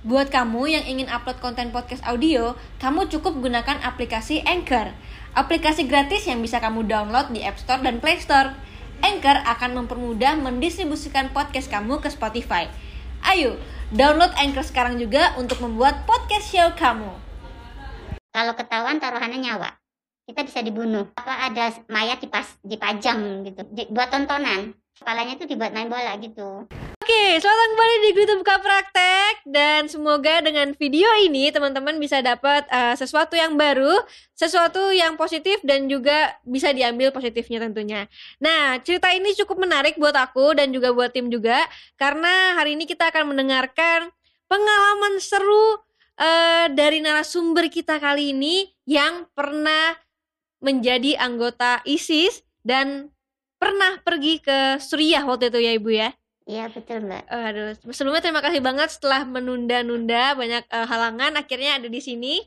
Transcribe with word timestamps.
Buat 0.00 0.32
kamu 0.32 0.64
yang 0.64 0.84
ingin 0.88 1.12
upload 1.12 1.44
konten 1.44 1.76
podcast 1.76 2.00
audio, 2.08 2.56
kamu 2.80 3.12
cukup 3.12 3.36
gunakan 3.36 3.84
aplikasi 3.84 4.40
Anchor. 4.48 4.96
Aplikasi 5.36 5.84
gratis 5.84 6.24
yang 6.24 6.40
bisa 6.40 6.56
kamu 6.56 6.88
download 6.88 7.28
di 7.36 7.44
App 7.44 7.60
Store 7.60 7.84
dan 7.84 8.00
Play 8.00 8.16
Store. 8.16 8.56
Anchor 9.04 9.44
akan 9.44 9.84
mempermudah 9.84 10.40
mendistribusikan 10.40 11.28
podcast 11.36 11.68
kamu 11.68 12.00
ke 12.00 12.08
Spotify. 12.08 12.72
Ayo, 13.28 13.60
download 13.92 14.32
Anchor 14.40 14.64
sekarang 14.64 14.96
juga 14.96 15.36
untuk 15.36 15.60
membuat 15.60 16.08
podcast 16.08 16.48
show 16.48 16.72
kamu. 16.80 17.12
Kalau 18.32 18.56
ketahuan 18.56 19.04
taruhannya 19.04 19.36
nyawa, 19.36 19.76
kita 20.24 20.48
bisa 20.48 20.64
dibunuh. 20.64 21.12
Apa 21.20 21.52
ada 21.52 21.76
mayat 21.92 22.24
dipas, 22.24 22.56
dipajang 22.64 23.44
gitu, 23.44 23.68
buat 23.92 24.08
tontonan. 24.08 24.72
Kepalanya 25.00 25.32
tuh 25.40 25.48
dibuat 25.48 25.72
main 25.72 25.88
bola 25.88 26.12
gitu. 26.20 26.68
Oke, 27.00 27.24
selamat 27.40 27.68
kembali 27.72 27.94
di 28.04 28.10
Grutu 28.12 28.34
Buka 28.36 28.60
Praktek 28.60 29.48
dan 29.48 29.88
semoga 29.88 30.44
dengan 30.44 30.76
video 30.76 31.08
ini 31.24 31.48
teman-teman 31.48 31.96
bisa 31.96 32.20
dapat 32.20 32.68
uh, 32.68 32.92
sesuatu 32.92 33.32
yang 33.32 33.56
baru, 33.56 33.96
sesuatu 34.36 34.92
yang 34.92 35.16
positif 35.16 35.56
dan 35.64 35.88
juga 35.88 36.36
bisa 36.44 36.68
diambil 36.76 37.16
positifnya 37.16 37.64
tentunya. 37.64 38.12
Nah, 38.44 38.76
cerita 38.84 39.08
ini 39.16 39.32
cukup 39.40 39.64
menarik 39.64 39.96
buat 39.96 40.12
aku 40.12 40.52
dan 40.52 40.68
juga 40.68 40.92
buat 40.92 41.16
tim 41.16 41.32
juga 41.32 41.64
karena 41.96 42.60
hari 42.60 42.76
ini 42.76 42.84
kita 42.84 43.08
akan 43.08 43.32
mendengarkan 43.32 44.12
pengalaman 44.52 45.16
seru 45.16 45.80
uh, 46.20 46.68
dari 46.76 47.00
narasumber 47.00 47.72
kita 47.72 47.96
kali 47.96 48.36
ini 48.36 48.68
yang 48.84 49.24
pernah 49.32 49.96
menjadi 50.60 51.16
anggota 51.16 51.80
ISIS 51.88 52.44
dan 52.60 53.08
pernah 53.60 54.00
pergi 54.00 54.40
ke 54.40 54.80
Suriah 54.80 55.22
waktu 55.28 55.52
itu 55.52 55.60
ya 55.60 55.72
Ibu 55.76 55.90
ya. 55.92 56.10
Iya 56.48 56.66
betul 56.72 57.06
mbak. 57.06 57.28
Aduh, 57.30 57.76
sebelumnya 57.94 58.24
terima 58.24 58.42
kasih 58.42 58.58
banget 58.58 58.88
setelah 58.90 59.22
menunda-nunda 59.22 60.34
banyak 60.34 60.64
eh, 60.66 60.86
halangan 60.88 61.38
akhirnya 61.38 61.78
ada 61.78 61.86
di 61.86 62.00
sini. 62.02 62.42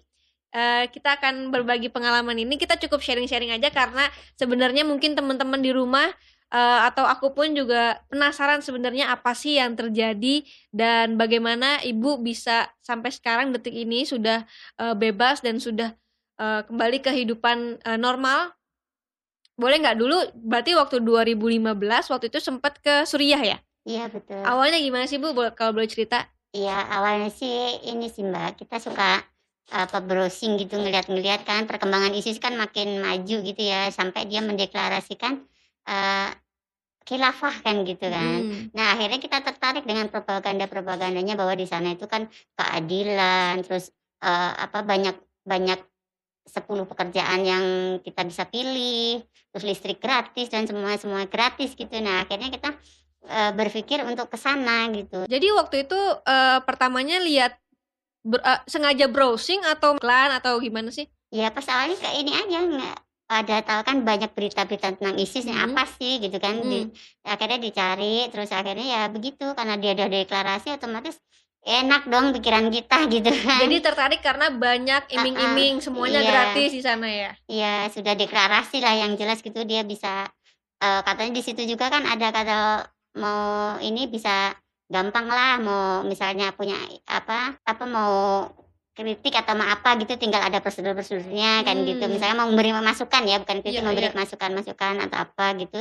Eh, 0.54 0.86
kita 0.92 1.16
akan 1.22 1.54
berbagi 1.54 1.88
pengalaman 1.88 2.36
ini. 2.36 2.60
Kita 2.60 2.76
cukup 2.76 3.00
sharing-sharing 3.00 3.54
aja 3.56 3.72
karena 3.72 4.10
sebenarnya 4.36 4.84
mungkin 4.84 5.16
teman-teman 5.16 5.62
di 5.64 5.72
rumah 5.72 6.12
eh, 6.52 6.80
atau 6.84 7.08
aku 7.08 7.32
pun 7.32 7.56
juga 7.56 8.04
penasaran 8.12 8.60
sebenarnya 8.60 9.14
apa 9.14 9.32
sih 9.38 9.56
yang 9.56 9.78
terjadi 9.80 10.44
dan 10.76 11.16
bagaimana 11.16 11.80
ibu 11.88 12.20
bisa 12.20 12.70
sampai 12.84 13.10
sekarang 13.14 13.56
detik 13.56 13.74
ini 13.74 14.04
sudah 14.04 14.44
eh, 14.84 14.96
bebas 15.00 15.40
dan 15.40 15.64
sudah 15.64 15.96
eh, 16.42 16.62
kembali 16.68 17.00
kehidupan 17.00 17.80
eh, 17.88 18.00
normal. 18.02 18.52
Boleh 19.54 19.78
nggak 19.80 19.98
dulu? 19.98 20.18
Berarti 20.34 20.74
waktu 20.74 20.98
2015 21.06 22.10
waktu 22.10 22.26
itu 22.30 22.40
sempat 22.42 22.82
ke 22.82 23.06
Suriah 23.06 23.42
ya? 23.42 23.58
Iya 23.84 24.10
betul. 24.10 24.42
Awalnya 24.42 24.80
gimana 24.80 25.06
sih 25.06 25.20
Bu 25.20 25.36
kalau 25.54 25.76
boleh 25.76 25.90
cerita? 25.90 26.26
Iya 26.54 26.78
awalnya 26.90 27.30
sih 27.30 27.82
ini 27.86 28.10
sih 28.10 28.26
mbak. 28.26 28.62
Kita 28.62 28.82
suka 28.82 29.22
apa 29.72 29.98
browsing 30.04 30.60
gitu 30.60 30.76
ngeliat-ngeliat 30.76 31.48
kan 31.48 31.64
perkembangan 31.66 32.12
ISIS 32.14 32.38
kan 32.38 32.54
makin 32.60 33.00
maju 33.00 33.36
gitu 33.48 33.62
ya 33.64 33.88
sampai 33.90 34.28
dia 34.28 34.44
mendeklarasikan 34.44 35.40
eh 35.88 36.30
khilafah 37.04 37.56
kan 37.64 37.84
gitu 37.84 38.08
kan. 38.08 38.40
Hmm. 38.48 38.72
Nah, 38.72 38.96
akhirnya 38.96 39.20
kita 39.20 39.44
tertarik 39.44 39.84
dengan 39.84 40.08
propaganda-propagandanya 40.08 41.36
bahwa 41.36 41.52
di 41.54 41.68
sana 41.68 41.92
itu 41.92 42.08
kan 42.08 42.32
keadilan, 42.56 43.60
terus 43.68 43.92
eh, 44.24 44.52
apa 44.56 44.82
banyak 44.88 45.16
banyak 45.44 45.80
10 46.44 46.84
pekerjaan 46.84 47.40
yang 47.42 47.66
kita 48.00 48.22
bisa 48.24 48.44
pilih, 48.44 49.24
terus 49.50 49.64
listrik 49.64 49.98
gratis 49.98 50.52
dan 50.52 50.68
semua 50.68 50.94
semua 50.96 51.24
gratis 51.26 51.72
gitu. 51.74 51.92
Nah, 51.98 52.24
akhirnya 52.24 52.52
kita 52.52 52.70
eh, 53.24 53.52
berpikir 53.52 54.04
untuk 54.04 54.28
ke 54.28 54.36
sana 54.36 54.92
gitu. 54.92 55.24
Jadi 55.26 55.48
waktu 55.56 55.88
itu 55.88 56.00
eh, 56.24 56.60
pertamanya 56.62 57.24
lihat 57.24 57.56
ber- 58.22 58.44
eh, 58.44 58.60
sengaja 58.68 59.08
browsing 59.08 59.64
atau 59.64 59.96
iklan 59.96 60.36
atau 60.36 60.60
gimana 60.60 60.92
sih? 60.92 61.08
Ya 61.32 61.50
pas 61.50 61.66
awalnya 61.66 61.98
kayak 61.98 62.18
ini 62.20 62.32
aja 62.32 62.60
nggak 62.62 62.98
ada 63.24 63.58
tahu 63.66 63.82
kan 63.82 63.98
banyak 64.06 64.30
berita-berita 64.36 64.94
tentang 64.94 65.18
ISIS 65.18 65.48
Mhm. 65.50 65.58
apa 65.58 65.90
sih 65.90 66.22
gitu 66.22 66.38
kan 66.38 66.60
di- 66.62 66.92
akhirnya 67.26 67.58
dicari 67.58 68.30
terus 68.30 68.52
akhirnya 68.52 68.86
ya 68.86 69.02
begitu 69.10 69.56
karena 69.58 69.74
dia 69.80 69.98
ada 69.98 70.06
deklarasi 70.06 70.76
otomatis 70.76 71.18
enak 71.64 72.12
dong 72.12 72.36
pikiran 72.36 72.68
kita 72.68 73.08
gitu 73.16 73.32
kan 73.32 73.64
Jadi 73.64 73.78
tertarik 73.80 74.20
karena 74.20 74.52
banyak 74.52 75.08
iming-iming 75.10 75.80
semuanya 75.80 76.20
iya. 76.20 76.30
gratis 76.30 76.70
di 76.76 76.84
sana 76.84 77.08
ya. 77.08 77.32
ya 77.48 77.76
sudah 77.88 78.14
deklarasi 78.20 78.84
lah 78.84 78.96
yang 79.00 79.16
jelas 79.16 79.40
gitu 79.40 79.64
dia 79.64 79.82
bisa 79.88 80.28
eh, 80.84 81.02
katanya 81.08 81.32
di 81.40 81.44
situ 81.44 81.64
juga 81.64 81.88
kan 81.88 82.04
ada 82.04 82.30
kata 82.36 82.58
mau 83.16 83.78
ini 83.80 84.10
bisa 84.10 84.52
gampang 84.92 85.26
lah 85.32 85.58
mau 85.64 85.84
misalnya 86.04 86.52
punya 86.54 86.76
apa 87.08 87.56
apa 87.64 87.84
mau 87.88 88.46
kritik 88.94 89.34
atau 89.34 89.58
mau 89.58 89.66
apa 89.66 89.98
gitu 89.98 90.14
tinggal 90.22 90.46
ada 90.46 90.62
prosedur-prosedurnya 90.62 91.66
kan 91.66 91.82
gitu 91.82 92.06
Hmm. 92.06 92.14
misalnya 92.14 92.36
mau 92.38 92.48
memberi 92.52 92.78
masukan 92.78 93.26
ya 93.26 93.42
bukan 93.42 93.66
kritik 93.66 93.82
Iya, 93.82 93.86
memberi 93.86 94.08
iya. 94.12 94.14
masukan-masukan 94.14 94.94
atau 95.10 95.18
apa 95.18 95.46
gitu 95.58 95.80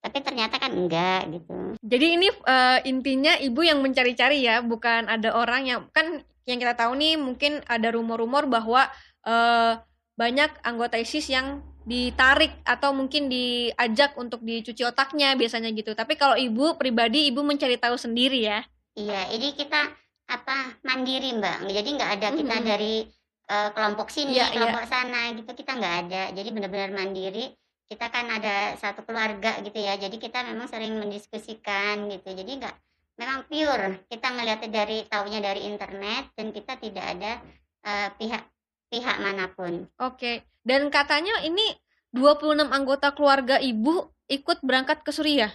tapi 0.00 0.18
ternyata 0.22 0.56
kan 0.56 0.70
enggak 0.70 1.26
gitu 1.30 1.74
Jadi 1.82 2.06
ini 2.18 2.28
eh, 2.30 2.78
intinya 2.86 3.34
ibu 3.38 3.60
yang 3.62 3.78
mencari-cari 3.78 4.42
ya, 4.42 4.62
bukan 4.62 5.06
ada 5.06 5.34
orang 5.34 5.62
yang 5.66 5.80
kan 5.90 6.22
yang 6.46 6.58
kita 6.58 6.74
tahu 6.74 6.94
nih 6.94 7.18
mungkin 7.18 7.62
ada 7.66 7.90
rumor-rumor 7.90 8.46
bahwa 8.46 8.86
eh, 9.26 9.72
banyak 10.16 10.50
anggota 10.62 10.96
ISIS 10.96 11.28
yang 11.28 11.60
ditarik 11.86 12.50
atau 12.66 12.90
mungkin 12.90 13.30
diajak 13.30 14.18
untuk 14.18 14.42
dicuci 14.42 14.82
otaknya 14.82 15.38
biasanya 15.38 15.70
gitu. 15.70 15.94
Tapi 15.94 16.18
kalau 16.18 16.34
ibu 16.34 16.74
pribadi 16.74 17.30
ibu 17.30 17.46
mencari 17.46 17.78
tahu 17.78 17.94
sendiri 17.94 18.42
ya. 18.42 18.66
Iya, 18.98 19.30
ini 19.30 19.54
kita 19.54 19.94
apa 20.26 20.82
mandiri 20.82 21.38
mbak, 21.38 21.70
jadi 21.70 21.86
nggak 21.86 22.10
ada 22.18 22.28
kita 22.34 22.56
Mhm. 22.58 22.64
dari 22.66 22.94
eh, 23.46 23.70
kelompok 23.70 24.10
sini, 24.10 24.34
Iya, 24.34 24.50
iya. 24.50 24.58
kelompok 24.58 24.90
sana 24.90 25.30
gitu 25.30 25.50
kita 25.54 25.78
nggak 25.78 25.94
ada. 26.02 26.22
Jadi 26.34 26.48
benar-benar 26.50 26.90
mandiri. 26.90 27.54
Kita 27.86 28.10
kan 28.10 28.26
ada 28.26 28.74
satu 28.74 29.06
keluarga 29.06 29.62
gitu 29.62 29.78
ya, 29.78 29.94
jadi 29.94 30.16
kita 30.18 30.42
memang 30.42 30.66
sering 30.66 30.98
mendiskusikan 30.98 32.10
gitu. 32.10 32.34
Jadi 32.34 32.58
nggak 32.58 32.74
memang 33.16 33.46
pure 33.46 34.04
kita 34.10 34.26
ngelihatnya 34.28 34.70
dari 34.70 34.98
taunya 35.06 35.40
dari 35.40 35.64
internet 35.64 36.34
dan 36.34 36.50
kita 36.50 36.76
tidak 36.76 37.06
ada 37.16 37.32
eh, 37.86 38.08
pihak 38.18 38.42
pihak 38.90 39.16
mana 39.22 39.46
pun. 39.54 39.86
Oke. 40.02 40.42
Dan 40.66 40.90
katanya 40.90 41.46
ini 41.46 41.62
26 42.10 42.66
anggota 42.68 43.14
keluarga 43.14 43.62
ibu 43.62 44.10
ikut 44.26 44.58
berangkat 44.66 45.06
ke 45.06 45.14
Suriah 45.14 45.54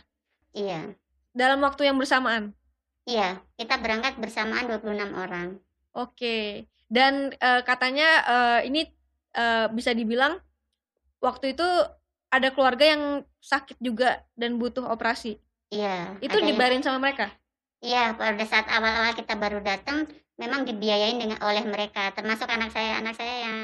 Iya, 0.55 0.95
dalam 1.31 1.59
waktu 1.59 1.87
yang 1.87 1.99
bersamaan. 1.99 2.55
iya 3.03 3.39
kita 3.59 3.75
berangkat 3.75 4.15
bersamaan 4.15 4.71
26 4.71 5.11
orang. 5.11 5.59
Oke. 5.91 6.63
Dan 6.87 7.35
eh, 7.35 7.61
katanya 7.67 8.09
eh, 8.23 8.59
ini 8.71 8.87
eh, 9.33 9.67
bisa 9.67 9.91
dibilang 9.91 10.39
waktu 11.19 11.51
itu 11.51 11.67
ada 12.31 12.47
keluarga 12.55 12.85
yang 12.95 13.03
sakit 13.43 13.77
juga 13.83 14.23
dan 14.39 14.55
butuh 14.55 14.87
operasi. 14.87 15.37
Iya. 15.71 16.15
Itu 16.23 16.39
ada 16.39 16.47
yang- 16.47 16.83
sama 16.83 16.99
mereka. 17.03 17.27
Iya, 17.81 18.13
pada 18.13 18.45
saat 18.45 18.69
awal-awal 18.69 19.17
kita 19.17 19.33
baru 19.35 19.59
datang, 19.59 20.05
memang 20.37 20.63
dibiayain 20.63 21.17
dengan 21.17 21.41
oleh 21.41 21.65
mereka, 21.65 22.13
termasuk 22.13 22.45
anak 22.47 22.69
saya. 22.69 23.01
Anak 23.01 23.17
saya 23.17 23.49
yang 23.49 23.61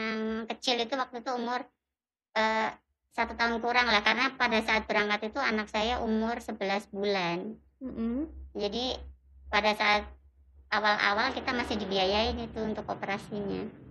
kecil 0.50 0.81
itu 0.81 0.94
waktu 0.97 1.22
itu 1.22 1.31
umur 1.31 1.63
eh, 2.38 2.69
satu 3.17 3.33
tahun 3.33 3.57
kurang 3.61 3.89
lah, 3.89 4.05
karena 4.05 4.29
pada 4.38 4.61
saat 4.61 4.85
berangkat 4.85 5.34
itu 5.34 5.41
anak 5.41 5.69
saya 5.73 5.97
umur 6.05 6.38
11 6.38 6.85
bulan. 6.94 7.57
Mm-mm. 7.81 8.29
Jadi 8.53 8.94
pada 9.49 9.73
saat 9.73 10.05
awal-awal 10.69 11.34
kita 11.34 11.49
masih 11.53 11.81
dibiayain 11.81 12.38
itu 12.38 12.59
untuk 12.61 12.85
operasinya. 12.85 13.87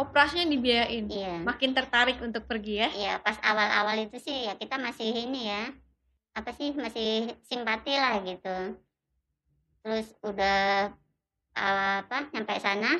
Operasinya 0.00 0.48
dibiayain. 0.48 1.04
Iya, 1.12 1.44
Makin 1.44 1.76
tertarik 1.76 2.16
untuk 2.24 2.48
pergi 2.48 2.80
ya. 2.80 2.88
iya 2.96 3.12
pas 3.20 3.36
awal-awal 3.44 4.00
itu 4.00 4.16
sih 4.16 4.48
ya 4.48 4.56
kita 4.56 4.80
masih 4.80 5.12
ini 5.12 5.52
ya, 5.52 5.68
apa 6.32 6.50
sih 6.56 6.72
masih 6.72 7.36
simpati 7.44 7.92
lah 8.00 8.16
gitu. 8.24 8.80
Terus 9.84 10.08
udah 10.24 10.88
eh, 11.52 11.96
apa 12.00 12.18
nyampe 12.32 12.56
sana 12.56 12.96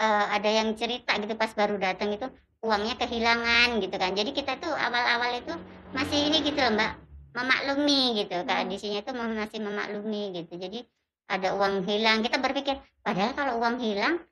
eh, 0.00 0.26
ada 0.32 0.48
yang 0.48 0.72
cerita 0.80 1.12
gitu 1.20 1.34
pas 1.36 1.52
baru 1.52 1.76
datang 1.76 2.16
itu 2.16 2.26
uangnya 2.62 2.94
kehilangan 2.94 3.82
gitu 3.82 3.96
kan 3.98 4.14
jadi 4.14 4.30
kita 4.30 4.52
tuh 4.62 4.70
awal-awal 4.70 5.34
itu 5.34 5.50
masih 5.92 6.30
ini 6.30 6.46
gitu 6.46 6.62
loh 6.62 6.72
mbak 6.78 6.92
memaklumi 7.34 8.22
gitu 8.22 8.38
Hmm. 8.38 8.48
kondisinya 8.48 9.02
itu 9.02 9.10
masih 9.12 9.58
memaklumi 9.60 10.22
gitu 10.38 10.52
jadi 10.56 10.78
ada 11.26 11.58
uang 11.58 11.82
hilang 11.88 12.22
kita 12.22 12.38
berpikir 12.38 12.78
padahal 13.02 13.34
kalau 13.34 13.58
uang 13.58 13.82
hilang 13.82 14.22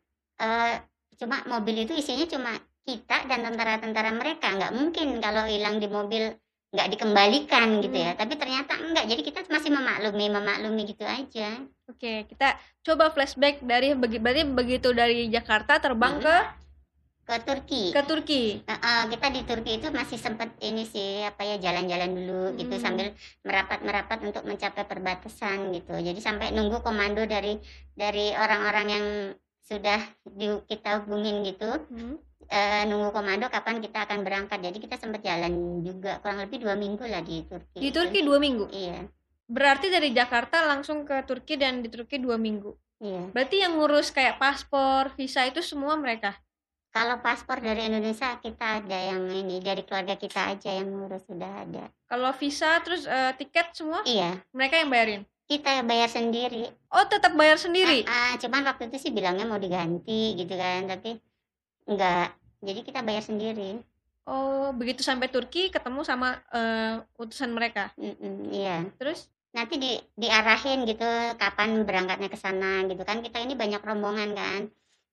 eh, 0.41 0.75
cuma 1.17 1.45
mobil 1.47 1.85
itu 1.85 1.93
isinya 1.93 2.25
cuma 2.25 2.53
kita 2.83 3.29
dan 3.29 3.45
tentara-tentara 3.45 4.11
mereka 4.11 4.51
nggak 4.51 4.73
mungkin 4.73 5.21
kalau 5.21 5.45
hilang 5.45 5.77
di 5.77 5.87
mobil 5.87 6.33
nggak 6.71 6.89
dikembalikan 6.97 7.83
gitu 7.83 7.97
ya 7.99 8.15
tapi 8.15 8.39
ternyata 8.39 8.79
enggak 8.79 9.05
jadi 9.11 9.23
kita 9.27 9.39
masih 9.51 9.71
memaklumi 9.75 10.27
memaklumi 10.31 10.83
gitu 10.87 11.03
aja 11.05 11.61
Oke, 11.91 12.23
kita 12.31 12.55
coba 12.87 13.11
flashback 13.11 13.59
dari 13.67 13.99
berarti 13.99 14.47
begitu 14.47 14.95
dari 14.95 15.27
Jakarta 15.27 15.83
terbang 15.83 16.19
Mhm. 16.19 16.23
ke 16.23 16.37
ke 17.27 17.37
Turki. 17.47 17.83
ke 17.95 18.03
Turki. 18.07 18.43
Heeh, 18.63 19.01
kita 19.11 19.27
di 19.31 19.43
Turki 19.47 19.73
itu 19.79 19.87
masih 19.91 20.19
sempat 20.19 20.51
ini 20.63 20.83
sih 20.83 21.23
apa 21.23 21.43
ya 21.43 21.59
jalan-jalan 21.59 22.11
dulu 22.11 22.43
gitu 22.59 22.75
Hmm. 22.75 22.83
sambil 22.83 23.07
merapat-merapat 23.43 24.19
untuk 24.23 24.43
mencapai 24.47 24.83
perbatasan 24.87 25.71
gitu. 25.75 25.95
Jadi 25.95 26.19
sampai 26.19 26.51
nunggu 26.51 26.83
komando 26.83 27.23
dari 27.27 27.59
dari 27.95 28.35
orang-orang 28.35 28.87
yang 28.87 29.07
sudah 29.71 30.01
di, 30.27 30.51
kita 30.67 31.07
hubungin 31.07 31.47
gitu 31.47 31.71
Hmm. 31.87 32.19
eh, 32.51 32.83
nunggu 32.85 33.15
komando 33.15 33.47
kapan 33.47 33.79
kita 33.79 34.03
akan 34.03 34.27
berangkat. 34.27 34.59
Jadi 34.59 34.83
kita 34.83 34.99
sempat 34.99 35.23
jalan 35.23 35.55
juga 35.87 36.19
kurang 36.19 36.43
lebih 36.43 36.59
dua 36.59 36.75
minggu 36.75 37.07
lah 37.07 37.23
di 37.23 37.47
Turki. 37.47 37.79
Di. 37.79 37.89
Turki 37.95 38.27
dua 38.27 38.43
minggu. 38.43 38.67
Iya, 38.69 39.07
Berarti 39.47 39.87
dari 39.91 40.11
Jakarta 40.11 40.63
langsung 40.63 41.03
ke 41.03 41.23
Turki 41.23 41.55
dan 41.55 41.83
di 41.83 41.89
Turki 41.91 42.19
dua 42.19 42.35
minggu. 42.35 42.75
iya. 42.99 43.31
Berarti 43.31 43.63
yang 43.63 43.79
ngurus 43.79 44.11
kayak 44.11 44.39
paspor, 44.39 45.15
visa 45.15 45.47
itu 45.47 45.63
semua 45.63 45.95
mereka. 45.95 46.35
Kalau 46.91 47.23
paspor 47.23 47.63
dari 47.63 47.87
Indonesia 47.87 48.35
kita 48.43 48.83
ada 48.83 48.99
yang 48.99 49.31
ini 49.31 49.63
dari 49.63 49.87
keluarga 49.87 50.19
kita 50.19 50.59
aja 50.59 50.75
yang 50.75 50.91
ngurus 50.91 51.23
sudah 51.23 51.63
ada. 51.63 51.87
Kalau 52.11 52.35
visa 52.35 52.83
terus 52.83 53.07
eh, 53.07 53.31
tiket 53.39 53.71
semua 53.79 54.03
Iya, 54.03 54.43
mereka 54.51 54.75
yang 54.75 54.91
bayarin. 54.91 55.23
Kita 55.51 55.83
bayar 55.83 56.07
sendiri. 56.07 56.71
Oh 56.95 57.03
tetap 57.11 57.35
bayar 57.35 57.59
sendiri. 57.59 58.07
Ah, 58.07 58.31
ah, 58.31 58.33
cuman 58.39 58.63
waktu 58.71 58.87
itu 58.87 58.97
sih 59.03 59.11
bilangnya 59.11 59.43
mau 59.51 59.59
diganti 59.59 60.39
gitu 60.39 60.55
kan, 60.55 60.87
tapi 60.87 61.19
enggak. 61.91 62.31
Jadi 62.63 62.81
kita 62.87 63.03
bayar 63.03 63.27
sendiri. 63.27 63.83
Oh 64.31 64.71
begitu 64.71 65.03
sampai 65.03 65.27
Turki 65.27 65.75
ketemu 65.75 66.07
sama 66.07 66.39
eh, 66.55 67.03
utusan 67.19 67.51
mereka. 67.51 67.91
Mm-mm, 67.99 68.55
iya. 68.55 68.87
Terus 68.95 69.27
Nanti 69.51 69.83
di 69.83 69.99
diarahin 70.15 70.87
gitu 70.87 71.07
kapan 71.35 71.83
berangkatnya 71.83 72.31
ke 72.31 72.39
sana 72.39 72.87
gitu 72.87 73.03
kan. 73.03 73.19
Kita 73.19 73.43
ini 73.43 73.59
banyak 73.59 73.83
rombongan 73.83 74.31
kan. 74.35 74.63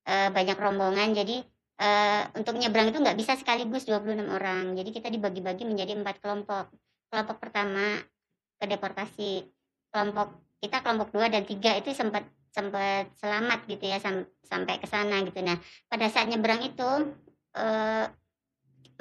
Eh, 0.07 0.30
banyak 0.30 0.57
rombongan 0.57 1.18
jadi 1.18 1.42
eh, 1.81 2.22
untuk 2.38 2.54
nyebrang 2.57 2.94
itu 2.94 3.01
nggak 3.01 3.18
bisa 3.18 3.34
sekaligus 3.34 3.89
26 3.89 4.30
orang. 4.30 4.78
Jadi 4.78 4.89
kita 4.94 5.10
dibagi-bagi 5.10 5.66
menjadi 5.66 5.98
empat 5.98 6.22
kelompok. 6.22 6.69
Kelompok 7.10 7.38
pertama 7.42 7.98
ke 8.62 8.66
deportasi. 8.69 9.42
Kelompok 9.94 10.28
kita 10.63 10.78
kelompok 10.81 11.10
dua 11.13 11.28
dan 11.30 11.44
tiga 11.45 11.78
itu 11.78 11.94
sempat 11.94 12.25
sempat 12.50 13.13
selamat 13.22 13.60
gitu 13.69 13.86
ya 13.86 13.98
sam- 14.01 14.30
sampai 14.42 14.81
ke 14.81 14.88
sana 14.89 15.22
gitu. 15.22 15.39
Nah, 15.45 15.57
pada 15.86 16.10
saat 16.10 16.25
nyebrang 16.31 16.62
itu 16.66 16.89
eh, 17.57 18.06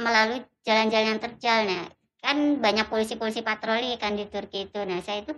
melalui 0.00 0.41
jalan-jalan 0.67 1.17
yang 1.17 1.23
terjal. 1.23 1.59
Nah 1.69 1.83
kan 2.21 2.37
banyak 2.59 2.91
polisi-polisi 2.91 3.41
patroli 3.47 3.97
kan 4.00 4.17
di 4.19 4.27
Turki 4.29 4.69
itu. 4.69 4.81
Nah 4.85 5.00
saya 5.05 5.25
itu 5.25 5.33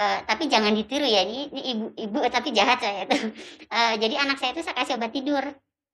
eh, 0.00 0.18
tapi 0.26 0.50
jangan 0.50 0.72
ditiru 0.74 1.06
ya 1.06 1.22
ini, 1.26 1.50
ini 1.52 1.60
ibu 1.74 1.86
ibu 1.94 2.18
tapi 2.30 2.50
jahat 2.54 2.78
saya 2.82 3.06
itu. 3.06 3.16
Eh, 3.74 3.94
jadi 4.02 4.14
anak 4.26 4.36
saya 4.42 4.50
itu 4.54 4.62
saya 4.66 4.76
kasih 4.82 4.98
obat 4.98 5.12
tidur. 5.14 5.44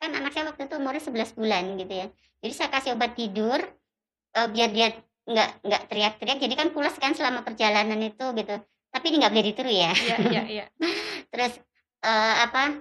Kan 0.00 0.10
anak 0.12 0.32
saya 0.32 0.48
waktu 0.48 0.68
itu 0.68 0.74
umurnya 0.80 1.02
11 1.04 1.30
bulan 1.36 1.76
gitu 1.76 1.92
ya. 1.92 2.06
Jadi 2.40 2.52
saya 2.56 2.68
kasih 2.72 2.90
obat 2.96 3.12
tidur 3.18 3.60
eh, 4.36 4.48
biar 4.54 4.70
dia 4.72 4.88
nggak 5.26 5.48
nggak 5.66 5.82
teriak-teriak. 5.90 6.38
Jadi 6.40 6.54
kan 6.56 6.68
pulas 6.74 6.94
kan 6.96 7.12
selama 7.16 7.42
perjalanan 7.44 8.00
itu 8.00 8.26
gitu 8.38 8.56
tapi 8.96 9.12
ini 9.12 9.20
nggak 9.20 9.32
boleh 9.36 9.46
ditiru 9.52 9.68
ya. 9.68 9.92
Iya 9.92 10.16
iya 10.32 10.42
iya. 10.48 10.64
terus 11.32 11.52
eh, 12.00 12.34
apa? 12.48 12.80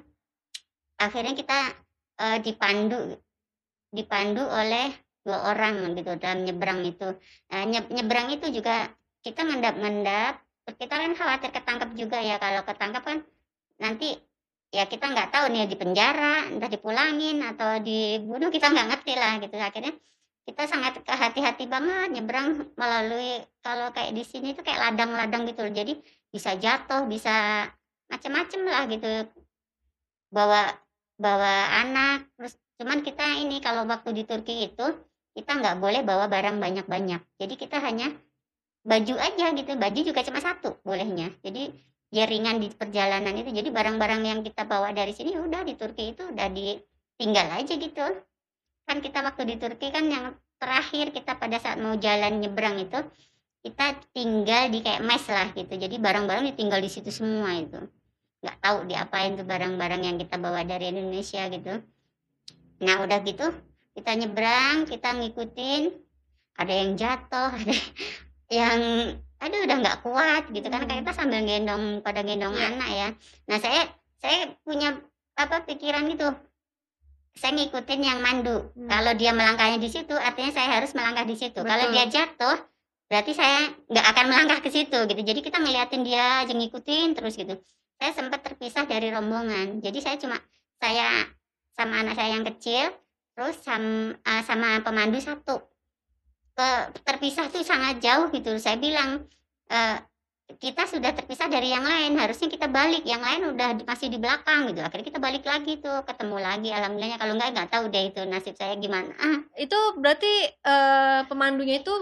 Akhirnya 0.96 1.36
kita 1.36 1.60
eh, 2.24 2.38
dipandu 2.40 3.20
dipandu 3.92 4.48
oleh 4.48 4.96
dua 5.28 5.52
orang 5.52 5.92
gitu 6.00 6.16
dalam 6.16 6.48
nyebrang 6.48 6.88
itu. 6.88 7.20
Nah, 7.52 7.62
nye- 7.68 7.92
nyebrang 7.92 8.32
itu 8.32 8.48
juga 8.48 8.88
kita 9.20 9.44
ngendap-ngendap 9.44 10.40
kita 10.80 10.96
kan 10.96 11.12
khawatir 11.12 11.52
ketangkep 11.52 11.90
juga 12.00 12.24
ya. 12.24 12.40
Kalau 12.40 12.64
ketangkep 12.64 13.04
kan 13.04 13.18
nanti 13.76 14.16
ya 14.72 14.88
kita 14.88 15.12
nggak 15.12 15.36
tahu 15.36 15.52
nih 15.52 15.68
di 15.68 15.76
penjara 15.76 16.48
entah 16.48 16.72
dipulangin 16.72 17.44
atau 17.44 17.84
dibunuh 17.84 18.48
kita 18.48 18.72
nggak 18.72 18.88
ngerti 18.88 19.14
lah 19.20 19.34
gitu. 19.44 19.56
Akhirnya 19.60 19.94
kita 20.46 20.70
sangat 20.70 21.02
hati-hati 21.10 21.66
banget 21.66 22.14
nyebrang 22.14 22.70
melalui 22.78 23.42
kalau 23.66 23.90
kayak 23.90 24.14
di 24.14 24.22
sini 24.22 24.54
tuh 24.54 24.62
kayak 24.62 24.94
ladang-ladang 24.94 25.50
gitu 25.50 25.66
loh. 25.66 25.74
jadi 25.74 25.94
bisa 26.30 26.54
jatuh 26.54 27.10
bisa 27.10 27.66
macem-macem 28.06 28.62
lah 28.70 28.86
gitu. 28.86 29.10
Bawa 30.30 30.70
bawa 31.18 31.82
anak 31.82 32.30
terus 32.38 32.54
cuman 32.78 33.02
kita 33.02 33.42
ini 33.42 33.58
kalau 33.58 33.90
waktu 33.90 34.14
di 34.14 34.24
Turki 34.28 34.70
itu 34.70 34.86
kita 35.34 35.52
nggak 35.58 35.82
boleh 35.82 36.06
bawa 36.06 36.30
barang 36.30 36.62
banyak-banyak. 36.62 37.42
Jadi 37.42 37.54
kita 37.58 37.82
hanya 37.82 38.14
baju 38.86 39.16
aja 39.18 39.50
gitu. 39.50 39.72
Baju 39.74 40.00
juga 40.06 40.22
cuma 40.22 40.40
satu 40.46 40.78
bolehnya. 40.86 41.34
Jadi 41.42 41.74
biar 42.14 42.30
ringan 42.30 42.62
di 42.62 42.70
perjalanan 42.70 43.34
itu. 43.34 43.50
Jadi 43.50 43.74
barang-barang 43.74 44.22
yang 44.22 44.40
kita 44.46 44.70
bawa 44.70 44.94
dari 44.94 45.12
sini 45.12 45.34
udah 45.34 45.66
di 45.66 45.74
Turki 45.74 46.14
itu 46.14 46.22
udah 46.30 46.48
ditinggal 46.54 47.48
aja 47.50 47.74
gitu 47.74 48.06
kan 48.86 49.02
kita 49.02 49.20
waktu 49.26 49.44
di 49.50 49.56
Turki 49.58 49.90
kan 49.90 50.06
yang 50.06 50.38
terakhir 50.62 51.12
kita 51.12 51.36
pada 51.36 51.58
saat 51.60 51.78
mau 51.82 51.98
jalan 51.98 52.40
nyebrang 52.40 52.80
itu 52.80 53.00
kita 53.66 53.98
tinggal 54.14 54.70
di 54.70 54.86
kayak 54.86 55.02
mes 55.02 55.26
lah 55.26 55.50
gitu. 55.58 55.74
Jadi 55.74 55.98
barang-barang 55.98 56.46
ditinggal 56.54 56.80
di 56.80 56.90
situ 56.90 57.10
semua 57.10 57.50
itu. 57.58 57.82
Nggak 58.46 58.58
tahu 58.62 58.78
diapain 58.86 59.34
tuh 59.34 59.46
barang-barang 59.46 60.02
yang 60.06 60.18
kita 60.22 60.38
bawa 60.38 60.62
dari 60.62 60.94
Indonesia 60.94 61.50
gitu. 61.50 61.82
Nah 62.86 62.96
udah 63.02 63.20
gitu 63.26 63.50
kita 63.98 64.12
nyebrang 64.14 64.86
kita 64.86 65.18
ngikutin. 65.18 65.84
Ada 66.56 66.74
yang 66.78 66.92
jatuh 66.94 67.52
ada 67.60 67.76
yang 68.54 68.80
aduh 69.42 69.60
udah 69.66 69.78
nggak 69.82 69.98
kuat 70.06 70.44
gitu. 70.54 70.68
Kan 70.70 70.86
kita 70.86 71.12
sambil 71.12 71.42
gendong 71.42 72.06
pada 72.06 72.22
gendong 72.22 72.54
Iya. 72.54 72.70
anak 72.70 72.90
ya. 72.94 73.10
Nah 73.50 73.58
saya 73.58 73.82
saya 74.22 74.54
punya 74.62 74.94
apa 75.36 75.66
pikiran 75.68 76.06
gitu 76.14 76.32
saya 77.36 77.52
ngikutin 77.52 78.02
yang 78.02 78.20
mandu. 78.24 78.72
Hmm. 78.74 78.88
kalau 78.88 79.12
dia 79.14 79.36
melangkahnya 79.36 79.80
di 79.80 79.92
situ 79.92 80.16
artinya 80.16 80.52
saya 80.56 80.80
harus 80.80 80.96
melangkah 80.96 81.28
di 81.28 81.36
situ. 81.36 81.60
Kalau 81.60 81.86
Betul. 81.92 81.94
dia 81.94 82.06
jatuh 82.08 82.58
berarti 83.06 83.32
saya 83.38 83.70
nggak 83.86 84.06
akan 84.16 84.26
melangkah 84.32 84.60
ke 84.64 84.70
situ 84.72 84.98
gitu. 85.06 85.22
Jadi 85.22 85.40
kita 85.44 85.60
ngeliatin 85.60 86.02
dia 86.02 86.48
aja 86.48 86.54
ngikutin 86.56 87.08
terus 87.14 87.36
gitu. 87.36 87.60
Saya 88.00 88.12
sempat 88.16 88.40
terpisah 88.42 88.88
dari 88.88 89.12
rombongan. 89.12 89.84
Jadi 89.84 90.00
saya 90.00 90.16
cuma 90.18 90.40
saya 90.80 91.28
sama 91.76 92.02
anak 92.02 92.16
saya 92.16 92.40
yang 92.40 92.48
kecil 92.48 92.92
terus 93.36 93.60
sama, 93.60 94.16
sama 94.48 94.80
pemandu 94.80 95.20
satu. 95.20 95.60
Ke 96.56 96.96
terpisah 97.04 97.52
tuh 97.52 97.68
sangat 97.68 98.00
jauh 98.00 98.32
gitu. 98.32 98.56
Saya 98.64 98.80
bilang 98.80 99.28
eh, 99.68 100.00
kita 100.46 100.86
sudah 100.86 101.12
terpisah 101.12 101.50
dari 101.50 101.74
yang 101.74 101.82
lain. 101.82 102.16
Harusnya 102.16 102.48
kita 102.48 102.70
balik. 102.70 103.02
Yang 103.04 103.22
lain 103.22 103.42
udah 103.52 103.68
masih 103.84 104.08
di 104.08 104.18
belakang 104.18 104.70
gitu. 104.70 104.80
Akhirnya 104.80 105.06
kita 105.06 105.20
balik 105.20 105.44
lagi 105.44 105.78
tuh. 105.78 106.06
Ketemu 106.06 106.38
lagi. 106.38 106.70
Alhamdulillahnya 106.70 107.18
kalau 107.18 107.34
nggak 107.34 107.50
nggak 107.52 107.70
tahu 107.70 107.84
deh 107.90 108.04
itu 108.10 108.22
nasib 108.24 108.54
saya 108.56 108.78
gimana. 108.78 109.12
Ah, 109.18 109.42
Itu 109.58 109.76
berarti 109.98 110.32
eh, 110.48 111.20
pemandunya 111.26 111.82
itu 111.82 111.94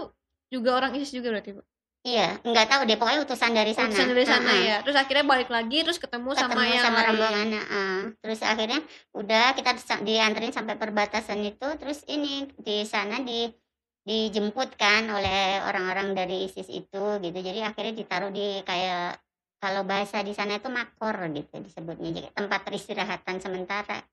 juga 0.52 0.78
orang 0.78 0.94
ISIS 0.94 1.10
juga 1.10 1.34
berarti, 1.34 1.50
Bu. 1.50 1.62
iya. 2.04 2.36
Nggak 2.44 2.66
tahu 2.68 2.80
deh. 2.84 2.94
Pokoknya 2.94 3.20
utusan 3.24 3.52
dari 3.52 3.72
sana. 3.74 3.90
Utusan 3.90 4.08
dari 4.12 4.26
sana 4.28 4.46
Ah, 4.46 4.54
ah. 4.54 4.60
ya. 4.60 4.76
Terus 4.84 4.96
akhirnya 5.00 5.24
balik 5.24 5.50
lagi 5.50 5.78
terus 5.82 5.98
ketemu, 5.98 6.30
sama 6.36 6.52
ketemu 6.54 6.62
yang 6.68 6.84
sama 6.84 6.98
lain. 7.00 7.08
rombongannya. 7.10 7.62
Ah. 7.66 8.02
terus 8.22 8.40
akhirnya 8.44 8.80
udah 9.16 9.56
kita 9.56 9.70
dianterin 10.04 10.52
sampai 10.52 10.76
perbatasan 10.76 11.40
itu. 11.42 11.68
Terus 11.80 12.04
ini 12.06 12.46
di 12.54 12.84
sana 12.84 13.18
di 13.18 13.48
dijemput 14.04 14.76
kan 14.76 15.08
oleh 15.08 15.64
orang-orang 15.64 16.12
dari 16.12 16.44
ISIS 16.44 16.68
itu 16.68 17.02
gitu 17.18 17.38
jadi 17.40 17.64
akhirnya 17.64 17.96
ditaruh 17.96 18.28
di 18.28 18.60
kayak 18.62 19.16
kalau 19.56 19.80
bahasa 19.88 20.20
di 20.20 20.36
sana 20.36 20.60
itu 20.60 20.68
makor 20.68 21.16
gitu 21.32 21.56
disebutnya 21.56 22.12
jadi 22.12 22.28
tempat 22.36 22.68
peristirahatan 22.68 23.40
sementara 23.40 24.04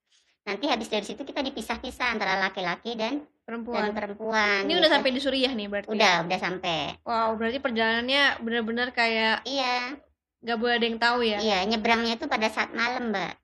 nanti 0.47 0.65
habis 0.71 0.87
dari 0.87 1.03
situ 1.03 1.21
kita 1.21 1.43
dipisah-pisah 1.43 2.07
antara 2.07 2.39
laki-laki 2.39 2.95
dan 2.95 3.19
dan 3.19 3.27
Perempuan. 3.43 3.91
perempuan 3.91 4.59
Ini 4.63 4.71
gitu. 4.71 4.79
udah 4.79 4.91
sampai 4.95 5.11
di 5.11 5.19
Suriah 5.19 5.51
nih 5.51 5.67
berarti. 5.67 5.87
ya? 5.87 5.93
udah 5.93 6.13
udah 6.23 6.39
sampai 6.39 6.79
Wow, 7.03 7.35
berarti 7.35 7.59
perjalanannya 7.59 8.23
benar-benar 8.39 8.87
kayak 8.95 9.43
iya 9.43 9.91
nggak 10.39 10.57
boleh 10.57 10.75
ada 10.79 10.85
yang 10.87 10.99
tahu 11.03 11.19
ya. 11.21 11.37
iya 11.43 11.57
nyebrangnya 11.67 12.15
itu 12.15 12.31
pada 12.31 12.47
saat 12.47 12.71
malam 12.71 13.11
mbak 13.11 13.35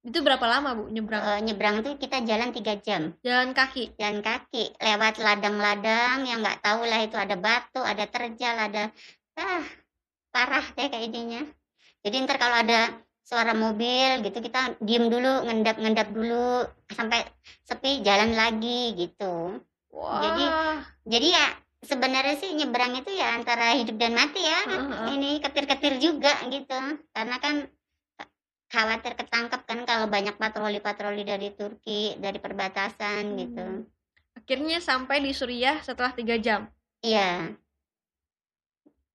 Itu 0.00 0.24
berapa 0.24 0.40
lama, 0.48 0.72
Bu, 0.72 0.88
nyebrang? 0.88 1.20
Eh, 1.20 1.40
nyebrang 1.44 1.84
tuh 1.84 2.00
kita 2.00 2.24
jalan 2.24 2.56
tiga 2.56 2.72
jam 2.80 3.12
Jalan 3.20 3.52
kaki. 3.52 3.92
jalan 4.00 4.24
kaki 4.24 4.72
lewat 4.80 5.20
ladang-ladang 5.20 6.24
yang 6.24 6.40
nggak 6.40 6.64
tahu 6.64 6.88
lah 6.88 7.04
itu 7.04 7.20
ada 7.20 7.36
batu 7.36 7.84
ada 7.84 8.08
terjal 8.08 8.56
ada 8.56 8.88
ah 9.36 9.64
parah 10.30 10.64
deh 10.76 10.88
kayaknya 10.88 11.42
jadi 12.00 12.16
ntar 12.24 12.38
kalau 12.40 12.60
ada 12.64 12.96
suara 13.20 13.52
mobil 13.52 14.24
gitu 14.24 14.40
kita 14.40 14.78
diem 14.80 15.06
dulu 15.10 15.44
ngendap-ngendap 15.46 16.08
dulu 16.10 16.64
sampai 16.90 17.24
sepi 17.68 18.00
jalan 18.00 18.32
lagi 18.34 18.94
gitu 18.96 19.58
Wah. 19.90 20.22
Jadi, 20.22 20.44
jadi 21.08 21.28
ya 21.34 21.46
sebenarnya 21.82 22.36
sih 22.38 22.54
nyebrang 22.54 22.94
itu 22.94 23.10
ya 23.10 23.34
antara 23.34 23.74
hidup 23.74 23.98
dan 23.98 24.14
mati 24.14 24.38
ya 24.44 24.60
Heeh. 24.64 25.18
ini 25.18 25.30
ketir-ketir 25.42 25.98
juga 25.98 26.36
gitu 26.46 26.78
karena 27.10 27.36
kan 27.42 27.66
khawatir 28.70 29.18
ketangkep 29.18 29.66
kan 29.66 29.82
kalau 29.82 30.06
banyak 30.06 30.38
patroli-patroli 30.38 31.26
dari 31.26 31.50
Turki 31.52 32.14
dari 32.16 32.38
perbatasan 32.38 33.36
gitu 33.36 33.60
Hmm. 33.60 33.84
Akhirnya 34.30 34.78
sampai 34.78 35.20
di 35.20 35.34
Suriah 35.34 35.82
setelah 35.82 36.14
tiga 36.14 36.38
jam. 36.38 36.70
Iya. 37.02 37.54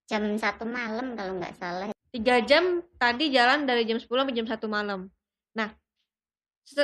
Jam 0.06 0.38
satu 0.38 0.68
malam 0.68 1.16
kalau 1.18 1.40
nggak 1.40 1.56
salah. 1.56 1.90
Tiga 2.12 2.44
jam 2.44 2.84
tadi 3.00 3.34
jalan 3.34 3.66
dari 3.66 3.88
jam 3.88 3.98
10 3.98 4.06
sampai 4.06 4.36
jam 4.36 4.48
1 4.48 4.68
malam. 4.70 5.10
Nah, 5.56 5.72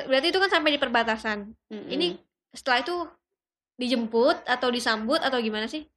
berarti 0.07 0.27
itu 0.31 0.39
kan 0.41 0.51
sampai 0.51 0.75
di 0.75 0.79
perbatasan. 0.81 1.53
Mm-mm. 1.69 1.91
Ini 1.91 2.07
setelah 2.55 2.81
itu 2.81 2.95
dijemput 3.79 4.43
atau 4.47 4.67
disambut 4.73 5.21
atau 5.21 5.37
gimana 5.39 5.67
sih? 5.71 5.87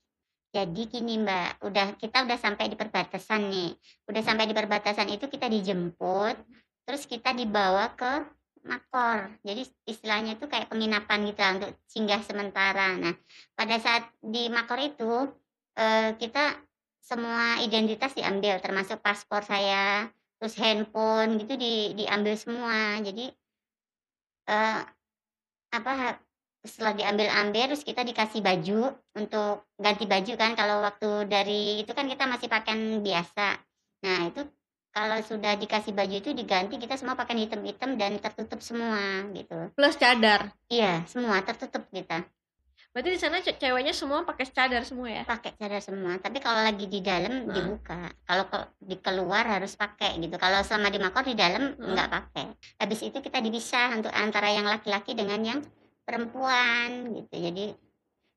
Jadi 0.55 0.87
gini 0.87 1.19
Mbak, 1.19 1.67
udah 1.67 1.99
kita 1.99 2.23
udah 2.23 2.39
sampai 2.39 2.71
di 2.71 2.79
perbatasan 2.79 3.51
nih. 3.51 3.75
Udah 4.07 4.23
sampai 4.23 4.47
di 4.47 4.55
perbatasan 4.55 5.11
itu 5.11 5.27
kita 5.27 5.51
dijemput, 5.51 6.39
terus 6.85 7.05
kita 7.09 7.33
dibawa 7.33 7.93
ke 7.97 8.25
Makor. 8.65 9.29
Jadi 9.45 9.69
istilahnya 9.85 10.41
itu 10.41 10.49
kayak 10.49 10.73
penginapan 10.73 11.29
gitu 11.29 11.41
lah 11.45 11.53
untuk 11.61 11.73
singgah 11.85 12.25
sementara. 12.25 12.97
Nah, 12.97 13.13
pada 13.53 13.77
saat 13.77 14.09
di 14.25 14.49
Makor 14.49 14.81
itu 14.81 15.13
eh, 15.77 16.17
kita 16.17 16.65
semua 17.05 17.61
identitas 17.61 18.17
diambil 18.17 18.57
termasuk 18.65 19.05
paspor 19.05 19.45
saya, 19.45 20.09
terus 20.41 20.57
handphone 20.57 21.37
gitu 21.45 21.61
di 21.61 21.93
diambil 21.93 22.35
semua. 22.41 22.97
Jadi 23.05 23.29
eh 24.49 24.81
apa 25.75 25.93
setelah 26.65 26.97
diambil-ambil 26.97 27.69
terus 27.69 27.85
kita 27.85 28.01
dikasih 28.01 28.41
baju 28.41 28.97
untuk 29.21 29.69
ganti 29.77 30.09
baju 30.09 30.33
kan 30.41 30.57
kalau 30.57 30.81
waktu 30.81 31.29
dari 31.29 31.85
itu 31.85 31.93
kan 31.93 32.09
kita 32.09 32.25
masih 32.25 32.49
pakaian 32.49 33.05
biasa 33.05 33.61
nah 34.01 34.19
itu 34.33 34.49
kalau 34.95 35.19
sudah 35.21 35.59
dikasih 35.59 35.91
baju 35.91 36.15
itu 36.15 36.31
diganti 36.31 36.79
kita 36.79 36.95
semua 36.95 37.19
pakai 37.19 37.35
hitam-hitam 37.43 37.99
dan 37.99 38.15
tertutup 38.17 38.63
semua 38.63 39.27
gitu. 39.35 39.75
Plus 39.75 39.99
cadar. 39.99 40.55
iya 40.71 41.03
semua 41.05 41.43
tertutup 41.43 41.83
kita. 41.91 42.23
Berarti 42.95 43.11
di 43.11 43.19
sana 43.19 43.43
ce- 43.43 43.59
ceweknya 43.59 43.91
semua 43.91 44.23
pakai 44.23 44.47
cadar 44.47 44.87
semua 44.87 45.11
ya? 45.11 45.23
pakai 45.27 45.51
cadar 45.59 45.83
semua 45.83 46.15
tapi 46.23 46.39
kalau 46.39 46.63
lagi 46.63 46.87
di 46.87 47.03
dalam 47.03 47.51
dibuka. 47.51 48.07
Kalau 48.23 48.47
ke- 48.47 48.71
di 48.79 48.95
keluar 49.03 49.43
harus 49.45 49.75
pakai 49.75 50.15
gitu. 50.17 50.39
Kalau 50.39 50.63
selama 50.63 50.95
di 50.95 51.03
makor 51.03 51.27
di 51.27 51.35
dalam 51.35 51.75
Hmm. 51.75 51.91
nggak 51.91 52.09
pakai. 52.09 52.47
Habis 52.79 53.01
itu 53.03 53.19
kita 53.19 53.43
dipisah 53.43 53.99
untuk 53.99 54.15
antara 54.15 54.47
yang 54.49 54.63
laki-laki 54.65 55.19
dengan 55.19 55.43
yang 55.43 55.61
perempuan 56.07 57.11
gitu. 57.11 57.35
Jadi 57.35 57.75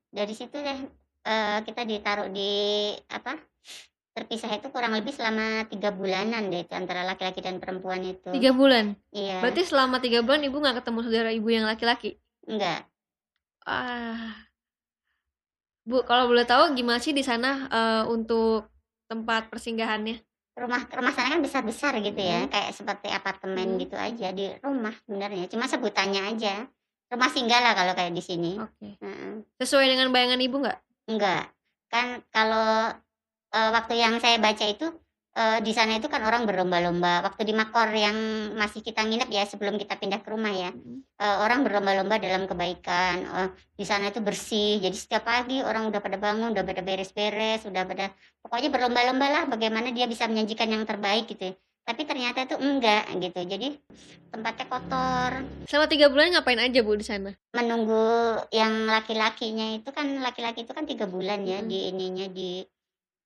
dari 0.09 0.33
situ 0.33 0.57
deh 0.57 0.79
eh, 1.23 1.59
kita 1.61 1.85
ditaruh 1.85 2.25
di 2.31 2.49
apa 3.13 3.37
terpisah 4.17 4.49
itu 4.51 4.67
kurang 4.67 4.91
lebih 4.91 5.09
selama 5.09 5.45
tiga 5.65 5.89
bulanan 5.89 6.49
deh 6.49 6.59
itu 6.59 6.73
antara 6.73 7.01
laki-laki 7.03 7.37
dan 7.37 7.57
perempuan 7.57 8.01
itu 8.01 8.29
Tiga 8.29 8.49
bulan. 8.51 8.97
iya 9.11 9.37
Berarti 9.39 9.61
selama 9.63 9.97
tiga 9.97 10.19
bulan 10.19 10.41
ibu 10.41 10.57
nggak 10.57 10.81
ketemu 10.81 10.99
saudara 11.01 11.29
ibu 11.29 11.47
yang 11.47 11.63
laki-laki? 11.63 12.17
enggak 12.43 12.89
Ah. 13.61 14.47
Bu, 15.83 16.03
kalau 16.03 16.25
boleh 16.25 16.43
tahu 16.43 16.71
gimana 16.73 16.97
sih 16.97 17.11
di 17.11 17.21
sana 17.21 17.67
eh, 17.67 18.03
untuk 18.05 18.67
tempat 19.05 19.47
persinggahannya? 19.47 20.19
rumah 20.57 20.89
rumah 20.89 21.13
sana 21.13 21.29
kan 21.29 21.39
besar-besar 21.39 21.93
gitu 21.99 22.17
ya 22.17 22.41
Hmm. 22.41 22.49
kayak 22.49 22.73
seperti 22.73 23.07
apartemen 23.07 23.67
Hmm. 23.69 23.77
gitu 23.77 23.93
aja 23.93 24.33
di 24.33 24.49
rumah 24.57 24.89
sebenarnya 24.99 25.45
cuma 25.45 25.63
sebutannya 25.63 26.17
aja 26.27 26.65
rumah 27.07 27.29
singgah 27.29 27.61
lah 27.61 27.73
kalau 27.73 27.93
kayak 27.93 28.09
di 28.09 28.19
sini 28.19 28.57
Oke. 28.57 28.97
Heeh. 28.97 29.45
Sesuai 29.55 29.85
dengan 29.85 30.09
bayangan 30.09 30.41
ibu 30.41 30.57
nggak? 30.57 30.79
enggak 31.07 31.53
kan 31.87 32.25
kalau 32.27 32.89
eh, 33.53 33.69
waktu 33.71 33.93
yang 33.99 34.19
saya 34.19 34.37
baca 34.41 34.65
itu 34.67 34.87
eh, 35.37 35.59
di 35.61 35.71
sana 35.71 35.99
itu 35.99 36.07
kan 36.09 36.21
orang 36.25 36.43
berlomba-lomba. 36.49 37.21
Waktu 37.27 37.41
di 37.47 37.53
Makor 37.53 37.93
yang 37.93 38.17
masih 38.57 38.81
kita 38.81 39.05
nginep 39.05 39.29
ya 39.29 39.43
sebelum 39.45 39.77
kita 39.77 39.95
pindah 39.99 40.19
ke 40.25 40.29
rumah 40.33 40.51
ya 40.51 40.69
eh, 41.21 41.37
orang 41.43 41.61
berlomba-lomba 41.63 42.17
dalam 42.19 42.49
kebaikan. 42.49 43.15
Eh, 43.23 43.49
di 43.77 43.85
sana 43.85 44.09
itu 44.09 44.19
bersih. 44.19 44.81
Jadi 44.81 44.97
setiap 44.97 45.23
pagi 45.27 45.61
orang 45.61 45.87
udah 45.87 45.99
pada 46.01 46.17
bangun 46.17 46.51
udah 46.51 46.63
pada 46.65 46.81
beres-beres 46.81 47.63
udah 47.69 47.83
pada 47.85 48.11
pokoknya 48.41 48.69
berlomba-lomba 48.73 49.27
lah 49.29 49.43
bagaimana 49.45 49.93
dia 49.93 50.09
bisa 50.09 50.25
menyajikan 50.25 50.67
yang 50.71 50.83
terbaik 50.87 51.29
gitu 51.29 51.53
tapi 51.87 52.03
ternyata 52.03 52.43
itu 52.43 52.59
enggak 52.59 53.07
gitu. 53.15 53.39
Jadi 53.47 53.67
tempatnya 54.27 54.65
kotor. 54.67 55.31
Selama 55.71 55.87
tiga 55.87 56.11
bulan 56.11 56.35
ngapain 56.35 56.59
aja 56.59 56.83
bu 56.83 56.99
di 56.99 57.07
sana? 57.07 57.31
menunggu 57.55 58.37
yang 58.53 58.85
laki-lakinya 58.85 59.73
itu 59.73 59.89
kan 59.95 60.19
laki-laki 60.21 60.61
itu 60.67 60.75
kan 60.75 60.85
tiga 60.85 61.09
bulan 61.09 61.41
ya 61.47 61.63
Mm. 61.63 61.67
di 61.71 61.77
ininya 61.89 62.27
di 62.29 62.61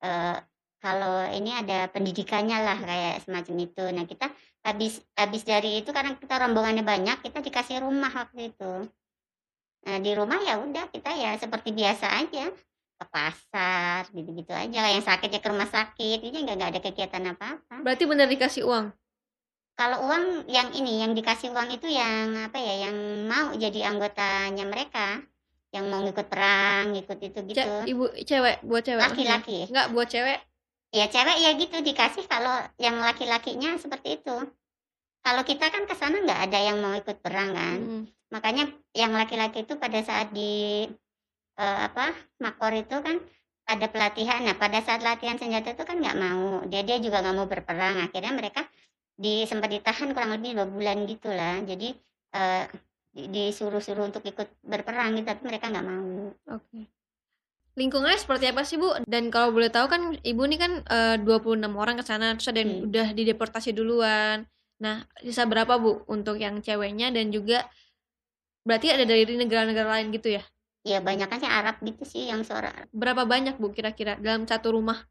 eh, 0.02 0.38
kalau 0.82 1.30
ini 1.30 1.54
ada 1.54 1.86
pendidikannya 1.94 2.58
lah 2.62 2.78
kayak 2.78 3.22
semacam 3.26 3.56
itu. 3.62 3.84
Nah 3.94 4.06
kita 4.10 4.28
habis 4.66 5.02
habis 5.14 5.42
dari 5.46 5.82
itu 5.82 5.90
karena 5.94 6.18
kita 6.18 6.42
rombongannya 6.42 6.82
banyak 6.82 7.22
kita 7.22 7.40
dikasih 7.42 7.86
rumah 7.86 8.10
waktu 8.10 8.50
itu. 8.50 8.90
Nah 9.86 9.98
di 10.02 10.12
rumah 10.14 10.42
ya 10.42 10.62
udah 10.62 10.90
kita 10.90 11.14
ya 11.14 11.38
seperti 11.38 11.70
biasa 11.74 12.08
aja. 12.26 12.50
Ke 13.02 13.06
pasar 13.10 14.06
gitu-gitu 14.14 14.54
aja 14.54 14.86
yang 14.94 15.02
sakit 15.02 15.30
ya 15.34 15.40
ke 15.42 15.50
rumah 15.50 15.70
sakit. 15.70 16.22
Ini 16.22 16.38
nggak 16.46 16.70
ada 16.78 16.82
kegiatan 16.82 17.34
apa-apa. 17.34 17.82
Berarti 17.82 18.04
bener 18.06 18.30
dikasih 18.30 18.66
uang? 18.66 18.94
kalau 19.82 19.98
uang 20.06 20.46
yang 20.46 20.70
ini 20.78 21.02
yang 21.02 21.18
dikasih 21.18 21.50
uang 21.58 21.74
itu 21.74 21.90
yang 21.90 22.38
apa 22.38 22.62
ya 22.62 22.86
yang 22.86 23.26
mau 23.26 23.50
jadi 23.58 23.90
anggotanya 23.90 24.62
mereka 24.70 25.26
yang 25.72 25.88
mau 25.88 26.04
ngikut 26.04 26.28
perang 26.28 26.92
ngikut 26.92 27.20
itu 27.20 27.40
gitu. 27.48 27.60
Ce- 27.64 27.88
ibu 27.88 28.06
cewek 28.22 28.60
buat 28.68 28.84
cewek? 28.84 29.02
Laki-laki. 29.02 29.60
Nggak 29.72 29.88
buat 29.92 30.08
cewek. 30.08 30.40
ya 30.92 31.08
cewek 31.08 31.38
ya 31.40 31.56
gitu 31.56 31.80
dikasih 31.80 32.28
kalau 32.28 32.52
yang 32.76 33.00
laki-lakinya 33.00 33.80
seperti 33.80 34.20
itu. 34.20 34.36
Kalau 35.24 35.42
kita 35.48 35.72
kan 35.72 35.88
ke 35.88 35.96
sana 35.96 36.20
nggak 36.20 36.52
ada 36.52 36.60
yang 36.60 36.78
mau 36.84 36.92
ikut 36.92 37.18
perang 37.24 37.56
kan. 37.56 37.80
Mm. 37.80 38.04
makanya 38.32 38.64
yang 38.96 39.12
laki-laki 39.12 39.68
itu 39.68 39.76
pada 39.76 40.00
saat 40.04 40.32
di 40.32 40.88
eh, 41.60 41.80
apa 41.88 42.12
makor 42.40 42.72
itu 42.76 42.96
kan 43.00 43.20
ada 43.68 43.88
pelatihan. 43.88 44.44
Nah 44.44 44.56
pada 44.60 44.84
saat 44.84 45.00
latihan 45.00 45.40
senjata 45.40 45.72
itu 45.72 45.84
kan 45.88 45.96
nggak 46.00 46.18
mau. 46.20 46.64
Dia 46.68 46.84
dia 46.84 47.00
juga 47.00 47.24
nggak 47.24 47.36
mau 47.36 47.48
berperang. 47.48 48.04
Akhirnya 48.04 48.36
mereka 48.36 48.68
di 49.16 49.46
sempat 49.46 49.70
ditahan 49.70 50.12
kurang 50.12 50.34
lebih 50.36 50.58
dua 50.58 50.68
bulan 50.68 51.06
gitulah 51.06 51.62
jadi 51.62 51.94
eh, 52.34 52.64
di- 52.68 52.91
disuruh-suruh 53.12 54.08
untuk 54.08 54.24
ikut 54.24 54.48
berperang 54.64 55.20
gitu 55.20 55.28
tapi 55.28 55.42
mereka 55.44 55.66
nggak 55.72 55.88
mau 55.88 56.32
Oke. 56.56 56.88
Lingkungannya 57.80 58.20
seperti 58.20 58.52
apa 58.52 58.68
sih 58.68 58.76
Bu? 58.76 59.00
Dan 59.08 59.32
kalau 59.32 59.56
boleh 59.56 59.72
tahu 59.72 59.88
kan 59.88 60.02
Ibu 60.20 60.44
nih 60.52 60.60
kan 60.60 60.72
eh, 60.84 61.16
26 61.24 61.72
orang 61.80 61.96
ke 62.00 62.04
sana 62.04 62.36
terus 62.36 62.52
ada 62.52 62.60
yang 62.64 62.84
Hmm. 62.84 62.88
udah 62.92 63.08
dideportasi 63.16 63.72
duluan. 63.72 64.44
Nah, 64.84 65.08
sisa 65.24 65.48
berapa 65.48 65.80
Bu 65.80 66.04
untuk 66.12 66.36
yang 66.36 66.60
ceweknya 66.60 67.16
dan 67.16 67.32
juga 67.32 67.64
berarti 68.68 68.92
ada 68.92 69.06
dari 69.08 69.24
negara-negara 69.40 69.88
lain 70.00 70.12
gitu 70.12 70.36
ya? 70.38 70.44
ya 70.82 70.98
banyak 70.98 71.30
sih 71.38 71.46
Arab 71.50 71.76
gitu 71.86 72.04
sih 72.06 72.24
yang 72.28 72.42
suara 72.42 72.74
Berapa 72.92 73.24
banyak 73.24 73.56
Bu 73.62 73.70
kira-kira 73.72 74.18
dalam 74.18 74.50
satu 74.50 74.74
rumah? 74.76 75.06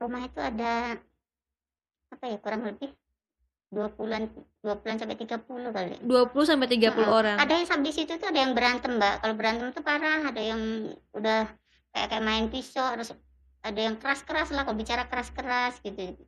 rumah 0.00 0.24
itu 0.24 0.40
ada 0.40 0.96
apa 2.12 2.24
ya 2.28 2.36
kurang 2.40 2.62
lebih 2.68 2.90
20-an 3.70 4.22
20-an 4.60 4.96
sampai 4.98 5.16
30 5.16 5.46
kali 5.70 5.94
20 6.02 6.10
sampai 6.44 6.68
30 6.68 6.90
Heeh. 6.90 7.06
orang. 7.06 7.36
ada 7.38 7.52
yang 7.52 7.64
sampai 7.64 7.86
di 7.86 7.94
situ 7.94 8.12
tuh 8.12 8.26
ada 8.26 8.40
yang 8.40 8.52
berantem 8.52 8.92
mbak 8.92 9.22
kalau 9.22 9.34
berantem 9.34 9.70
tuh 9.70 9.80
parah 9.80 10.26
ada 10.26 10.38
yang 10.38 10.58
udah 11.10 11.46
kayak 11.90 12.06
kayak 12.08 12.24
main 12.24 12.46
pisau 12.46 12.82
terus 12.92 13.14
ada 13.60 13.78
yang 13.78 13.94
keras 13.94 14.20
keras 14.20 14.50
lah 14.50 14.62
kalau 14.62 14.74
bicara 14.74 15.06
keras 15.06 15.30
keras 15.30 15.78
gitu 15.80 16.18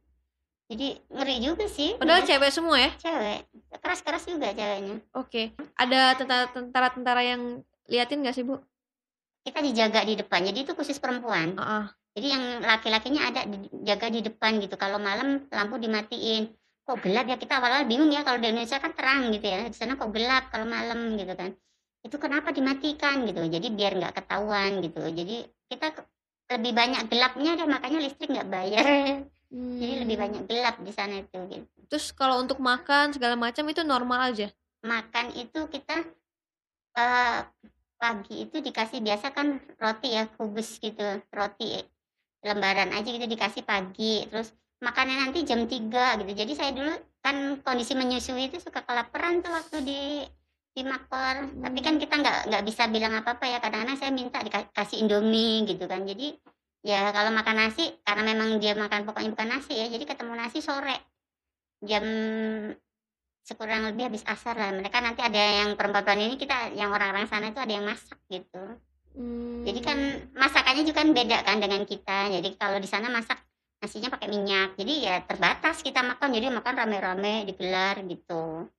jadi 0.66 1.02
ngeri 1.04 1.36
juga 1.38 1.66
sih 1.66 1.98
Padahal 1.98 2.22
Iya, 2.22 2.28
cewek 2.32 2.50
semua 2.50 2.76
ya? 2.78 2.90
cewek 2.96 3.38
keras 3.76 4.00
keras 4.00 4.24
juga 4.24 4.48
ceweknya 4.50 4.96
Oke. 5.12 5.52
Ada 5.74 6.16
tentara- 6.16 6.48
tentara-tentara 6.48 7.22
yang 7.22 7.42
liatin 7.84 8.22
gak 8.22 8.32
sih 8.32 8.42
Bu? 8.42 8.56
kita 9.42 9.58
dijaga 9.58 10.06
di 10.06 10.14
depan 10.14 10.46
jadi 10.46 10.62
itu 10.62 10.72
khusus 10.72 10.96
perempuan 10.96 11.58
Heeh. 11.58 11.84
jadi 12.14 12.26
yang 12.30 12.44
laki-lakinya 12.62 13.26
ada 13.26 13.42
dijaga 13.42 14.06
di 14.08 14.22
depan 14.22 14.62
gitu 14.62 14.78
kalau 14.78 14.96
malam 14.96 15.42
lampu 15.48 15.76
dimatiin 15.76 16.46
kok 16.86 16.98
gelap 17.04 17.26
ya? 17.30 17.36
Kita 17.38 17.58
awal-awal 17.62 17.86
bingung 17.86 18.10
ya 18.10 18.22
kalau 18.26 18.38
di 18.42 18.46
Indonesia 18.50 18.78
kan 18.82 18.92
terang 18.94 19.30
gitu 19.34 19.46
ya. 19.46 19.66
Di 19.66 19.76
sana 19.76 19.94
kok 20.00 20.10
gelap 20.12 20.50
kalau 20.52 20.66
malam 20.66 21.16
gitu 21.18 21.32
kan. 21.34 21.50
Itu 22.02 22.16
kenapa 22.18 22.50
dimatikan 22.50 23.24
gitu? 23.28 23.40
Jadi 23.46 23.66
biar 23.70 23.92
nggak 23.98 24.14
ketahuan 24.22 24.82
gitu. 24.82 25.00
Jadi 25.06 25.46
kita 25.70 25.86
lebih 26.52 26.72
banyak 26.76 27.02
gelapnya 27.08 27.50
deh 27.56 27.68
makanya 27.70 27.98
listrik 28.02 28.28
nggak 28.32 28.50
bayar. 28.50 28.84
Jadi 29.80 29.94
lebih 30.04 30.16
Hmm. 30.16 30.22
banyak 30.22 30.42
gelap 30.48 30.76
di 30.80 30.92
sana 30.94 31.14
itu 31.20 31.38
gitu. 31.50 31.66
Terus 31.90 32.08
kalau 32.16 32.40
untuk 32.40 32.56
makan 32.62 33.12
segala 33.12 33.36
macam 33.36 33.64
itu 33.68 33.82
normal 33.84 34.32
aja. 34.32 34.48
makan 34.82 35.26
itu 35.38 35.60
kita 35.70 35.96
eh, 36.98 37.40
pagi 38.00 38.34
itu 38.44 38.56
dikasih 38.58 38.98
biasa 39.06 39.30
kan 39.30 39.62
roti 39.78 40.08
ya 40.18 40.26
kubus 40.26 40.82
gitu 40.82 41.22
roti 41.30 41.78
lembaran 42.42 42.90
aja 42.90 43.06
gitu 43.06 43.26
dikasih 43.28 43.62
pagi. 43.62 44.26
Terus 44.26 44.50
makannya 44.82 45.16
nanti 45.22 45.46
jam 45.46 45.64
3 45.64 46.18
gitu. 46.20 46.32
Jadi 46.34 46.52
saya 46.58 46.74
dulu 46.74 46.90
kan 47.22 47.62
kondisi 47.62 47.94
menyusui 47.94 48.50
itu 48.50 48.58
suka 48.58 48.82
kelaparan 48.82 49.38
tuh 49.40 49.54
waktu 49.54 49.76
di 49.86 50.00
di 50.74 50.82
Makor. 50.82 51.62
Tapi 51.62 51.78
kan 51.80 52.02
kita 52.02 52.18
nggak 52.18 52.38
nggak 52.50 52.62
bisa 52.66 52.90
bilang 52.90 53.14
apa 53.14 53.38
apa 53.38 53.46
ya. 53.46 53.58
Kadang-kadang 53.62 53.96
saya 53.96 54.10
minta 54.10 54.42
dikasih 54.42 55.06
Indomie 55.06 55.64
gitu 55.70 55.86
kan. 55.86 56.02
Jadi 56.02 56.34
ya 56.82 57.14
kalau 57.14 57.30
makan 57.30 57.56
nasi 57.62 57.94
karena 58.02 58.22
memang 58.26 58.58
dia 58.58 58.74
makan 58.74 59.06
pokoknya 59.06 59.30
bukan 59.30 59.48
nasi 59.54 59.78
ya 59.78 59.86
jadi 59.86 60.02
ketemu 60.02 60.34
nasi 60.34 60.58
sore. 60.58 60.98
Jam 61.86 62.02
sekurang 63.46 63.86
lebih 63.94 64.10
habis 64.10 64.26
asar 64.26 64.58
lah. 64.58 64.74
Mereka 64.74 64.98
nanti 64.98 65.22
ada 65.22 65.38
yang 65.62 65.78
perempuan 65.78 66.18
ini 66.18 66.34
kita 66.34 66.74
yang 66.74 66.90
orang-orang 66.90 67.30
sana 67.30 67.54
itu 67.54 67.62
ada 67.62 67.70
yang 67.70 67.86
masak 67.86 68.18
gitu. 68.26 68.82
Jadi 69.62 69.80
kan 69.84 69.98
Hmm. 69.98 70.32
masakannya 70.32 70.82
juga 70.88 71.04
kan 71.04 71.12
beda 71.12 71.38
kan 71.46 71.60
dengan 71.60 71.82
kita. 71.84 72.32
Jadi 72.32 72.48
kalau 72.56 72.80
di 72.80 72.88
sana 72.88 73.12
masak 73.12 73.38
nasinya 73.82 74.14
pakai 74.14 74.30
minyak 74.30 74.78
jadi 74.78 74.94
ya 75.02 75.14
terbatas 75.26 75.82
kita 75.82 76.06
makan 76.06 76.30
jadi 76.30 76.54
makan 76.54 76.74
rame-rame 76.78 77.42
digelar 77.50 77.98
gitu 78.06 78.70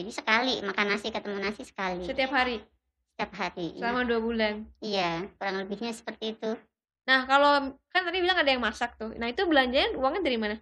jadi 0.00 0.10
sekali 0.16 0.64
makan 0.64 0.96
nasi 0.96 1.12
ketemu 1.12 1.38
nasi 1.44 1.62
sekali 1.68 2.08
setiap 2.08 2.32
hari. 2.32 2.64
setiap 3.12 3.36
hari. 3.36 3.76
selama 3.76 4.08
dua 4.08 4.16
bulan. 4.16 4.64
Iya, 4.80 5.28
kurang 5.36 5.60
lebihnya 5.60 5.92
seperti 5.92 6.40
itu. 6.40 6.56
Nah, 7.04 7.28
kalau 7.28 7.76
kan 7.92 8.00
tadi 8.08 8.22
bilang 8.24 8.40
ada 8.40 8.48
yang 8.48 8.64
masak 8.64 8.96
tuh. 8.96 9.12
Nah, 9.18 9.28
itu 9.28 9.44
belanjanya 9.44 9.92
uangnya 9.98 10.22
dari 10.24 10.38
mana? 10.40 10.56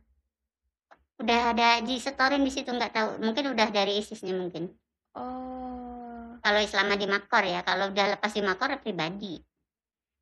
Udah 1.22 1.54
ada 1.54 1.78
disetorin 1.86 2.42
di 2.42 2.50
situ 2.50 2.70
nggak 2.70 2.94
tahu, 2.94 3.08
mungkin 3.22 3.54
udah 3.54 3.68
dari 3.70 4.02
ISISnya 4.02 4.34
mungkin. 4.34 4.74
Oh. 5.14 6.34
Kalau 6.42 6.58
selama 6.66 6.94
di 6.94 7.06
Makor 7.10 7.42
ya, 7.46 7.62
kalau 7.66 7.90
udah 7.94 8.18
lepas 8.18 8.34
di 8.34 8.42
Makor 8.42 8.74
pribadi. 8.82 9.38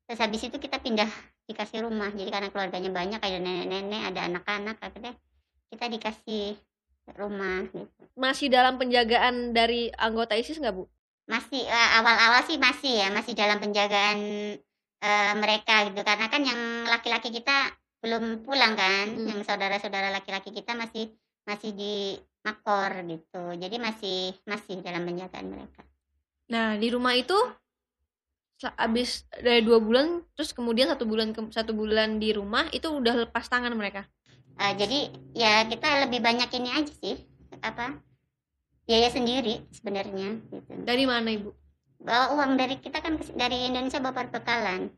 Terus 0.05 0.19
habis 0.21 0.41
itu 0.45 0.57
kita 0.57 0.81
pindah 0.81 1.09
dikasih 1.47 1.87
rumah. 1.87 2.11
Jadi 2.11 2.29
karena 2.29 2.49
keluarganya 2.51 2.91
banyak, 2.91 3.19
ada 3.23 3.37
nenek-nenek, 3.39 4.01
ada 4.13 4.21
anak-anak, 4.27 4.75
akhirnya 4.83 5.13
kita 5.71 5.85
dikasih 5.87 6.45
rumah 7.15 7.63
gitu. 7.71 8.03
Masih 8.19 8.51
dalam 8.51 8.75
penjagaan 8.75 9.55
dari 9.55 9.87
anggota 9.95 10.35
ISIS 10.35 10.59
nggak, 10.59 10.75
Bu? 10.75 10.85
Masih 11.27 11.63
eh, 11.63 11.89
awal-awal 11.99 12.43
sih 12.43 12.59
masih 12.59 12.93
ya, 13.03 13.07
masih 13.11 13.33
dalam 13.35 13.63
penjagaan 13.63 14.19
eh, 14.99 15.33
mereka 15.39 15.87
gitu. 15.87 16.03
Karena 16.03 16.27
kan 16.27 16.41
yang 16.43 16.85
laki-laki 16.91 17.31
kita 17.31 17.71
belum 18.03 18.43
pulang 18.43 18.75
kan, 18.75 19.07
Hmm. 19.15 19.25
yang 19.25 19.39
saudara-saudara 19.47 20.11
laki-laki 20.11 20.51
kita 20.51 20.75
masih 20.75 21.09
masih 21.47 21.71
di 21.73 22.19
Makor 22.43 23.03
gitu. 23.07 23.43
Jadi 23.59 23.75
masih 23.75 24.31
masih 24.47 24.79
dalam 24.79 25.03
penjagaan 25.03 25.47
mereka. 25.51 25.83
Nah, 26.47 26.79
di 26.79 26.87
rumah 26.87 27.11
itu 27.11 27.35
abis 28.65 29.21
dari 29.29 29.61
dua 29.61 29.77
bulan, 29.77 30.25
terus 30.33 30.49
kemudian 30.49 30.89
satu 30.89 31.05
bulan 31.05 31.29
ke- 31.29 31.53
satu 31.53 31.77
bulan 31.77 32.17
di 32.17 32.33
rumah 32.33 32.65
itu 32.73 32.89
udah 32.89 33.27
lepas 33.27 33.45
tangan 33.45 33.69
mereka. 33.71 34.09
Eh, 34.57 34.73
jadi 34.73 34.99
ya 35.37 35.69
kita 35.69 36.09
lebih 36.09 36.17
banyak 36.17 36.49
ini 36.57 36.69
aja 36.73 36.89
sih 36.89 37.13
apa 37.61 38.01
biaya 38.89 39.13
sendiri 39.13 39.61
sebenarnya 39.69 40.41
gitu. 40.49 40.71
Dari 40.81 41.05
mana, 41.05 41.29
Ibu? 41.29 41.49
Bawa 42.01 42.33
uang 42.33 42.57
dari 42.57 42.81
kita 42.81 42.97
kan 42.97 43.21
dari 43.37 43.69
Indonesia 43.69 44.01
bawa 44.01 44.25
perbekalan. 44.25 44.89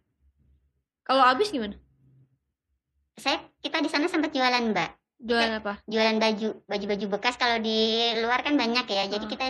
Kalau 1.04 1.24
habis 1.28 1.52
gimana? 1.52 1.76
Saya 3.20 3.44
kita 3.60 3.84
di 3.84 3.92
sana 3.92 4.08
sempat 4.08 4.32
jualan 4.32 4.72
mbak, 4.72 4.96
Jualan 5.20 5.60
apa? 5.60 5.84
jualan 5.84 6.16
baju 6.16 6.64
baju-baju 6.64 7.06
bekas 7.20 7.36
kalau 7.36 7.60
di 7.60 7.76
luar 8.24 8.40
kan 8.40 8.56
banyak 8.56 8.88
ya. 8.88 9.04
Jadi 9.12 9.26
Ah. 9.28 9.32
kita 9.32 9.46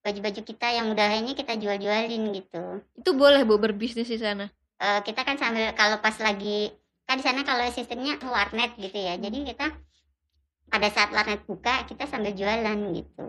baju-baju 0.00 0.40
kita 0.40 0.68
yang 0.72 0.92
udah 0.92 1.10
ini 1.20 1.32
kita 1.36 1.56
jual-jualin 1.56 2.22
gitu. 2.34 2.84
Itu 2.96 3.10
boleh, 3.16 3.44
Bu, 3.44 3.60
berbisnis 3.60 4.08
di 4.08 4.18
sana. 4.20 4.48
Eh, 4.80 5.00
kita 5.04 5.24
kan 5.24 5.36
sambil 5.36 5.72
kalau 5.76 6.00
pas 6.00 6.16
lagi 6.20 6.72
kan 7.04 7.20
di 7.20 7.24
sana 7.26 7.44
kalau 7.44 7.66
sistemnya 7.68 8.16
warnet 8.24 8.76
gitu 8.80 8.96
ya. 8.96 9.20
Jadi 9.20 9.44
kita 9.52 9.66
pada 10.70 10.88
saat 10.88 11.12
warnet 11.12 11.44
buka 11.44 11.84
kita 11.84 12.08
sambil 12.08 12.32
jualan 12.32 12.78
gitu. 12.96 13.26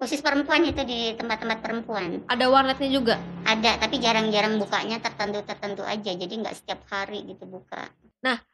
Khusus 0.00 0.24
perempuan 0.24 0.64
itu 0.64 0.80
di 0.88 1.12
tempat-tempat 1.12 1.60
perempuan. 1.60 2.24
Ada 2.24 2.48
warnetnya 2.48 2.88
juga. 2.88 3.20
Ada, 3.44 3.76
tapi 3.84 4.00
jarang-jarang 4.00 4.56
bukanya 4.56 4.96
tertentu-tertentu 4.96 5.84
aja. 5.84 6.12
Jadi 6.16 6.34
nggak 6.40 6.56
setiap 6.56 6.88
hari 6.88 7.28
gitu 7.28 7.44
buka. 7.44 7.84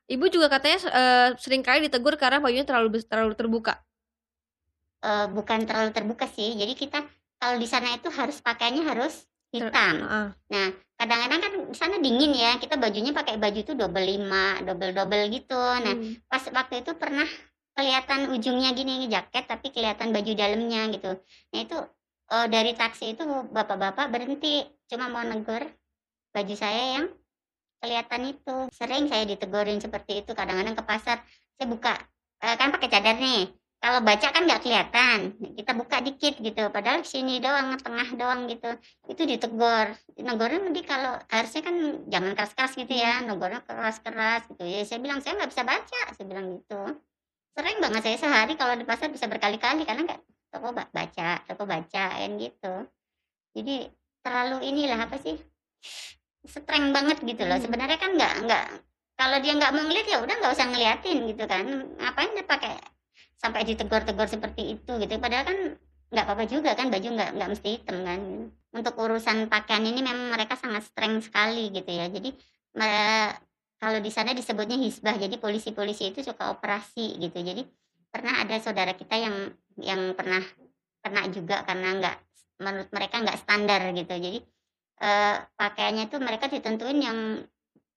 Ibu 0.06 0.30
juga 0.30 0.46
katanya 0.46 0.78
eh, 0.86 1.28
sering 1.42 1.66
kali 1.66 1.90
ditegur 1.90 2.14
karena 2.14 2.38
bajunya 2.38 2.62
terlalu 2.62 3.02
terlalu 3.02 3.34
terbuka. 3.34 3.82
Eh, 5.06 5.26
bukan 5.30 5.62
terlalu 5.70 5.90
terbuka 5.94 6.26
sih. 6.26 6.58
Jadi 6.58 6.74
kita 6.74 6.98
kalau 7.38 7.56
di 7.62 7.68
sana 7.70 7.94
itu 7.94 8.10
harus 8.10 8.42
pakainya 8.42 8.82
harus 8.90 9.22
hitam. 9.54 10.02
Ah. 10.02 10.70
Kadang-kadang 10.98 11.40
kan 11.44 11.52
di 11.54 11.76
sana 11.78 11.96
dingin 12.02 12.34
ya. 12.34 12.58
Kita 12.58 12.74
bajunya 12.74 13.14
pakai 13.14 13.38
baju 13.38 13.60
tuh 13.62 13.76
double 13.78 14.02
lima, 14.02 14.58
double 14.66 14.90
double 14.90 15.22
gitu. 15.30 15.54
Nah, 15.54 15.94
Hmm. 15.94 16.18
pas 16.26 16.42
waktu 16.50 16.82
itu 16.82 16.90
pernah 16.98 17.28
kelihatan 17.76 18.32
ujungnya 18.32 18.72
gini 18.72 19.04
jaket 19.06 19.44
tapi 19.46 19.68
kelihatan 19.70 20.10
baju 20.10 20.32
dalamnya 20.32 20.88
gitu. 20.90 21.12
Nah 21.52 21.60
itu 21.60 21.76
eh, 22.34 22.46
dari 22.50 22.72
taksi 22.74 23.14
itu 23.14 23.22
bapak-bapak 23.52 24.10
berhenti 24.10 24.64
cuma 24.90 25.06
mau 25.12 25.22
negur 25.22 25.62
baju 26.34 26.54
saya 26.56 26.98
yang 26.98 27.06
kelihatan 27.78 28.32
itu. 28.32 28.56
Sering 28.74 29.06
saya 29.06 29.22
ditegurin 29.28 29.78
seperti 29.78 30.24
itu. 30.24 30.32
Kadang-kadang 30.34 30.74
ke 30.74 30.82
pasar 30.82 31.22
saya 31.54 31.66
buka 31.68 31.94
eh, 32.42 32.56
kan 32.58 32.74
pakai 32.74 32.88
cadar 32.90 33.20
nih. 33.20 33.52
Kalau 33.82 34.00
baca 34.02 34.26
kan 34.34 34.42
nggak 34.48 34.62
kelihatan. 34.64 35.18
Kita 35.58 35.72
buka 35.76 35.96
dikit 36.02 36.34
gitu. 36.42 36.62
Padahal 36.74 37.06
sini 37.06 37.38
doang, 37.38 37.76
tengah 37.78 38.08
doang 38.18 38.40
gitu. 38.50 38.70
Itu 39.06 39.22
ditegur. 39.28 39.94
Negornya 40.18 40.58
nanti 40.66 40.82
kalau 40.82 41.14
harusnya 41.30 41.62
kan 41.62 41.76
jangan 42.10 42.32
keras-keras 42.34 42.72
gitu 42.74 42.92
ya. 42.96 43.22
Negornya 43.22 43.60
keras-keras 43.62 44.48
gitu. 44.50 44.62
Ya 44.66 44.82
saya 44.88 44.98
bilang 45.04 45.20
saya 45.22 45.38
nggak 45.38 45.50
bisa 45.54 45.62
baca. 45.62 46.00
Saya 46.16 46.26
bilang 46.26 46.46
gitu 46.58 46.82
sering 47.56 47.78
banget 47.80 48.02
saya 48.04 48.16
sehari 48.20 48.52
kalau 48.60 48.76
di 48.76 48.84
pasar 48.84 49.08
bisa 49.08 49.24
berkali-kali 49.32 49.88
karena 49.88 50.04
nggak 50.04 50.20
toko 50.52 50.76
ba- 50.76 50.92
baca 50.92 51.40
toko 51.48 51.64
baca 51.64 52.04
kan 52.12 52.30
gitu 52.36 52.74
jadi 53.56 53.88
terlalu 54.20 54.56
inilah 54.68 55.08
apa 55.08 55.16
sih 55.16 55.36
streng 56.44 56.92
banget 56.92 57.18
gitu 57.24 57.42
loh 57.48 57.56
Hmm. 57.56 57.64
sebenarnya 57.64 57.96
kan 57.96 58.12
nggak 58.12 58.34
nggak 58.44 58.64
kalau 59.16 59.36
dia 59.40 59.52
nggak 59.56 59.72
mau 59.72 59.82
ngeliat 59.88 60.06
ya 60.06 60.18
udah 60.20 60.34
nggak 60.36 60.52
usah 60.52 60.66
ngeliatin 60.68 61.18
gitu 61.32 61.44
kan 61.48 61.64
ngapain 61.96 62.30
dia 62.36 62.44
pakai 62.44 62.72
sampai 63.36 63.62
ditegur-tegur 63.68 64.26
seperti 64.26 64.76
itu 64.78 64.92
gitu. 65.00 65.12
Padahal 65.20 65.44
kan 65.44 65.58
nggak 66.06 66.24
apa-apa 66.24 66.44
juga 66.46 66.70
kan 66.78 66.88
baju 66.88 67.08
nggak 67.12 67.30
nggak 67.36 67.50
mesti 67.52 67.68
hitam 67.80 67.96
kan. 68.02 68.20
Untuk 68.76 68.94
urusan 69.00 69.48
pakaian 69.48 69.84
ini 69.84 70.04
memang 70.04 70.32
mereka 70.32 70.56
sangat 70.56 70.84
streng 70.84 71.20
sekali 71.24 71.72
gitu 71.72 71.88
ya. 71.88 72.08
Jadi 72.12 72.30
kalau 73.80 73.98
di 74.00 74.10
sana 74.12 74.32
disebutnya 74.32 74.76
hisbah. 74.80 75.16
Jadi 75.16 75.36
polisi-polisi 75.40 76.12
itu 76.12 76.20
suka 76.24 76.52
operasi 76.52 77.16
gitu. 77.20 77.38
Jadi 77.40 77.64
pernah 78.12 78.40
ada 78.44 78.56
saudara 78.60 78.92
kita 78.96 79.16
yang 79.16 79.36
yang 79.80 80.16
pernah 80.16 80.40
kena 81.04 81.28
juga 81.30 81.62
karena 81.62 81.88
nggak 82.00 82.16
menurut 82.60 82.90
mereka 82.92 83.20
nggak 83.20 83.38
standar 83.40 83.80
gitu. 83.92 84.14
Jadi 84.16 84.38
eh, 85.04 85.36
pakaiannya 85.56 86.04
tuh 86.08 86.20
mereka 86.24 86.48
ditentuin 86.48 86.98
yang 87.00 87.18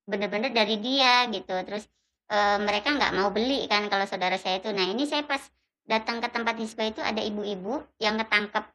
bener-bener 0.04 0.52
dari 0.52 0.76
dia 0.80 1.28
gitu. 1.32 1.56
Terus 1.64 1.88
eh, 2.30 2.58
mereka 2.62 2.94
nggak 2.94 3.14
mau 3.18 3.30
beli 3.34 3.66
kan 3.66 3.90
kalau 3.90 4.06
saudara 4.06 4.38
saya 4.38 4.62
itu. 4.62 4.70
Nah 4.72 4.86
ini 4.86 5.04
saya 5.10 5.26
pas 5.26 5.42
datang 5.90 6.22
ke 6.22 6.30
tempat 6.30 6.56
hisbah 6.62 6.86
itu 6.86 7.02
ada 7.02 7.20
ibu-ibu 7.26 7.82
yang 7.98 8.16
ketangkep. 8.22 8.66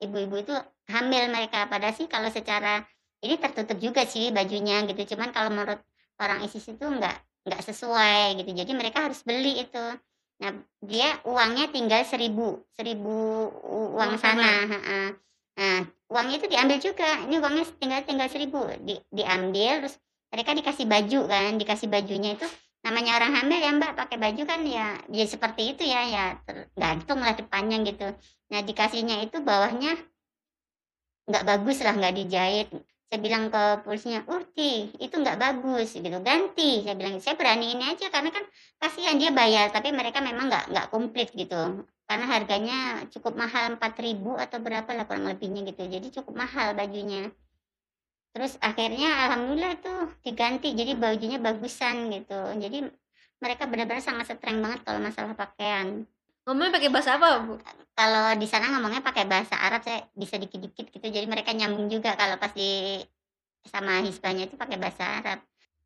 Ibu-ibu 0.00 0.36
itu 0.40 0.54
hamil 0.88 1.28
mereka. 1.28 1.66
Padahal 1.66 1.92
sih 1.92 2.06
kalau 2.06 2.30
secara 2.30 2.86
ini 3.20 3.36
tertutup 3.36 3.76
juga 3.82 4.06
sih 4.06 4.30
bajunya 4.30 4.86
gitu. 4.86 5.14
Cuman 5.14 5.34
kalau 5.34 5.50
menurut 5.50 5.82
orang 6.22 6.40
ISIS 6.46 6.70
itu 6.70 6.86
nggak 6.86 7.16
nggak 7.50 7.62
sesuai 7.66 8.38
gitu. 8.38 8.50
Jadi 8.54 8.72
mereka 8.72 9.04
harus 9.10 9.20
beli 9.26 9.60
itu. 9.66 9.84
Nah 10.40 10.50
dia 10.80 11.20
uangnya 11.28 11.68
tinggal 11.68 12.00
seribu 12.08 12.64
seribu 12.72 13.52
uang 13.92 14.16
sana 14.16 14.64
nah 15.60 15.84
uangnya 16.08 16.40
itu 16.40 16.48
diambil 16.48 16.78
juga. 16.80 17.26
Ini 17.28 17.36
uangnya 17.36 17.64
tinggal 17.76 18.00
tinggal 18.08 18.28
seribu. 18.32 18.64
Di, 18.80 18.96
diambil 19.12 19.84
terus 19.84 20.00
mereka 20.30 20.54
dikasih 20.56 20.86
baju 20.86 21.20
kan 21.26 21.52
dikasih 21.58 21.88
bajunya 21.90 22.38
itu 22.38 22.46
namanya 22.80 23.20
orang 23.20 23.32
hamil 23.36 23.60
ya 23.60 23.70
mbak 23.76 23.92
pakai 23.92 24.16
baju 24.16 24.42
kan 24.48 24.60
ya 24.64 24.96
ya 25.12 25.24
seperti 25.28 25.76
itu 25.76 25.82
ya 25.84 26.00
ya 26.08 26.24
tergantung 26.48 27.20
lah 27.20 27.36
depannya 27.36 27.76
gitu. 27.84 28.08
Nah 28.50 28.60
dikasihnya 28.64 29.20
itu 29.28 29.36
bawahnya 29.44 30.00
nggak 31.28 31.44
bagus 31.44 31.84
lah 31.84 31.94
nggak 31.96 32.14
dijahit. 32.16 32.68
Saya 33.10 33.18
bilang 33.26 33.50
ke 33.50 33.82
polisinya 33.84 34.22
Urti 34.30 34.96
itu 35.02 35.14
nggak 35.18 35.36
bagus 35.36 35.98
gitu 35.98 36.18
ganti 36.22 36.86
saya 36.86 36.94
bilang 36.94 37.18
saya 37.18 37.34
berani 37.34 37.74
ini 37.74 37.84
aja 37.90 38.06
karena 38.06 38.30
kan 38.30 38.44
kasihan 38.78 39.18
dia 39.18 39.34
bayar 39.34 39.66
tapi 39.74 39.90
mereka 39.90 40.22
memang 40.22 40.46
nggak 40.48 40.64
nggak 40.72 40.86
komplit 40.88 41.28
gitu. 41.36 41.84
Karena 42.08 42.26
harganya 42.26 42.78
cukup 43.12 43.38
mahal 43.38 43.78
4000 43.78 44.34
atau 44.34 44.58
berapa 44.58 44.90
lah 44.96 45.04
kurang 45.06 45.30
lebihnya 45.30 45.62
gitu. 45.68 45.86
Jadi 45.86 46.06
cukup 46.10 46.34
mahal 46.42 46.74
bajunya 46.74 47.30
terus 48.30 48.54
akhirnya 48.62 49.26
alhamdulillah 49.26 49.74
tuh 49.82 50.00
diganti 50.22 50.72
jadi 50.72 50.94
bajunya 50.94 51.38
bagusan 51.42 52.10
gitu. 52.14 52.40
Jadi 52.58 52.86
mereka 53.40 53.66
benar-benar 53.66 54.04
sangat 54.04 54.30
streng 54.30 54.60
banget 54.62 54.80
kalau 54.86 55.00
masalah 55.02 55.34
pakaian. 55.34 56.04
Ngomongnya 56.44 56.72
pakai 56.76 56.90
bahasa 56.90 57.16
apa, 57.16 57.28
Bu? 57.44 57.54
kalau 58.00 58.32
di 58.40 58.48
sana 58.48 58.72
ngomongnya 58.72 59.04
pakai 59.04 59.28
bahasa 59.28 59.60
Arab 59.60 59.84
saya 59.84 60.08
bisa 60.16 60.40
dikit-dikit 60.40 60.88
gitu. 60.88 61.06
Jadi 61.06 61.26
mereka 61.28 61.52
nyambung 61.52 61.92
juga 61.92 62.16
kalau 62.16 62.40
pas 62.40 62.52
di 62.56 63.02
sama 63.68 64.00
hisbahnya 64.00 64.48
itu 64.48 64.56
pakai 64.56 64.80
bahasa 64.80 65.04
Arab. 65.20 65.38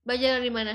Belajar 0.07 0.39
dari 0.39 0.53
mana? 0.55 0.75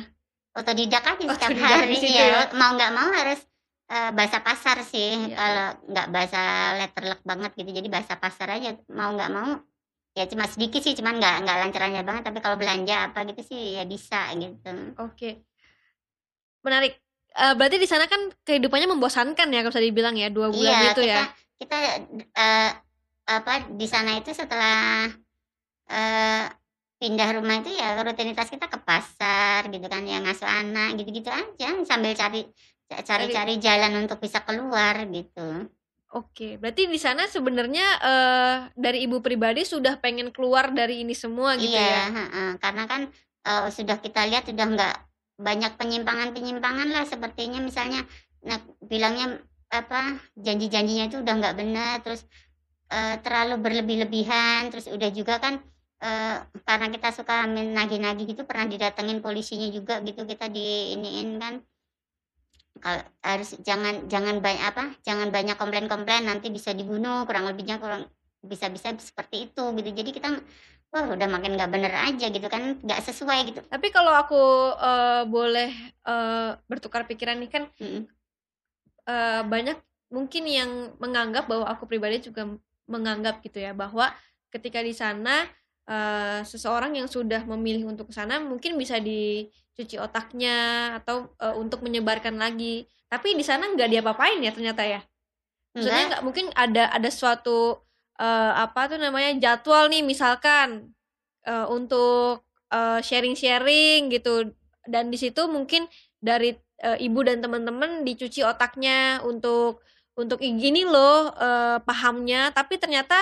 otodidak 0.50 1.04
aja 1.06 1.24
setiap 1.30 1.50
Otodidak 1.54 1.70
hari 1.70 1.88
di 1.94 1.98
situ 2.02 2.18
ya 2.18 2.26
ya. 2.26 2.44
mau 2.58 2.74
nggak 2.74 2.92
mau 2.92 3.10
harus 3.14 3.40
eh, 3.88 4.12
bahasa 4.12 4.38
pasar 4.42 4.78
sih. 4.84 5.30
Iya, 5.30 5.38
kalau 5.38 5.68
nggak 5.94 6.08
bahasa 6.12 6.42
letterlock 6.82 7.22
banget 7.24 7.52
gitu. 7.56 7.70
Jadi 7.72 7.88
bahasa 7.88 8.14
pasar 8.18 8.48
aja. 8.58 8.76
Mau 8.92 9.16
nggak 9.16 9.32
mau 9.32 9.50
ya 10.20 10.28
cuma 10.28 10.44
sedikit 10.52 10.84
sih 10.84 10.92
cuman 11.00 11.16
nggak 11.16 11.36
nggak 11.48 11.58
lancar-lancar 11.64 12.04
banget 12.04 12.24
tapi 12.28 12.40
kalau 12.44 12.60
belanja 12.60 13.08
apa 13.08 13.24
gitu 13.32 13.42
sih 13.56 13.80
ya 13.80 13.88
bisa 13.88 14.36
gitu 14.36 14.72
Oke. 15.00 15.48
Menarik. 16.60 17.00
Eh, 17.40 17.54
berarti 17.56 17.80
di 17.80 17.88
sana 17.88 18.04
kan 18.10 18.20
kehidupannya 18.44 18.92
membosankan 18.92 19.48
ya 19.48 19.64
kalau 19.64 19.72
bisa 19.72 19.86
dibilang 19.86 20.16
ya, 20.20 20.28
dua 20.28 20.52
bulan 20.52 20.76
iya 20.76 20.82
gitu 20.92 21.02
kita 21.08 21.14
ya. 21.16 21.24
kita 21.62 21.78
eh, 22.36 22.72
apa 23.30 23.54
di 23.72 23.88
sana 23.88 24.18
itu 24.20 24.34
setelah 24.36 25.08
eh, 25.88 26.46
pindah 27.00 27.30
rumah 27.40 27.64
itu 27.64 27.72
ya 27.80 27.96
rutinitas 28.04 28.52
kita 28.52 28.68
ke 28.68 28.76
pasar 28.84 29.72
gitu 29.72 29.88
kan 29.88 30.04
ya 30.04 30.20
ngasuh 30.20 30.50
anak 30.50 31.00
gitu-gitu 31.00 31.32
aja 31.32 31.80
sambil 31.88 32.12
cari 32.12 32.44
cari-cari 32.92 33.56
jalan 33.62 34.04
untuk 34.04 34.20
bisa 34.20 34.44
keluar 34.44 35.08
gitu 35.08 35.70
Oke, 36.10 36.58
berarti 36.58 36.90
di 36.90 36.98
sana 36.98 37.30
sebenarnya, 37.30 37.86
eee, 38.02 38.56
dari 38.74 39.06
Ibu 39.06 39.22
pribadi 39.22 39.62
sudah 39.62 39.94
pengen 40.02 40.34
keluar 40.34 40.74
dari 40.74 41.06
ini 41.06 41.14
semua 41.14 41.54
gitu 41.62 41.78
Iya, 41.78 41.86
ya? 41.86 42.02
heeh, 42.16 42.48
karena 42.62 42.84
kan, 42.92 43.02
eee, 43.48 43.68
sudah 43.74 43.98
kita 44.06 44.22
lihat 44.30 44.46
sudah 44.50 44.66
nggak 44.70 44.94
banyak 45.40 45.72
penyimpangan-penyimpangan 45.80 46.90
lah 46.92 47.06
sepertinya 47.08 47.64
misalnya 47.64 48.04
nah 48.44 48.56
bilangnya 48.92 49.40
apa, 49.72 50.16
janji-janjinya 50.40 51.12
itu 51.12 51.18
udah 51.24 51.34
nggak 51.40 51.56
benar, 51.60 51.96
terus, 52.06 52.24
eee, 52.94 53.16
terlalu 53.26 53.56
berlebih-lebihan, 53.66 54.70
terus 54.72 54.88
udah 54.92 55.10
juga 55.16 55.40
kan, 55.44 55.60
eee, 56.04 56.36
karena 56.68 56.88
kita 56.96 57.10
suka 57.16 57.46
menagih-nagih 57.50 58.26
gitu 58.36 58.44
pernah 58.50 58.68
didatengin 58.72 59.20
polisinya 59.26 59.68
juga 59.74 60.00
gitu, 60.06 60.24
kita 60.28 60.48
diiniin 60.52 61.30
kan. 61.42 61.56
Kal 62.80 63.04
harus 63.24 63.60
jangan 63.68 64.08
jangan 64.08 64.40
banyak 64.40 64.64
apa, 64.72 64.84
jangan 65.04 65.30
banyak 65.36 65.56
komplain-komplain 65.60 66.24
nanti 66.28 66.48
bisa 66.48 66.72
dibunuh, 66.72 67.28
kurang 67.28 67.46
lebihnya 67.52 67.76
kurang 67.84 68.08
bisa-bisa 68.40 68.96
seperti 69.00 69.52
itu 69.52 69.64
gitu. 69.76 69.90
Jadi 69.92 70.10
kita, 70.16 70.30
wah 70.96 71.06
udah 71.12 71.28
makin 71.28 71.60
nggak 71.60 71.72
bener 71.76 71.92
aja 71.92 72.26
gitu 72.32 72.48
kan, 72.48 72.80
nggak 72.80 73.00
sesuai 73.04 73.40
gitu. 73.52 73.60
Tapi 73.68 73.88
kalau 73.92 74.16
aku, 74.16 74.42
eee, 74.80 75.22
boleh, 75.28 75.70
eee, 76.08 76.50
bertukar 76.72 77.04
pikiran 77.04 77.38
nih 77.44 77.52
kan, 77.52 77.64
Mhm. 77.84 78.02
eee, 79.08 79.42
banyak 79.48 79.78
mungkin 80.14 80.44
yang 80.50 80.72
menganggap 81.02 81.46
bahwa 81.52 81.68
aku 81.70 81.86
pribadi 81.90 82.24
juga 82.24 82.48
menganggap 82.90 83.42
gitu 83.46 83.60
ya, 83.62 83.72
bahwa 83.78 84.12
ketika 84.54 84.82
di 84.82 84.94
sana, 84.96 85.46
eee, 85.90 86.42
seseorang 86.48 86.96
yang 86.98 87.08
sudah 87.12 87.44
memilih 87.46 87.90
untuk 87.92 88.10
ke 88.12 88.16
sana 88.16 88.40
mungkin 88.42 88.76
bisa 88.80 88.98
dicuci 89.80 89.96
otaknya 89.96 90.58
atau, 91.00 91.32
eee, 91.40 91.56
untuk 91.56 91.80
menyebarkan 91.88 92.36
lagi. 92.36 92.84
Tapi 93.08 93.40
di 93.40 93.48
sana 93.48 93.72
nggak 93.72 93.88
diapa-apain 93.96 94.44
ya 94.44 94.52
ternyata 94.52 94.84
ya? 94.84 95.00
Maksudnya 95.72 96.04
nggak 96.12 96.24
mungkin 96.28 96.46
ada 96.60 96.92
ada 96.92 97.10
suatu, 97.14 97.80
eee, 98.20 98.52
apa 98.68 98.92
tuh 98.92 99.00
namanya, 99.00 99.32
jadwal 99.40 99.88
nih 99.88 100.04
misalkan, 100.04 100.92
eee, 101.48 101.66
untuk, 101.72 102.44
sharing-sharing 103.04 104.10
gitu 104.14 104.52
dan 104.90 105.10
di 105.14 105.18
situ 105.22 105.46
mungkin 105.50 105.88
dari, 106.22 106.54
eee, 106.84 106.98
ibu 107.10 107.22
dan 107.26 107.40
teman-teman 107.42 108.04
dicuci 108.08 108.42
otaknya 108.46 109.22
untuk 109.26 109.82
untuk, 110.20 110.42
"Ih, 110.44 110.54
gini 110.60 110.84
loh, 110.86 111.32
eee, 111.38 111.80
pahamnya," 111.88 112.52
tapi 112.54 112.76
ternyata 112.82 113.16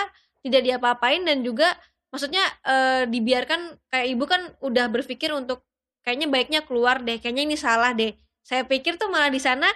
tidak 0.44 0.64
diapa-apain 0.66 1.22
dan 1.28 1.44
juga 1.46 1.76
maksudnya, 2.12 2.42
eee, 2.66 3.06
dibiarkan 3.12 3.76
kayak 3.92 4.08
ibu 4.16 4.24
kan 4.28 4.42
udah 4.64 4.86
berpikir 4.92 5.30
untuk, 5.36 5.62
"Kayaknya 6.08 6.28
baiknya 6.32 6.60
keluar 6.64 7.04
deh, 7.04 7.20
kayaknya 7.20 7.44
ini 7.44 7.56
salah 7.60 7.92
deh." 7.92 8.16
Saya 8.40 8.64
pikir 8.64 8.96
tuh 8.96 9.12
malah 9.12 9.28
di 9.28 9.36
sana 9.36 9.68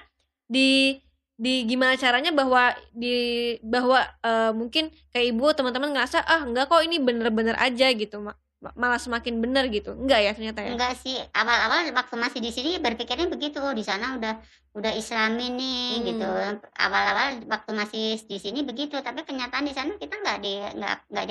di 0.49 0.97
di 1.37 1.69
gimana 1.69 1.93
caranya 2.01 2.33
bahwa 2.33 2.73
di 2.97 3.13
bahwa, 3.61 4.01
eee, 4.25 4.51
mungkin 4.57 4.89
kayak 5.13 5.27
ibu, 5.37 5.47
teman-teman 5.53 5.93
ngerasa, 5.93 6.25
"Ah, 6.25 6.41
enggak 6.49 6.73
kok 6.73 6.81
ini 6.87 6.97
bener-bener 7.03 7.57
aja," 7.61 7.93
gitu, 7.93 8.25
ma 8.25 8.33
ma 8.63 8.71
malah 8.79 9.01
semakin 9.03 9.43
bener 9.43 9.67
gitu, 9.75 9.91
enggak 9.93 10.23
ya 10.23 10.31
ternyata 10.39 10.63
ya? 10.63 10.79
enggak 10.79 10.95
sih, 11.03 11.19
awal-awal 11.35 11.91
waktu 11.99 12.15
masih 12.15 12.39
di 12.39 12.55
sini 12.55 12.71
berpikirnya 12.79 13.27
begitu, 13.27 13.59
oh 13.59 13.75
di 13.75 13.83
sana 13.83 14.15
udah 14.15 14.39
udah 14.79 14.93
Islami 14.95 15.51
nih 15.53 16.15
gitu. 16.15 16.25
Mmm. 16.25 16.63
Awal-awal 16.79 17.29
waktu 17.51 17.71
masih 17.75 18.05
di 18.23 18.39
sini 18.39 18.63
begitu, 18.63 18.97
tapi 19.03 19.27
kenyataan 19.27 19.67
di 19.67 19.75
sana 19.75 19.99
kita 19.99 20.15
nggak 20.15 20.39
di 20.41 20.53
nggak 20.79 20.97
nggak 21.11 21.25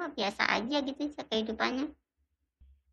kok, 0.00 0.10
biasa 0.16 0.42
aja 0.48 0.76
gitu 0.80 1.02
kehidupannya. 1.28 1.92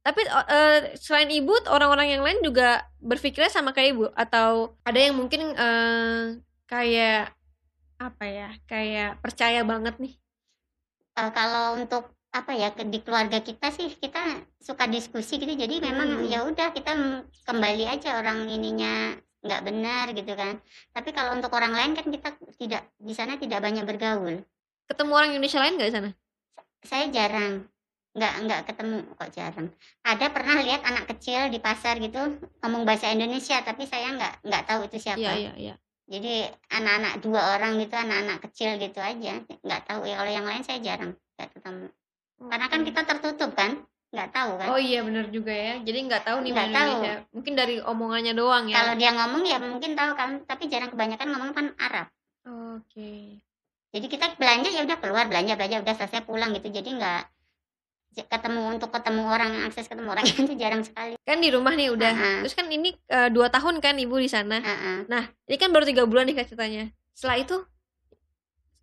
Tapi, 0.09 0.25
eee, 0.25 0.97
selain 0.97 1.29
ibu, 1.29 1.53
orang-orang 1.69 2.17
yang 2.17 2.25
lain 2.25 2.41
juga 2.41 2.81
berpikirnya 2.97 3.53
sama 3.53 3.77
kayak 3.77 3.89
ibu? 3.93 4.05
Atau 4.17 4.73
ada 4.81 4.97
yang 4.97 5.13
mungkin, 5.13 5.53
eee, 5.53 6.41
kayak, 6.65 7.29
apa 8.01 8.25
ya, 8.25 8.49
kayak 8.65 9.21
percaya 9.21 9.61
banget 9.61 10.01
nih? 10.01 10.17
Eee, 11.13 11.29
kalau 11.37 11.77
untuk 11.77 12.09
apa 12.33 12.57
ya, 12.57 12.73
di 12.73 12.99
keluarga 13.05 13.37
kita 13.37 13.69
sih 13.69 13.93
kita 14.01 14.41
suka 14.57 14.89
diskusi 14.89 15.37
gitu, 15.37 15.53
jadi 15.53 15.77
memang 15.77 16.25
Mmm. 16.25 16.29
ya 16.33 16.41
udah 16.49 16.73
kita, 16.73 17.21
kembali 17.45 17.85
aja 17.85 18.17
orang 18.17 18.49
ininya 18.49 19.13
nggak 19.45 19.61
benar 19.61 20.05
gitu 20.17 20.33
kan. 20.33 20.57
Tapi 20.89 21.09
kalau 21.13 21.37
untuk 21.37 21.53
orang 21.53 21.73
lain 21.77 21.91
kan 21.93 22.09
kita 22.09 22.33
tidak 22.57 22.81
di 22.97 23.13
sana 23.13 23.37
tidak 23.37 23.61
banyak 23.61 23.85
bergaul. 23.85 24.41
Ketemu 24.89 25.11
orang 25.13 25.29
Indonesia 25.37 25.61
lain 25.61 25.73
nggak 25.77 25.89
di 25.89 25.95
sana? 26.01 26.09
Saya 26.81 27.05
jarang, 27.13 27.69
nggak 28.19 28.33
nggak 28.43 28.61
ketemu 28.67 28.97
kok 29.15 29.31
jarang. 29.31 29.71
Ada 30.03 30.25
pernah 30.29 30.59
lihat 30.59 30.83
anak 30.83 31.07
kecil 31.15 31.47
di 31.47 31.63
pasar 31.63 31.95
gitu 32.03 32.19
ngomong 32.59 32.83
bahasa 32.83 33.07
Indonesia, 33.15 33.63
tapi 33.63 33.87
saya 33.87 34.11
nggak 34.11 34.43
nggak 34.43 34.63
tahu 34.67 34.91
itu 34.91 34.99
Iya 34.99 35.03
siapa. 35.15 35.31
iya 35.39 35.51
iya. 35.55 35.75
Jadi 36.09 36.41
anak-anak 36.73 37.21
2 37.21 37.31
orang 37.55 37.77
gitu, 37.79 37.95
anak-anak 37.95 38.37
kecil 38.49 38.75
gitu 38.81 38.99
aja, 38.99 39.39
nggak 39.45 39.81
tahu 39.87 40.03
ya 40.03 40.19
kalau 40.19 40.31
yang 40.33 40.43
lain 40.43 40.65
saya 40.65 40.83
jarang, 40.83 41.15
nggak 41.39 41.49
ketemu. 41.55 41.87
Karena 42.49 42.65
kan 42.67 42.81
kita 42.81 43.01
tertutup 43.05 43.51
kan, 43.53 43.71
nggak 44.09 44.29
tahu 44.33 44.51
kan, 44.57 44.67
Oh 44.73 44.81
iya 44.81 45.05
bener 45.05 45.29
juga 45.29 45.53
ya, 45.53 45.77
jadi 45.85 45.99
nggak 46.09 46.23
tahu 46.25 46.37
nih 46.41 46.51
nggak 46.51 46.71
tahu. 46.73 46.89
Indonesia, 46.89 47.13
mungkin 47.29 47.53
dari 47.53 47.75
omongannya 47.79 48.33
doang 48.33 48.65
ya? 48.67 48.75
Kalau 48.81 48.93
dia 48.97 49.11
ngomong 49.13 49.43
ya 49.45 49.57
mungkin 49.61 49.91
tahu 49.93 50.11
kan, 50.17 50.29
tapi 50.49 50.65
jarang 50.65 50.89
kebanyakan 50.89 51.27
ngomong 51.29 51.51
kan 51.53 51.65
Arab. 51.77 52.07
Oke. 52.73 53.37
Jadi 53.89 54.05
kita 54.05 54.37
belanja 54.37 54.69
ya 54.69 54.85
udah 54.85 54.97
keluar 55.01 55.25
belanja 55.25 55.57
belanja 55.57 55.81
udah 55.81 55.95
selesai 55.97 56.21
pulang 56.25 56.53
gitu. 56.53 56.69
Jadi 56.69 56.89
nggak 56.93 57.21
ketemu 58.15 58.61
untuk 58.75 58.89
ketemu 58.91 59.23
orang, 59.29 59.51
akses 59.69 59.85
ketemu 59.87 60.09
orang 60.11 60.25
itu 60.41 60.53
jarang 60.57 60.81
sekali. 60.83 61.13
Kan 61.23 61.39
di 61.39 61.49
rumah 61.53 61.73
nih 61.77 61.93
udah, 61.93 62.13
Heeh, 62.13 62.37
terus 62.43 62.55
kan 62.57 62.65
ini, 62.67 62.93
eee, 63.07 63.29
2 63.29 63.47
tahun 63.53 63.79
kan 63.79 63.95
Ibu 63.95 64.15
di 64.17 64.29
sana? 64.29 64.57
heeh. 64.59 65.05
Nah, 65.07 65.23
ini 65.47 65.55
kan 65.61 65.69
baru 65.69 65.85
3 65.85 66.03
bulan 66.09 66.25
nih 66.25 66.35
Kak 66.41 66.51
ceritanya. 66.51 66.89
Setelah 67.13 67.37
itu, 67.37 67.55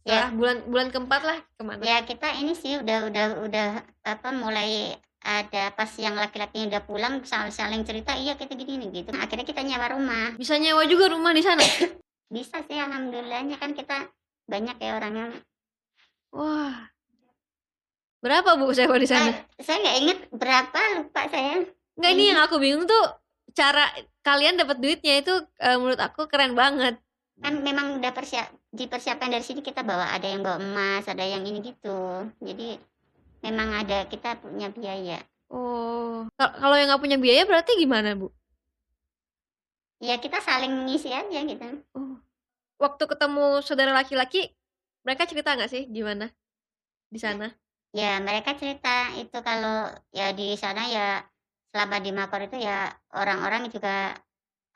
setelah 0.07 0.31
Ya 0.31 0.31
bulan 0.31 0.57
bulan 0.71 0.89
keempat 0.95 1.23
lah 1.27 1.39
ke 1.43 1.63
mana? 1.67 1.83
ya 1.83 1.99
kita 2.07 2.29
ini 2.39 2.55
sih 2.55 2.79
udah 2.79 3.11
udah 3.11 3.25
udah 3.43 3.69
apa, 4.07 4.29
mulai 4.31 4.95
ada 5.27 5.75
pas 5.75 5.91
yang 5.99 6.15
laki-lakinya 6.15 6.79
udah 6.79 6.83
pulang 6.87 7.15
sa 7.27 7.51
saling 7.51 7.83
cerita, 7.83 8.15
"Iya 8.15 8.39
kita 8.39 8.55
gini 8.55 8.87
nih," 8.87 9.03
gitu. 9.03 9.11
Akhirnya 9.19 9.43
kita 9.43 9.67
nyewa 9.67 9.99
rumah. 9.99 10.39
Bisa 10.39 10.55
nyewa 10.55 10.87
juga 10.87 11.11
rumah 11.11 11.35
di 11.35 11.43
sana? 11.43 11.59
Bisa 12.31 12.63
sih 12.67 12.79
alhamdulillahnya 12.79 13.59
kan 13.59 13.75
kita 13.75 14.07
banyak 14.47 14.79
ya 14.79 14.91
orangnya. 14.95 15.43
Wah, 16.31 16.91
berapa 18.27 18.59
Bu 18.59 18.75
sewa 18.75 18.99
di 18.99 19.07
sana? 19.07 19.31
Eh, 19.31 19.63
saya 19.63 19.77
nggak 19.79 19.97
inget 20.03 20.19
berapa, 20.35 20.81
lupa 20.99 21.23
saya. 21.31 21.63
Enggak, 21.95 22.11
ini 22.13 22.25
yang 22.35 22.41
Ini 22.43 22.47
aku 22.51 22.57
bingung 22.59 22.85
tuh 22.91 23.05
cara 23.55 23.87
kalian 24.27 24.59
dapat 24.59 24.83
duitnya 24.83 25.23
itu, 25.23 25.33
eee, 25.63 25.77
menurut 25.79 26.01
aku 26.03 26.27
keren 26.27 26.59
banget. 26.59 26.99
kan 27.37 27.53
memang 27.61 28.01
udah 28.01 28.17
persiap 28.17 28.49
dipersiapkan 28.73 29.29
dari 29.29 29.45
sini 29.45 29.61
kita 29.61 29.85
bawa 29.85 30.09
ada 30.09 30.25
yang 30.25 30.41
bawa 30.41 30.57
emas, 30.57 31.05
ada 31.05 31.21
yang 31.21 31.45
ini 31.45 31.61
gitu. 31.61 32.27
Jadi 32.41 32.81
memang 33.45 33.85
ada 33.85 34.09
kita 34.09 34.41
punya 34.41 34.73
biaya. 34.73 35.21
Oh, 35.53 36.25
ka 36.41 36.57
kalau 36.57 36.75
yang 36.81 36.89
nggak 36.89 37.03
punya 37.05 37.21
biaya 37.21 37.45
berarti 37.45 37.77
gimana 37.77 38.17
Bu? 38.17 38.33
Ya 40.01 40.17
kita 40.17 40.41
saling 40.41 40.89
ngisi 40.89 41.13
aja 41.13 41.41
gitu. 41.45 41.69
Oh, 41.93 42.17
waktu 42.81 43.05
ketemu 43.05 43.61
saudara 43.61 43.93
laki-laki, 43.93 44.53
mereka 45.05 45.29
cerita 45.29 45.53
nggak 45.57 45.71
sih 45.73 45.85
gimana 45.93 46.33
di 47.13 47.21
sana? 47.21 47.53
Ya 47.97 48.21
mereka 48.27 48.51
cerita 48.61 48.89
itu 49.17 49.39
kalau 49.49 49.89
ya 50.13 50.27
di 50.39 50.53
sana 50.63 50.83
ya 50.97 51.25
selama 51.73 51.97
di 52.05 52.11
Makor 52.19 52.41
itu 52.49 52.57
ya 52.69 52.93
orang-orang 53.21 53.63
juga 53.75 54.13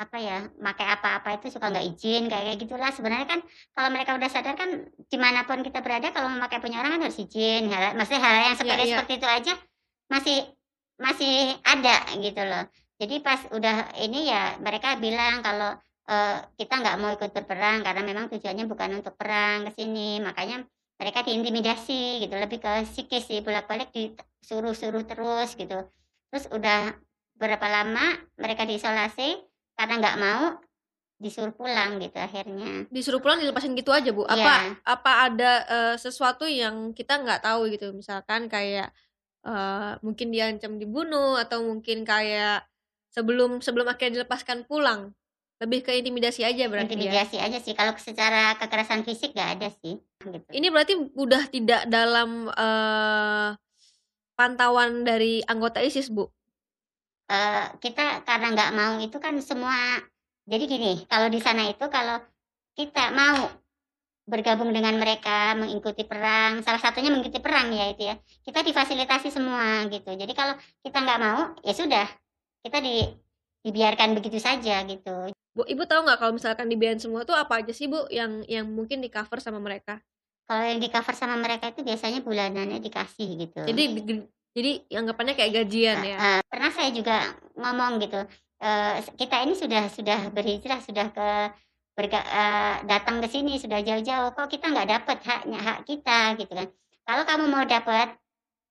apa 0.01 0.17
ya, 0.17 0.49
pakai 0.57 0.87
apa-apa 0.97 1.29
itu 1.37 1.47
suka 1.53 1.69
nggak 1.69 1.87
izin 1.93 2.23
kayak 2.33 2.57
gitulah. 2.63 2.89
Sebenarnya 2.97 3.29
kan 3.29 3.41
kalau 3.77 3.89
mereka 3.93 4.17
udah 4.17 4.31
sadar 4.33 4.57
kan 4.57 4.71
di 5.13 5.19
mana 5.21 5.45
pun 5.45 5.61
kita 5.61 5.85
berada 5.85 6.09
kalau 6.17 6.33
memakai 6.33 6.59
punya 6.65 6.81
orang 6.81 6.97
kan 6.97 7.03
harus 7.05 7.21
izin. 7.21 7.69
Hal 7.69 7.93
maksudnya 7.99 8.23
hal 8.25 8.35
yang 8.49 8.57
Iya 8.57 8.57
sepele 8.57 8.85
iya. 8.89 8.97
seperti 8.97 9.13
itu 9.21 9.29
aja 9.29 9.53
masih 10.09 10.37
masih 10.97 11.35
ada 11.65 11.97
gitu 12.17 12.43
loh. 12.49 12.65
Jadi 13.01 13.15
pas 13.27 13.41
udah 13.53 13.77
ini 14.01 14.29
ya 14.33 14.57
mereka 14.61 14.97
bilang 15.01 15.41
kalau, 15.45 15.77
eee, 16.09 16.37
kita 16.61 16.75
nggak 16.81 16.97
mau 17.01 17.11
ikut 17.17 17.31
berperang 17.37 17.85
karena 17.85 18.01
memang 18.05 18.25
tujuannya 18.33 18.65
bukan 18.69 18.91
untuk 19.05 19.15
perang 19.21 19.69
ke 19.69 19.71
sini. 19.77 20.21
Makanya 20.25 20.65
mereka 21.01 21.25
diintimidasi 21.25 22.21
gitu, 22.21 22.35
lebih 22.37 22.61
ke 22.61 22.85
psikis 22.85 23.25
sih, 23.25 23.41
bolak-balik 23.41 23.89
disuruh-suruh 23.91 25.09
terus 25.09 25.57
gitu. 25.57 25.89
Terus 26.29 26.45
udah 26.53 26.93
berapa 27.41 27.67
lama 27.73 28.21
mereka 28.37 28.69
diisolasi, 28.69 29.41
karena 29.81 29.95
nggak 29.97 30.19
mau, 30.21 30.61
disuruh 31.21 31.53
pulang 31.57 31.97
gitu 32.01 32.17
akhirnya. 32.21 32.85
Disuruh 32.93 33.21
pulang 33.21 33.41
dilepasin 33.41 33.73
gitu 33.77 33.93
aja 33.93 34.13
Bu? 34.13 34.29
Apa 34.29 34.37
Iya. 34.37 34.57
apa 34.85 35.13
ada, 35.29 35.53
eee, 35.69 35.95
sesuatu 35.97 36.45
yang 36.45 36.93
kita 36.93 37.17
nggak 37.21 37.45
tahu 37.45 37.69
gitu? 37.73 37.93
Misalkan 37.97 38.49
kayak, 38.53 38.93
eee, 39.45 39.93
mungkin 40.05 40.29
diancam 40.33 40.77
dibunuh 40.77 41.41
atau 41.41 41.65
mungkin 41.65 42.05
kayak 42.05 42.69
sebelum 43.13 43.65
sebelum 43.65 43.89
akhirnya 43.89 44.21
dilepaskan 44.25 44.69
pulang, 44.69 45.13
lebih 45.61 45.85
ke 45.85 45.93
intimidasi 45.93 46.41
aja 46.41 46.65
berarti 46.73 46.97
ya? 46.97 47.13
Intimidasi 47.13 47.37
aja 47.37 47.59
sih, 47.61 47.77
kalau 47.77 47.93
secara 48.01 48.57
kekerasan 48.57 49.05
fisik 49.05 49.37
nggak 49.37 49.51
ada 49.61 49.69
sih, 49.85 50.01
gitu. 50.01 50.49
Ini 50.49 50.67
berarti 50.73 50.95
udah 51.13 51.43
tidak 51.53 51.85
dalam, 51.87 52.49
eee, 52.49 53.49
pantauan 54.41 55.05
dari 55.05 55.45
anggota 55.45 55.85
ISIS 55.85 56.09
Bu? 56.09 56.25
Eee, 57.29 57.65
kita 57.85 58.25
karena 58.25 58.57
nggak 58.57 58.71
mau 58.73 58.95
itu 59.05 59.17
kan 59.21 59.37
semua 59.45 60.01
jadi 60.49 60.65
gini, 60.67 61.05
kalau 61.07 61.29
di 61.29 61.39
sana 61.39 61.69
itu 61.69 61.85
kalau 61.93 62.19
kita 62.75 63.13
mau 63.13 63.53
bergabung 64.31 64.71
dengan 64.71 64.95
mereka 64.97 65.59
mengikuti 65.59 66.07
perang 66.07 66.63
salah 66.63 66.79
satunya 66.79 67.11
mengikuti 67.11 67.43
perang 67.43 67.75
ya 67.75 67.91
itu 67.91 68.07
ya 68.07 68.15
kita 68.47 68.63
difasilitasi 68.63 69.27
semua 69.27 69.91
gitu 69.91 70.15
jadi 70.15 70.31
kalau 70.39 70.55
kita 70.87 71.03
nggak 71.03 71.19
mau 71.19 71.41
ya 71.67 71.75
sudah 71.75 72.07
kita 72.63 72.79
di 72.79 73.11
dibiarkan 73.67 74.15
begitu 74.15 74.39
saja 74.39 74.87
gitu 74.87 75.35
Bu, 75.51 75.67
ibu 75.67 75.83
tahu 75.83 76.07
nggak 76.07 76.19
kalau 76.23 76.33
misalkan 76.33 76.71
dibiayain 76.71 77.03
semua 77.03 77.27
tuh 77.27 77.35
apa 77.35 77.59
aja 77.59 77.75
sih 77.75 77.91
bu 77.91 78.07
yang 78.07 78.47
yang 78.47 78.71
mungkin 78.71 79.03
di 79.03 79.11
cover 79.11 79.43
sama 79.43 79.59
mereka? 79.59 79.99
kalau 80.51 80.67
yang 80.67 80.83
di 80.83 80.91
cover 80.91 81.15
sama 81.15 81.39
mereka 81.39 81.71
itu 81.71 81.87
biasanya 81.87 82.27
bulanannya 82.27 82.83
dikasih 82.83 83.29
gitu 83.39 83.63
Jadi 83.71 83.83
di- 84.03 84.27
jadi 84.51 84.71
anggapannya 84.99 85.39
kayak 85.39 85.53
gajian 85.63 86.03
ya. 86.03 86.17
Eh, 86.19 86.41
pernah 86.51 86.71
saya 86.75 86.91
juga 86.91 87.39
ngomong 87.55 88.03
gitu 88.03 88.19
eh, 88.59 88.99
kita 89.15 89.47
ini 89.47 89.55
sudah 89.55 89.87
sudah 89.87 90.19
berhijrah 90.35 90.83
sudah 90.83 91.07
ke 91.15 91.29
berga, 91.95 92.19
eh, 92.27 92.75
datang 92.91 93.23
ke 93.23 93.31
sini 93.31 93.63
sudah 93.63 93.79
jauh-jauh 93.79 94.35
kok 94.35 94.51
kita 94.51 94.75
nggak 94.75 94.89
dapat 94.91 95.19
haknya 95.23 95.59
hak 95.63 95.79
kita 95.87 96.35
gitu 96.43 96.51
kan 96.51 96.67
kalau 97.07 97.23
kamu 97.27 97.45
mau 97.47 97.63
dapat 97.67 98.19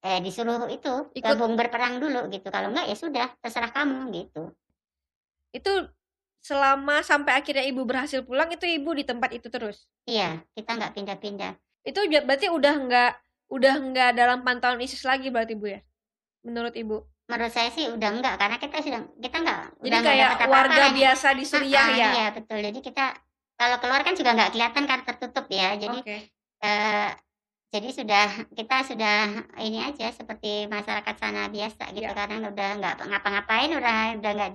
eh 0.04 0.20
disuruh 0.24 0.68
itu 0.72 1.12
Ikut. 1.16 1.24
gabung 1.24 1.56
berperang 1.60 2.00
dulu 2.04 2.28
gitu 2.32 2.48
kalau 2.52 2.72
enggak 2.72 2.88
ya 2.92 2.96
sudah 2.96 3.28
terserah 3.40 3.72
kamu 3.72 4.12
gitu 4.16 4.52
Itu 5.56 5.72
selama 6.40 7.04
sampai 7.04 7.36
akhirnya 7.36 7.64
ibu 7.64 7.84
berhasil 7.84 8.24
pulang 8.24 8.50
itu 8.50 8.64
ibu 8.66 8.92
di 8.92 9.04
tempat 9.04 9.30
itu 9.32 9.48
terus. 9.48 9.86
iya 10.06 10.40
kita 10.54 10.72
nggak 10.76 10.94
pindah-pindah 10.96 11.54
Itu 11.82 12.00
berarti 12.06 12.48
udah 12.48 12.74
nggak 12.76 13.12
udah 13.50 13.74
nggak 13.82 14.10
dalam 14.14 14.44
pantauan 14.44 14.80
ISIS 14.80 15.02
lagi 15.04 15.28
berarti 15.30 15.56
bu 15.56 15.68
ya? 15.70 15.80
Menurut 16.44 16.76
ibu. 16.76 17.04
menurut 17.30 17.54
saya 17.54 17.70
sih 17.70 17.86
udah 17.86 18.10
enggak 18.10 18.36
karena 18.36 18.58
kita 18.58 18.82
sudah 18.82 19.02
kita 19.22 19.38
enggak 19.38 19.60
Jadi 19.70 19.86
udah 19.86 19.98
enggak 20.02 20.16
kayak 20.18 20.30
apa-apa 20.34 20.50
warga 20.50 20.82
lagi. 20.82 20.96
biasa 20.98 21.28
di 21.32 21.44
Suriah 21.46 21.86
Ah, 21.86 21.94
ya. 21.94 22.08
iya 22.10 22.26
betul 22.34 22.58
jadi 22.58 22.80
kita 22.82 23.06
kalau 23.54 23.78
keluar 23.78 24.02
kan 24.02 24.14
juga 24.18 24.32
nggak 24.34 24.50
kelihatan 24.50 24.84
kan 24.84 25.00
tertutup 25.06 25.46
ya 25.48 25.70
jadi 25.76 25.98
Oke. 26.00 26.18
eh, 26.60 27.10
jadi 27.70 27.90
sudah 27.94 28.26
kita 28.50 28.76
sudah 28.82 29.16
ini 29.62 29.78
aja 29.80 30.10
seperti 30.10 30.66
masyarakat 30.66 31.16
sana 31.16 31.48
biasa 31.48 31.94
gitu 31.94 32.02
Ya. 32.02 32.18
karena 32.18 32.50
udah 32.50 32.70
nggak 32.82 32.94
ngapa-ngapain 33.06 33.70
udah 33.72 33.96
udah 34.18 34.32
nggak 34.34 34.52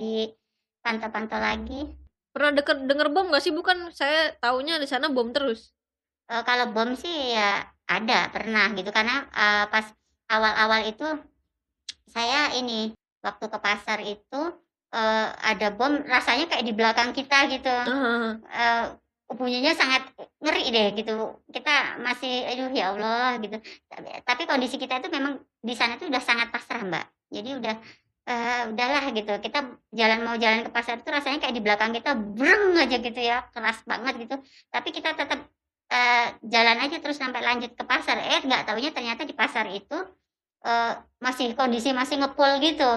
dipantau-pantau 0.85 1.41
lagi. 1.41 1.97
Pernah 2.37 2.61
denger 2.61 2.85
denger 2.85 3.09
bom 3.09 3.33
nggak 3.33 3.41
sih? 3.41 3.57
Bukan 3.57 3.89
saya 3.97 4.37
taunya 4.37 4.77
di 4.77 4.85
sana 4.85 5.09
bom 5.09 5.33
terus. 5.33 5.73
Eh, 6.29 6.45
kalau 6.45 6.77
bom 6.77 6.93
sih 6.93 7.33
ya 7.33 7.65
ada 7.89 8.29
pernah 8.29 8.69
gitu. 8.77 8.93
Karena 8.93 9.25
eh, 9.33 9.65
pas 9.73 9.89
awal-awal 10.29 10.85
itu 10.85 11.09
saya 12.13 12.53
ini 12.61 12.93
waktu 13.25 13.49
ke 13.49 13.59
pasar 13.65 14.05
itu 14.05 14.41
eh, 14.93 15.29
ada 15.33 15.73
bom 15.73 16.05
rasanya 16.05 16.53
kayak 16.53 16.69
di 16.69 16.77
belakang 16.77 17.17
kita 17.17 17.49
gitu. 17.49 17.73
Ah, 17.73 18.37
eh, 18.53 18.85
bunyinya 19.33 19.73
sangat 19.73 20.13
ngeri 20.45 20.69
deh 20.69 20.89
gitu. 21.01 21.41
Kita 21.49 21.97
masih 22.05 22.45
aduh 22.45 22.69
ya 22.77 22.93
Allah 22.93 23.41
gitu. 23.41 23.57
Tapi, 23.89 24.21
tapi 24.21 24.43
kondisi 24.45 24.77
kita 24.77 25.01
itu 25.01 25.09
memang 25.09 25.41
di 25.65 25.73
sana 25.73 25.97
itu 25.97 26.13
udah 26.13 26.21
sangat 26.21 26.53
pasrah 26.53 26.85
mbak. 26.85 27.09
Jadi 27.33 27.57
udah 27.57 27.75
eh, 28.25 28.61
udahlah 28.73 29.05
gitu. 29.13 29.33
Kita 29.41 29.59
jalan 29.93 30.19
mau 30.25 30.37
jalan 30.41 30.65
ke 30.67 30.71
pasar 30.73 31.01
itu 31.01 31.09
rasanya 31.13 31.39
kayak 31.45 31.55
di 31.55 31.63
belakang 31.65 31.91
kita 31.93 32.11
breng 32.17 32.77
aja 32.81 32.97
gitu 33.01 33.21
ya. 33.21 33.45
Keras 33.53 33.79
banget 33.85 34.15
gitu. 34.25 34.35
Tapi 34.73 34.89
kita 34.97 35.13
tetap 35.13 35.41
eh, 35.93 36.27
jalan 36.45 36.77
aja 36.81 36.97
terus 37.01 37.17
sampai 37.21 37.41
lanjut 37.45 37.73
ke 37.77 37.85
pasar. 37.85 38.17
Eh 38.21 38.41
nggak 38.45 38.65
taunya 38.69 38.91
ternyata 38.97 39.23
di 39.29 39.35
pasar 39.37 39.69
itu 39.73 39.97
eh, 40.65 40.93
masih 41.21 41.53
kondisi 41.57 41.93
masih 41.93 42.21
ngepul 42.21 42.51
gitu. 42.65 42.91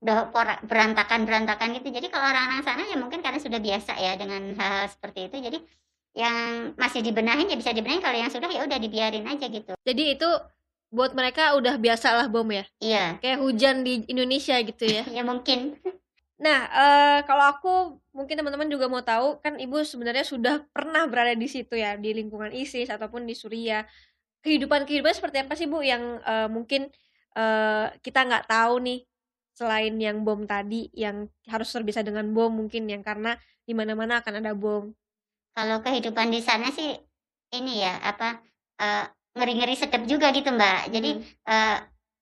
Udah 0.00 0.32
berantakan 0.64 1.28
berantakan 1.28 1.76
gitu. 1.76 1.92
Jadi 1.92 2.08
kalau 2.08 2.32
orang-orang 2.32 2.64
sana 2.64 2.82
ya 2.88 2.96
mungkin 2.96 3.20
karena 3.20 3.36
sudah 3.36 3.60
biasa 3.60 3.92
ya 4.00 4.16
dengan 4.16 4.56
hal 4.56 4.88
seperti 4.88 5.28
itu. 5.28 5.36
Jadi 5.44 5.58
yang 6.10 6.72
masih 6.74 7.04
dibenahin 7.04 7.52
ya 7.52 7.56
bisa 7.60 7.70
dibenahin. 7.76 8.00
Kalau 8.00 8.16
yang 8.16 8.32
sudah 8.32 8.48
ya 8.48 8.64
udah 8.64 8.78
dibiarin 8.80 9.28
aja 9.28 9.46
gitu. 9.46 9.76
Jadi 9.84 10.16
itu 10.16 10.28
buat 10.90 11.14
mereka 11.14 11.54
udah 11.54 11.78
biasa 11.78 12.18
lah 12.18 12.26
bom 12.26 12.46
ya. 12.50 12.66
iya 12.82 13.16
Kayak 13.22 13.38
hujan 13.40 13.86
di 13.86 14.02
Indonesia 14.10 14.58
gitu 14.58 14.84
ya. 14.84 15.06
ya 15.16 15.22
mungkin 15.22 15.78
Nah, 16.40 16.58
eh, 16.72 17.18
kalau 17.28 17.44
aku 17.52 17.72
mungkin 18.16 18.40
teman-teman 18.40 18.72
juga 18.72 18.88
mau 18.88 19.04
tahu 19.04 19.44
kan 19.44 19.60
ibu 19.60 19.76
sebenarnya 19.84 20.24
sudah 20.24 20.64
pernah 20.72 21.04
berada 21.04 21.36
di 21.36 21.44
situ 21.44 21.76
ya 21.76 22.00
di 22.00 22.16
lingkungan 22.16 22.48
ISIS 22.56 22.88
ataupun 22.88 23.28
di 23.28 23.36
Suriah. 23.36 23.84
Kehidupan 24.40 24.88
kehidupan 24.88 25.12
seperti 25.12 25.44
apa 25.44 25.52
sih 25.52 25.68
bu 25.68 25.84
yang 25.84 26.16
eh, 26.24 26.48
mungkin 26.48 26.88
eh, 27.36 27.86
kita 28.00 28.24
nggak 28.24 28.48
tahu 28.48 28.80
nih 28.80 29.04
selain 29.52 29.92
yang 30.00 30.24
bom 30.24 30.48
tadi 30.48 30.88
yang 30.96 31.28
harus 31.44 31.68
terbiasa 31.68 32.00
dengan 32.00 32.32
bom 32.32 32.48
mungkin 32.48 32.88
yang 32.88 33.04
karena 33.04 33.36
di 33.68 33.76
mana-mana 33.76 34.24
akan 34.24 34.40
ada 34.40 34.56
bom. 34.56 34.88
kalau 35.52 35.84
kehidupan 35.84 36.32
di 36.32 36.40
sana 36.40 36.72
sih 36.72 36.96
ini 37.52 37.84
ya 37.84 38.00
apa 38.00 38.40
eh, 38.80 39.04
ngeri-ngeri 39.36 39.74
sedap 39.78 40.02
juga 40.06 40.30
gitu 40.34 40.50
mbak 40.50 40.90
jadi 40.94 41.10
Hmm. 41.18 41.24
eh, 41.52 41.76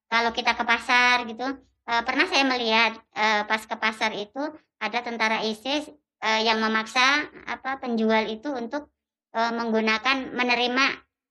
kalau 0.08 0.30
kita 0.32 0.52
ke 0.58 0.64
pasar 0.64 1.24
gitu 1.28 1.44
eh, 1.88 2.02
pernah 2.06 2.26
saya 2.28 2.44
melihat 2.44 2.92
eh, 3.16 3.42
pas 3.48 3.62
ke 3.64 3.76
pasar 3.76 4.12
itu 4.12 4.42
ada 4.78 4.98
tentara 5.02 5.40
ISIS 5.42 5.88
eh, 6.22 6.40
yang 6.44 6.58
memaksa 6.60 7.28
apa 7.48 7.80
penjual 7.82 8.24
itu 8.28 8.48
untuk 8.52 8.92
eh, 9.34 9.52
menggunakan 9.52 10.32
menerima 10.36 10.84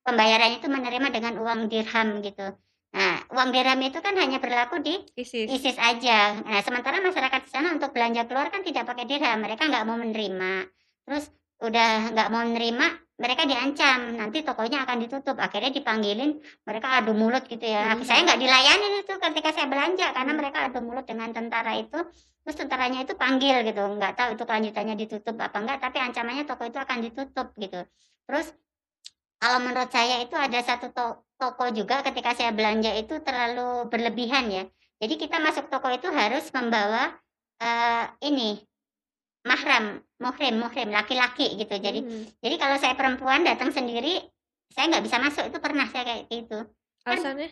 pembayarannya 0.05 0.57
itu 0.63 0.67
menerima 0.71 1.07
dengan 1.13 1.33
uang 1.43 1.69
dirham 1.69 2.21
gitu 2.25 2.55
nah 2.87 3.19
uang 3.35 3.51
dirham 3.53 3.77
itu 3.83 3.99
kan 4.01 4.15
hanya 4.17 4.39
berlaku 4.39 4.79
di 4.81 4.95
ISIS. 5.19 5.45
ISIS 5.51 5.77
aja. 5.77 6.33
Nah, 6.41 6.63
sementara 6.63 6.97
masyarakat 7.03 7.45
di 7.45 7.51
sana 7.51 7.75
untuk 7.75 7.91
belanja 7.93 8.25
keluar 8.25 8.47
kan 8.49 8.63
tidak 8.63 8.87
pakai 8.87 9.05
dirham, 9.05 9.37
mereka 9.43 9.67
nggak 9.69 9.85
mau 9.85 9.99
menerima. 9.99 10.65
Terus 11.05 11.29
udah 11.61 12.15
nggak 12.15 12.27
mau 12.31 12.41
menerima, 12.47 12.87
mereka 13.17 13.49
diancam, 13.49 14.13
nanti 14.13 14.45
tokonya 14.45 14.85
akan 14.85 14.97
ditutup. 15.01 15.41
Akhirnya 15.41 15.73
dipanggilin, 15.73 16.37
mereka 16.69 17.01
adu 17.01 17.17
mulut 17.17 17.49
gitu 17.49 17.65
ya. 17.65 17.97
Hmm. 17.97 18.05
Saya 18.05 18.21
nggak 18.21 18.37
dilayanin 18.37 18.93
itu 19.01 19.13
ketika 19.17 19.49
saya 19.57 19.65
belanja 19.65 20.13
karena 20.13 20.33
mereka 20.37 20.69
adu 20.69 20.85
mulut 20.85 21.05
dengan 21.09 21.33
tentara 21.33 21.73
itu. 21.81 21.97
Terus 22.45 22.55
tentaranya 22.63 23.03
itu 23.03 23.17
panggil 23.17 23.65
gitu, 23.67 23.83
nggak 23.99 24.13
tahu 24.15 24.29
itu 24.39 24.43
kelanjutannya 24.47 24.95
ditutup 24.95 25.35
apa 25.35 25.57
enggak, 25.59 25.77
tapi 25.83 25.97
ancamannya 25.99 26.47
toko 26.47 26.63
itu 26.63 26.79
akan 26.79 26.97
ditutup 27.03 27.51
gitu. 27.59 27.83
Terus 28.23 28.55
kalau 29.41 29.59
menurut 29.65 29.91
saya 29.91 30.23
itu 30.23 30.37
ada 30.37 30.59
satu 30.63 30.93
to- 30.95 31.19
toko 31.35 31.67
juga 31.75 32.05
ketika 32.07 32.31
saya 32.37 32.55
belanja 32.55 32.95
itu 32.95 33.19
terlalu 33.19 33.91
berlebihan 33.91 34.47
ya. 34.47 34.63
Jadi 34.97 35.13
kita 35.19 35.37
masuk 35.43 35.67
toko 35.67 35.91
itu 35.91 36.07
harus 36.07 36.47
membawa 36.55 37.13
eh, 37.59 38.05
ini 38.23 38.61
mahram, 39.47 39.85
muhrim, 40.19 40.55
muhrim 40.59 40.89
laki-laki 40.91 41.55
gitu. 41.55 41.71
Jadi 41.71 41.99
Hmm. 42.03 42.23
jadi 42.37 42.55
kalau 42.59 42.75
saya 42.75 42.93
perempuan 42.93 43.41
datang 43.41 43.71
sendiri, 43.71 44.19
saya 44.69 44.91
nggak 44.91 45.05
bisa 45.07 45.17
masuk. 45.17 45.47
Itu 45.47 45.57
pernah 45.57 45.87
saya 45.87 46.03
kayak 46.03 46.23
gitu. 46.27 46.59
alasannya? 47.07 47.47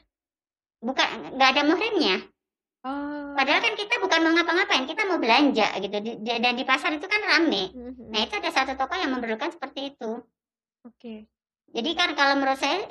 Bukan 0.84 1.08
nggak 1.34 1.49
ada 1.55 1.62
muhrimnya. 1.63 2.19
Oh. 2.84 3.34
Padahal 3.34 3.63
kan 3.63 3.73
kita 3.73 3.97
bukan 3.97 4.19
mau 4.21 4.36
ngapa-ngapain, 4.36 4.84
kita 4.84 5.08
mau 5.08 5.17
belanja 5.17 5.73
gitu. 5.79 5.95
Di- 5.97 6.19
di- 6.19 6.38
dan 6.38 6.53
di 6.53 6.62
pasar 6.62 6.91
itu 6.91 7.08
kan 7.08 7.17
rame. 7.23 7.71
Mhm. 7.71 8.12
Nah 8.12 8.19
itu 8.19 8.36
ada 8.36 8.51
satu 8.51 8.75
toko 8.75 8.93
yang 8.93 9.10
memerlukan 9.10 9.49
seperti 9.49 9.95
itu. 9.95 10.21
Oke. 10.84 11.25
Jadi 11.71 11.89
kan 11.95 12.13
kalau 12.13 12.36
menurut 12.36 12.60
saya 12.60 12.84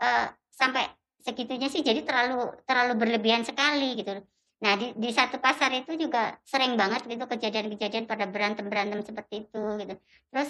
eh, 0.00 0.26
sampai 0.50 0.84
segitunya 1.20 1.68
sih 1.68 1.80
jadi 1.80 2.00
terlalu 2.00 2.52
terlalu 2.64 2.92
berlebihan 2.96 3.44
sekali 3.44 3.96
gitu. 3.96 4.18
Nah 4.60 4.76
di, 4.76 4.92
di 4.92 5.08
satu 5.08 5.40
pasar 5.40 5.72
itu 5.72 5.96
juga 5.96 6.36
sering 6.44 6.76
banget 6.76 7.08
gitu 7.08 7.24
kejadian-kejadian 7.24 8.04
pada 8.04 8.28
berantem-berantem 8.28 9.00
seperti 9.00 9.48
itu 9.48 9.62
gitu. 9.80 9.94
Terus 10.28 10.48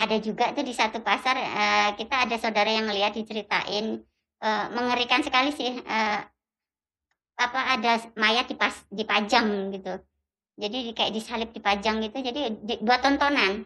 ada 0.00 0.16
juga 0.16 0.56
tuh 0.56 0.64
di 0.64 0.72
satu 0.72 1.04
pasar 1.04 1.36
eh, 1.36 1.88
kita 2.00 2.24
ada 2.24 2.36
saudara 2.40 2.72
yang 2.72 2.88
ngeliat 2.88 3.12
diceritain 3.12 4.00
eh, 4.40 4.66
mengerikan 4.72 5.20
sekali 5.20 5.52
sih 5.52 5.68
eh, 5.84 6.20
apa 7.40 7.60
ada 7.76 7.92
mayat 8.16 8.48
dipas 8.48 8.84
dipajang 8.88 9.72
gitu. 9.72 10.00
Jadi 10.60 10.92
di- 10.92 10.94
kayak 10.96 11.12
disalib 11.12 11.50
dipajang 11.56 12.04
gitu. 12.04 12.20
Jadi 12.20 12.40
di- 12.64 12.80
buat 12.84 13.00
tontonan. 13.00 13.64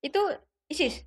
Itu 0.00 0.20
ISIS. 0.68 1.04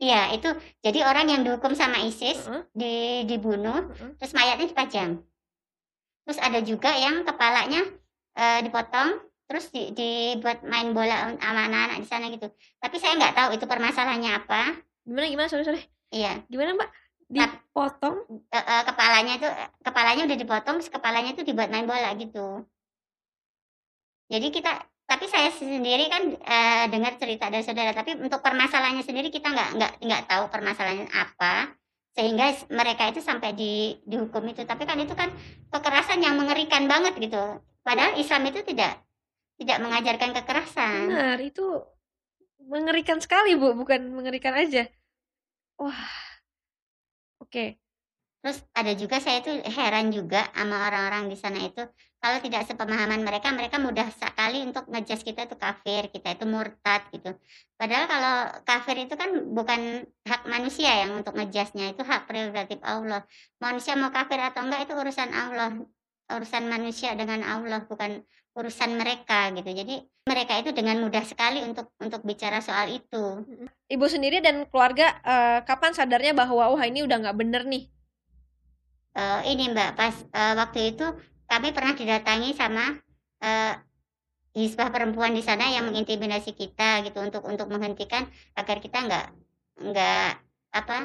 Iya, 0.00 0.32
itu 0.32 0.48
jadi 0.80 1.04
orang 1.04 1.28
yang 1.28 1.42
dihukum 1.44 1.76
sama 1.76 2.00
ISIS 2.00 2.48
Heeh, 2.48 2.62
di 2.72 2.94
dibunuh, 3.28 3.84
heeh. 3.92 4.16
terus 4.16 4.32
mayatnya 4.32 4.72
dipajang. 4.72 5.20
Terus 6.24 6.38
ada 6.38 6.58
juga 6.62 6.90
yang 6.94 7.24
kepalanya 7.26 7.82
eh, 8.36 8.60
dipotong, 8.64 9.18
terus 9.50 9.66
di, 9.74 9.90
dibuat 9.90 10.62
main 10.62 10.94
bola 10.94 11.34
sama 11.42 11.60
anak-anak 11.66 11.98
di 11.98 12.06
sana 12.06 12.30
gitu. 12.30 12.46
Tapi 12.78 12.96
saya 13.02 13.18
nggak 13.18 13.34
tahu 13.34 13.48
itu 13.58 13.66
permasalahannya 13.66 14.30
apa. 14.38 14.78
Gimana 15.02 15.26
gimana 15.26 15.48
sorry 15.50 15.66
sorry. 15.66 15.82
Iya, 16.10 16.42
Gimana 16.46 16.78
mbak? 16.78 16.90
Dipotong? 17.30 18.26
eh, 18.50 18.58
eh, 18.58 18.82
kepalanya 18.86 19.32
itu 19.38 19.48
kepalanya 19.82 20.22
udah 20.26 20.38
dipotong, 20.38 20.76
terus 20.82 20.90
kepalanya 20.90 21.30
itu 21.34 21.42
dibuat 21.46 21.70
main 21.70 21.86
bola 21.86 22.14
gitu. 22.18 22.66
Jadi 24.30 24.46
kita, 24.54 24.70
tapi 25.06 25.26
saya 25.26 25.50
sendiri 25.50 26.06
kan 26.06 26.22
eh, 26.30 26.84
dengar 26.90 27.18
cerita 27.18 27.50
dari 27.50 27.66
saudara, 27.66 27.90
tapi 27.90 28.14
untuk 28.18 28.38
permasalahannya 28.42 29.02
sendiri 29.02 29.34
kita 29.34 29.50
nggak 29.50 29.70
nggak 29.78 29.92
nggak 30.06 30.22
tahu 30.30 30.44
permasalahannya 30.50 31.10
apa, 31.10 31.74
sehingga 32.14 32.50
mereka 32.70 33.10
itu 33.10 33.20
sampai 33.22 33.54
di 33.54 33.96
dihukum 34.06 34.42
itu. 34.50 34.66
Tapi 34.66 34.82
kan 34.86 34.98
itu 34.98 35.14
kan 35.14 35.30
kekerasan 35.70 36.20
yang 36.20 36.34
mengerikan 36.36 36.86
banget 36.90 37.16
gitu. 37.18 37.62
Padahal 37.80 38.18
Islam 38.18 38.44
itu 38.50 38.60
tidak 38.66 39.00
tidak 39.60 39.78
mengajarkan 39.84 40.30
kekerasan. 40.32 41.06
Benar, 41.12 41.38
itu 41.40 41.64
mengerikan 42.64 43.20
sekali, 43.20 43.54
Bu. 43.56 43.76
Bukan 43.76 44.10
mengerikan 44.12 44.56
aja. 44.56 44.88
Wah. 45.76 46.12
Oke. 47.40 47.76
Terus 48.40 48.64
ada 48.72 48.92
juga 48.96 49.20
saya 49.20 49.44
tuh 49.44 49.52
heran 49.68 50.08
juga 50.08 50.48
sama 50.56 50.88
orang-orang 50.88 51.28
di 51.28 51.36
sana 51.36 51.60
itu, 51.60 51.84
kalau 52.16 52.40
tidak 52.40 52.64
sepemahaman 52.64 53.20
mereka, 53.20 53.52
mereka 53.52 53.76
mudah 53.76 54.08
sekali 54.16 54.64
untuk 54.64 54.88
ngejudge 54.88 55.28
kita 55.28 55.44
itu 55.44 55.56
kafir, 55.60 56.08
kita 56.08 56.40
itu 56.40 56.44
murtad 56.48 57.04
gitu. 57.12 57.36
Padahal 57.76 58.08
kalau 58.08 58.36
kafir 58.64 58.96
itu 59.04 59.12
kan 59.12 59.28
bukan 59.52 60.08
hak 60.24 60.48
manusia 60.48 61.04
yang 61.04 61.20
untuk 61.20 61.36
ngejudge-nya, 61.36 61.92
itu 61.92 62.00
hak 62.00 62.24
prerogatif 62.24 62.80
Allah. 62.80 63.28
Manusia 63.60 63.92
mau 64.00 64.08
kafir 64.08 64.40
atau 64.40 64.64
enggak 64.64 64.88
itu 64.88 64.96
urusan 64.96 65.30
Allah, 65.36 65.76
urusan 66.32 66.64
manusia 66.64 67.12
dengan 67.12 67.44
Allah, 67.44 67.84
bukan 67.84 68.24
urusan 68.56 68.96
mereka 68.96 69.52
gitu. 69.52 69.68
Jadi 69.68 70.00
mereka 70.24 70.56
itu 70.56 70.72
dengan 70.72 70.96
mudah 70.96 71.24
sekali 71.28 71.60
untuk 71.60 71.92
untuk 72.00 72.24
bicara 72.24 72.64
soal 72.64 72.88
itu. 72.88 73.44
Ibu 73.84 74.06
sendiri 74.08 74.40
dan 74.40 74.64
keluarga 74.68 75.12
eh, 75.24 75.58
kapan 75.68 75.92
sadarnya 75.92 76.32
bahwa 76.32 76.72
wah 76.72 76.84
ini 76.88 77.04
udah 77.04 77.16
nggak 77.20 77.36
bener 77.36 77.68
nih? 77.68 77.99
Eh, 79.10 79.40
ini 79.50 79.74
Mbak, 79.74 79.90
pas 79.98 80.14
eh, 80.14 80.54
waktu 80.54 80.94
itu 80.94 81.06
kami 81.50 81.74
pernah 81.74 81.98
didatangi 81.98 82.54
sama 82.54 82.94
eh, 83.42 83.74
hisbah 84.54 84.90
perempuan 84.90 85.34
di 85.34 85.42
sana 85.42 85.66
yang 85.70 85.86
mengintimidasi 85.90 86.54
kita 86.54 87.02
gitu 87.06 87.18
untuk 87.22 87.42
untuk 87.46 87.66
menghentikan 87.70 88.26
agar 88.54 88.78
kita 88.78 88.98
nggak 89.06 89.26
nggak 89.90 90.30
apa 90.74 90.98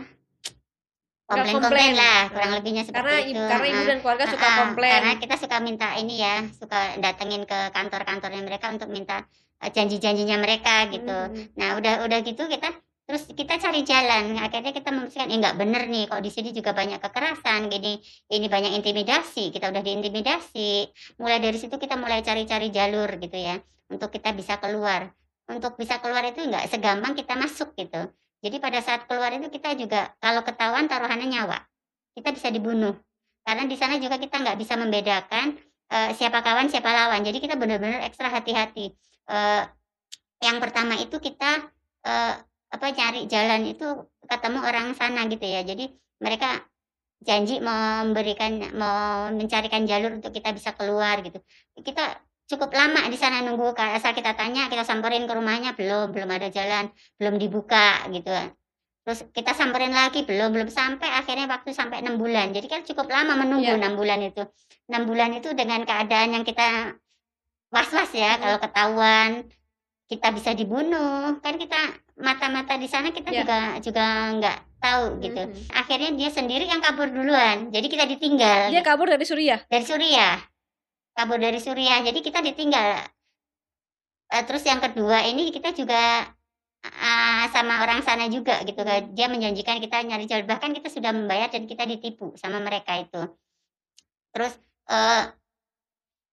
Nggak 1.25 1.41
komplain 1.41 1.57
komplain 1.57 1.93
lah 1.97 2.21
kurang 2.29 2.51
lebihnya 2.53 2.83
seperti 2.85 3.01
Karena 3.01 3.17
itu. 3.25 3.41
karena 3.49 3.67
ibu 3.73 3.81
dan 3.89 3.97
keluarga 4.05 4.25
suka 4.29 4.45
Heeh, 4.45 4.57
komplain. 4.61 4.93
karena 4.93 5.11
kita 5.17 5.35
suka 5.41 5.57
minta 5.57 5.87
ini 5.97 6.13
ya, 6.21 6.35
suka 6.53 6.79
datengin 7.01 7.43
ke 7.49 7.59
kantor-kantornya 7.73 8.41
mereka 8.45 8.69
untuk 8.69 8.89
minta 8.93 9.25
janji-janjinya 9.57 10.37
mereka 10.37 10.85
gitu. 10.93 11.09
Hmm. 11.09 11.49
Nah, 11.57 11.81
udah 11.81 12.05
udah 12.05 12.19
gitu 12.21 12.45
kita 12.45 12.69
terus 13.05 13.29
kita 13.31 13.61
cari 13.61 13.85
jalan. 13.85 14.35
Akhirnya 14.41 14.73
kita 14.73 14.89
memutuskan, 14.89 15.29
eh 15.29 15.37
nggak 15.37 15.55
bener 15.61 15.85
nih, 15.85 16.09
kok 16.09 16.21
di 16.25 16.33
sini 16.33 16.49
juga 16.51 16.73
banyak 16.73 16.97
kekerasan, 16.97 17.69
gini 17.69 18.01
ini 18.33 18.47
banyak 18.49 18.73
intimidasi. 18.81 19.53
Kita 19.53 19.69
udah 19.69 19.81
diintimidasi. 19.85 20.89
Mulai 21.21 21.39
dari 21.39 21.57
situ 21.61 21.77
kita 21.77 21.95
mulai 21.95 22.25
cari-cari 22.25 22.73
jalur 22.73 23.09
gitu 23.21 23.37
ya, 23.37 23.61
untuk 23.93 24.09
kita 24.09 24.33
bisa 24.33 24.57
keluar. 24.57 25.13
Untuk 25.45 25.77
bisa 25.77 26.01
keluar 26.01 26.25
itu 26.25 26.41
nggak 26.41 26.65
segampang 26.67 27.13
kita 27.13 27.37
masuk 27.37 27.77
gitu. 27.77 28.09
Jadi 28.41 28.57
pada 28.57 28.81
saat 28.81 29.05
keluar 29.05 29.29
itu 29.33 29.47
kita 29.53 29.77
juga 29.77 30.13
kalau 30.17 30.41
ketahuan 30.41 30.89
taruhannya 30.89 31.29
nyawa. 31.29 31.61
Kita 32.17 32.33
bisa 32.33 32.49
dibunuh. 32.49 32.97
Karena 33.45 33.69
di 33.69 33.77
sana 33.77 34.01
juga 34.01 34.17
kita 34.17 34.41
nggak 34.41 34.57
bisa 34.57 34.73
membedakan 34.73 35.53
eh, 35.93 36.09
siapa 36.17 36.41
kawan 36.41 36.67
siapa 36.73 36.89
lawan. 36.89 37.21
Jadi 37.21 37.37
kita 37.37 37.53
benar-benar 37.53 38.01
ekstra 38.09 38.33
hati-hati. 38.33 38.89
Eh, 39.29 39.63
yang 40.41 40.57
pertama 40.57 40.97
itu 40.97 41.17
kita 41.17 41.69
apa 42.75 42.91
cari 42.91 43.25
jalan 43.31 43.61
itu 43.71 43.87
ketemu 44.27 44.59
orang 44.59 44.91
sana 44.99 45.23
gitu 45.31 45.45
ya. 45.47 45.63
Jadi 45.63 45.87
mereka 46.19 46.59
janji 47.23 47.63
memberikan 47.63 48.59
mau 48.75 49.31
mencarikan 49.31 49.87
jalur 49.87 50.19
untuk 50.19 50.35
kita 50.35 50.51
bisa 50.51 50.75
keluar 50.75 51.23
gitu. 51.23 51.39
Kita 51.79 52.19
cukup 52.45 52.69
lama 52.77 53.01
di 53.09 53.17
sana 53.17 53.41
nunggu 53.41 53.73
asal 53.73 54.13
kita 54.13 54.37
tanya 54.37 54.69
kita 54.69 54.85
samperin 54.85 55.25
ke 55.25 55.33
rumahnya 55.33 55.73
belum 55.73 56.13
belum 56.13 56.29
ada 56.29 56.53
jalan 56.53 56.93
belum 57.17 57.41
dibuka 57.41 58.05
gitu 58.13 58.29
terus 59.01 59.25
kita 59.33 59.57
samperin 59.57 59.89
lagi 59.89 60.21
belum 60.29 60.53
belum 60.53 60.69
sampai 60.69 61.09
akhirnya 61.09 61.49
waktu 61.49 61.73
sampai 61.73 62.05
enam 62.05 62.21
bulan 62.21 62.53
jadi 62.53 62.69
kan 62.69 62.81
cukup 62.85 63.09
lama 63.09 63.33
menunggu 63.41 63.73
Iya. 63.73 63.81
enam 63.81 63.97
bulan 63.97 64.21
itu 64.21 64.45
enam 64.85 65.03
bulan 65.09 65.33
itu 65.33 65.49
dengan 65.57 65.81
keadaan 65.89 66.37
yang 66.37 66.45
kita 66.45 66.93
was 67.73 67.89
was 67.89 68.13
ya 68.13 68.37
Mhm. 68.37 68.41
kalau 68.45 68.57
ketahuan 68.61 69.29
kita 70.05 70.27
bisa 70.31 70.53
dibunuh. 70.53 71.37
Kan 71.41 71.57
kita 71.57 71.77
mata-mata 72.15 72.77
di 72.77 72.87
sana 72.87 73.11
kita 73.11 73.29
Iya. 73.33 73.41
juga 73.43 73.59
juga 73.81 74.05
nggak 74.39 74.57
tahu 74.79 75.03
gitu. 75.17 75.41
Mhm. 75.49 75.73
akhirnya 75.73 76.09
dia 76.13 76.29
sendiri 76.29 76.65
yang 76.69 76.77
kabur 76.79 77.09
duluan. 77.09 77.73
Jadi 77.73 77.87
kita 77.89 78.05
ditinggal. 78.05 78.69
Dia 78.69 78.83
kabur 78.85 79.09
dari 79.09 79.25
Suriah. 79.25 79.59
dari 79.65 79.81
Suriah. 79.81 80.37
Kabur 81.15 81.41
dari 81.41 81.57
Suriah. 81.57 82.05
Jadi 82.05 82.19
kita 82.21 82.39
ditinggal. 82.39 83.01
Eh, 84.29 84.43
terus 84.45 84.61
yang 84.65 84.81
kedua 84.81 85.25
ini 85.25 85.49
kita 85.49 85.73
juga 85.73 86.29
ah, 86.85 87.49
sama 87.49 87.81
orang 87.81 88.05
sana 88.05 88.29
juga 88.29 88.61
gitu 88.61 88.77
kan. 88.85 89.09
Dia 89.17 89.25
menjanjikan 89.25 89.81
kita 89.81 90.05
nyari 90.05 90.29
jalur 90.29 90.45
bahkan 90.45 90.69
kita 90.69 90.85
sudah 90.89 91.09
membayar 91.13 91.49
dan 91.49 91.65
kita 91.65 91.81
ditipu 91.85 92.37
sama 92.37 92.61
mereka 92.61 92.93
itu. 93.01 93.25
Terus 94.37 94.53
eh, 94.85 95.23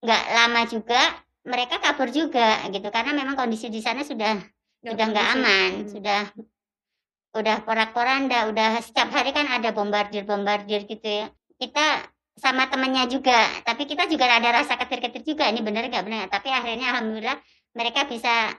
nggak 0.03 0.23
lama 0.35 0.61
juga 0.69 1.01
mereka 1.47 1.79
kabur 1.83 2.09
juga 2.11 2.63
gitu. 2.71 2.89
Karena 2.91 3.13
memang 3.17 3.35
kondisi 3.35 3.67
di 3.69 3.83
sana 3.83 4.07
sudah 4.07 4.39
sudah 4.83 5.07
nggak 5.11 5.29
aman 5.39 5.71
Hmm. 5.83 5.89
sudah 5.91 6.21
udah 7.33 7.65
porak-poranda 7.65 8.51
udah 8.53 8.77
setiap 8.85 9.09
hari 9.09 9.33
kan 9.33 9.49
ada 9.49 9.73
bombardir 9.73 10.27
bombardir 10.27 10.85
gitu 10.85 11.07
ya. 11.07 11.27
Kita 11.57 12.03
sama 12.37 12.67
temennya 12.67 13.07
juga 13.07 13.47
tapi 13.63 13.85
kita 13.87 14.09
juga 14.09 14.27
ada 14.27 14.63
rasa 14.63 14.75
ketir-ketir 14.81 15.23
juga 15.23 15.49
ini 15.49 15.63
bener 15.63 15.89
nggak 15.89 16.05
bener. 16.05 16.27
Tapi 16.29 16.49
akhirnya 16.51 16.93
alhamdulillah 16.93 17.39
mereka 17.73 18.05
bisa 18.05 18.53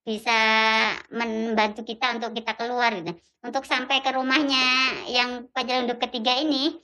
bisa 0.00 0.38
membantu 1.12 1.84
kita 1.84 2.16
untuk 2.16 2.32
kita 2.36 2.52
keluar 2.56 2.94
gitu. 2.96 3.12
Untuk 3.40 3.64
sampai 3.64 4.04
ke 4.04 4.10
rumahnya 4.12 4.64
yang 5.08 5.48
penyelundup 5.52 5.96
ketiga 6.00 6.36
ini 6.40 6.76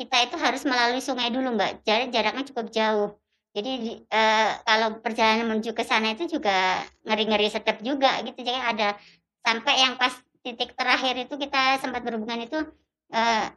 kita 0.00 0.16
itu 0.26 0.36
harus 0.40 0.64
melalui 0.64 1.00
sungai 1.04 1.28
dulu 1.30 1.54
mbak. 1.54 1.84
Jadi 1.84 2.10
jaraknya 2.12 2.44
cukup 2.50 2.72
jauh 2.72 3.08
jadi 3.50 3.70
di- 3.82 4.00
eh, 4.06 4.50
kalau 4.62 5.02
perjalanan 5.02 5.50
menuju 5.50 5.74
ke 5.74 5.82
sana 5.82 6.14
itu 6.14 6.38
juga 6.38 6.86
ngeri-ngeri 7.02 7.50
sedap 7.50 7.82
juga 7.82 8.22
gitu. 8.22 8.38
Jadi 8.46 8.58
ada 8.62 8.94
sampai 9.42 9.74
yang 9.82 9.98
pas 9.98 10.14
titik 10.46 10.78
terakhir 10.78 11.18
itu 11.18 11.34
kita 11.34 11.82
sempat 11.82 12.06
berhubungan 12.06 12.46
itu 12.46 12.58
eh, 13.10 13.50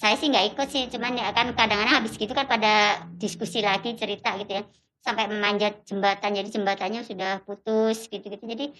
saya 0.00 0.14
sih 0.16 0.32
nggak 0.32 0.56
ikut 0.56 0.68
sih. 0.72 0.84
Cuman 0.88 1.12
ya 1.20 1.28
kan 1.36 1.52
kadang-kadang 1.52 2.00
habis 2.00 2.16
gitu 2.16 2.32
kan 2.32 2.48
pada 2.48 3.04
diskusi 3.20 3.60
lagi 3.60 3.92
cerita 4.00 4.32
gitu 4.40 4.52
ya. 4.58 4.62
Sampai 5.04 5.28
memanjat 5.28 5.84
jembatan. 5.84 6.32
Jadi 6.32 6.48
jembatannya 6.48 7.04
sudah 7.04 7.44
putus 7.44 8.08
gitu-gitu. 8.08 8.44
Jadi 8.48 8.72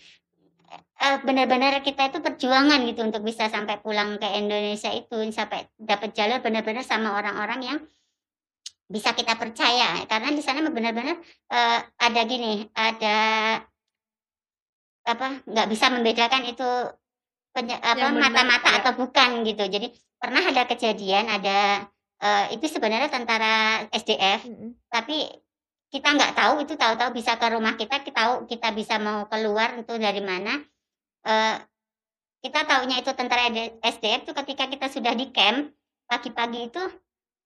eh, 1.04 1.16
benar-benar 1.28 1.84
kita 1.84 2.08
itu 2.08 2.18
perjuangan 2.24 2.80
gitu 2.88 3.04
untuk 3.04 3.20
bisa 3.20 3.52
sampai 3.52 3.84
pulang 3.84 4.16
ke 4.16 4.28
Indonesia 4.40 4.88
itu. 4.96 5.28
Sampai 5.28 5.68
dapat 5.76 6.16
jalur 6.16 6.40
benar-benar 6.40 6.84
sama 6.88 7.20
orang-orang 7.20 7.60
yang 7.60 7.78
bisa 8.88 9.12
kita 9.12 9.36
percaya 9.36 10.02
karena 10.08 10.28
di 10.32 10.42
sana 10.42 10.64
benar-benar 10.72 11.16
eh, 11.52 11.78
ada 12.00 12.20
gini 12.24 12.64
ada 12.72 13.18
apa 15.08 15.40
nggak 15.44 15.68
bisa 15.72 15.86
membedakan 15.92 16.42
itu 16.48 16.68
penye- 17.52 17.80
apa 17.80 18.12
mata-mata 18.12 18.68
ya. 18.72 18.76
atau 18.80 18.92
bukan 18.96 19.44
gitu 19.44 19.64
jadi 19.68 19.88
pernah 20.20 20.42
ada 20.44 20.64
kejadian 20.68 21.28
ada 21.28 21.84
eh, 22.20 22.44
itu 22.56 22.64
sebenarnya 22.68 23.12
tentara 23.12 23.84
SDF 23.92 24.48
Mm-mm. 24.48 24.72
tapi 24.88 25.28
kita 25.88 26.08
nggak 26.12 26.36
tahu 26.36 26.64
itu 26.64 26.76
tahu-tahu 26.76 27.16
bisa 27.16 27.40
ke 27.40 27.46
rumah 27.48 27.76
kita 27.76 28.04
kita 28.04 28.16
tahu 28.16 28.32
kita 28.44 28.68
bisa 28.76 29.00
mau 29.00 29.24
keluar 29.28 29.76
itu 29.80 29.94
dari 29.96 30.20
mana 30.24 30.60
Eh, 31.28 31.56
kita 32.40 32.64
tahunya 32.64 33.02
itu 33.02 33.10
tentara 33.12 33.50
SDF 33.82 34.24
itu 34.24 34.32
ketika 34.32 34.64
kita 34.70 34.86
sudah 34.88 35.12
di 35.12 35.28
camp 35.34 35.74
pagi-pagi 36.06 36.70
itu 36.70 36.82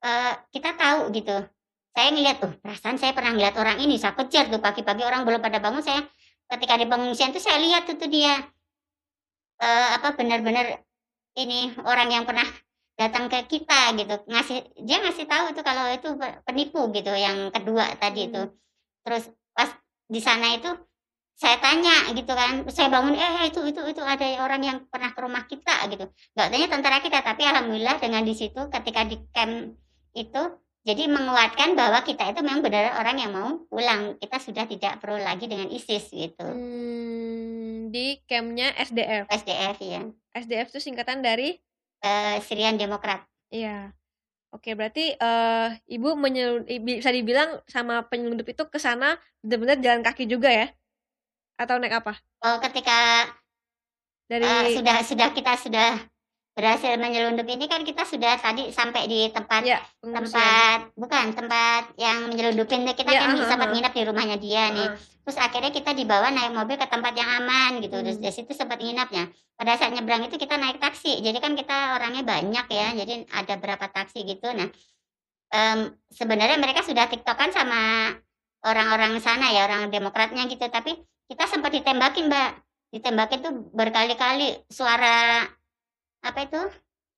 eh, 0.03 0.33
kita 0.53 0.71
tahu 0.77 1.11
gitu. 1.15 1.37
Saya 1.93 2.09
ngeliat 2.09 2.37
tuh 2.41 2.53
perasaan 2.62 2.97
saya 2.97 3.12
pernah 3.12 3.37
ngeliat 3.37 3.55
orang 3.61 3.77
ini 3.85 4.01
saya 4.01 4.17
kejar 4.17 4.49
tuh 4.49 4.61
pagi-pagi 4.61 5.05
orang 5.05 5.23
belum 5.29 5.41
pada 5.45 5.61
bangun. 5.61 5.85
Saya 5.85 6.05
ketika 6.49 6.75
di 6.81 6.87
pengungsian 6.88 7.33
tuh 7.33 7.43
saya 7.43 7.61
lihat 7.61 7.88
tuh, 7.88 7.97
tuh 8.01 8.09
dia 8.09 8.41
eh, 9.61 9.88
apa 9.97 10.17
benar-benar 10.17 10.83
ini 11.38 11.73
orang 11.85 12.09
yang 12.12 12.25
pernah 12.29 12.45
datang 12.97 13.29
ke 13.29 13.45
kita 13.49 13.97
gitu. 13.97 14.15
Ngasih 14.29 14.59
dia 14.85 15.01
ngasih 15.01 15.25
tahu 15.29 15.45
itu 15.53 15.61
kalau 15.65 15.85
itu 15.93 16.09
pe- 16.17 16.38
penipu 16.45 16.81
gitu 16.93 17.12
yang 17.17 17.49
kedua 17.55 17.97
tadi 17.97 18.29
itu. 18.29 18.43
Hmm. 18.43 18.55
terus 19.03 19.35
pas 19.51 19.67
di 20.07 20.23
sana 20.23 20.55
itu 20.55 20.71
saya 21.35 21.59
tanya 21.59 22.07
gitu 22.15 22.31
kan 22.38 22.62
saya 22.71 22.87
bangun 22.87 23.19
eh 23.19 23.51
itu 23.51 23.59
itu 23.67 23.83
itu 23.91 23.99
ada 23.99 24.47
orang 24.47 24.62
yang 24.62 24.79
pernah 24.87 25.11
ke 25.11 25.21
rumah 25.21 25.43
kita 25.51 25.91
gitu. 25.91 26.07
Nggak 26.38 26.49
tanya 26.55 26.69
tentara 26.71 26.99
kita 27.03 27.19
tapi 27.25 27.43
alhamdulillah 27.43 27.99
dengan 27.99 28.23
di 28.23 28.35
situ 28.37 28.61
ketika 28.71 29.03
di 29.11 29.17
camp 29.35 29.75
itu 30.12 30.42
jadi 30.83 31.07
menguatkan 31.07 31.79
bahwa 31.79 32.03
kita 32.03 32.35
itu 32.35 32.42
memang 32.42 32.59
benar 32.66 32.98
orang 32.98 33.16
yang 33.22 33.31
mau 33.31 33.62
pulang 33.70 34.18
kita 34.18 34.42
sudah 34.42 34.67
tidak 34.67 34.98
perlu 34.98 35.23
lagi 35.23 35.46
dengan 35.46 35.71
ISIS 35.71 36.10
gitu 36.10 36.42
Hmm, 36.42 37.88
di 37.94 38.19
campnya 38.27 38.75
SDF. 38.77 39.31
SDF 39.31 39.77
ya 39.79 40.02
SDF 40.35 40.69
itu 40.75 40.81
singkatan 40.83 41.23
dari 41.23 41.58
Eh, 42.02 42.37
Syrian 42.42 42.75
Demokrat 42.75 43.23
Iya. 43.52 43.94
Oke, 44.52 44.75
berarti 44.77 45.17
eh 45.17 45.69
Ibu 45.87 46.19
bisa 46.83 47.08
dibilang 47.08 47.63
sama 47.65 48.04
penyelundup 48.04 48.44
itu 48.50 48.65
ke 48.69 48.77
sana 48.77 49.17
benar-benar 49.40 49.79
jalan 49.81 50.02
kaki 50.04 50.29
juga 50.29 50.50
ya? 50.52 50.67
Atau 51.56 51.79
naik 51.79 52.02
apa? 52.04 52.19
oh 52.42 52.56
ketika 52.60 53.29
Dari 54.27 54.44
Eh, 54.44 54.77
sudah 54.77 54.96
sudah 55.04 55.29
kita 55.31 55.52
sudah 55.60 55.88
berhasil 56.53 57.00
menyelundup 57.00 57.48
ini 57.48 57.65
kan 57.65 57.81
kita 57.81 58.05
sudah 58.05 58.37
tadi 58.37 58.69
sampai 58.69 59.09
di 59.09 59.33
tempat 59.33 59.65
Ya, 59.65 59.81
tempat 60.05 60.92
bukan 60.92 61.33
tempat 61.33 61.96
yang 61.96 62.29
menyelundupin 62.29 62.85
kita 62.92 63.09
Ya, 63.09 63.25
kan 63.25 63.40
aha, 63.40 63.48
sempat 63.48 63.69
aha. 63.69 63.75
nginap 63.75 63.92
di 63.96 64.03
rumahnya 64.05 64.37
dia 64.37 64.69
nih. 64.69 64.85
Ah, 64.85 64.96
terus 65.25 65.38
akhirnya 65.40 65.73
kita 65.73 65.96
dibawa 65.96 66.29
naik 66.29 66.53
mobil 66.53 66.77
ke 66.77 66.85
tempat 66.85 67.17
yang 67.17 67.31
aman 67.40 67.81
gitu. 67.81 67.96
Terus 68.05 68.21
Hmm. 68.21 68.25
dari 68.29 68.35
situ 68.37 68.53
sempat 68.53 68.79
nginapnya 68.85 69.33
pada 69.57 69.81
saat 69.81 69.96
nyebrang 69.96 70.29
itu 70.29 70.37
kita 70.37 70.61
naik 70.61 70.77
taksi. 70.77 71.25
Jadi 71.25 71.38
kan 71.40 71.57
kita 71.57 71.96
orangnya 71.96 72.21
banyak 72.21 72.67
ya. 72.69 72.88
Jadi 73.00 73.13
ada 73.33 73.55
berapa 73.57 73.87
taksi 73.88 74.21
gitu. 74.29 74.53
Nah 74.53 74.69
em, 75.53 75.79
sebenarnya 76.13 76.61
mereka 76.61 76.85
sudah 76.85 77.09
tiktokan 77.09 77.48
sama 77.48 78.13
orang-orang 78.61 79.17
sana 79.25 79.48
ya 79.57 79.65
orang 79.65 79.88
demokratnya 79.88 80.44
gitu. 80.53 80.69
Tapi 80.69 81.00
kita 81.33 81.48
sempat 81.48 81.73
ditembakin 81.73 82.29
mbak. 82.29 82.50
Ditembakin 82.92 83.38
tuh 83.40 83.53
berkali-kali 83.73 84.69
suara 84.69 85.48
apa 86.23 86.38
itu? 86.46 86.62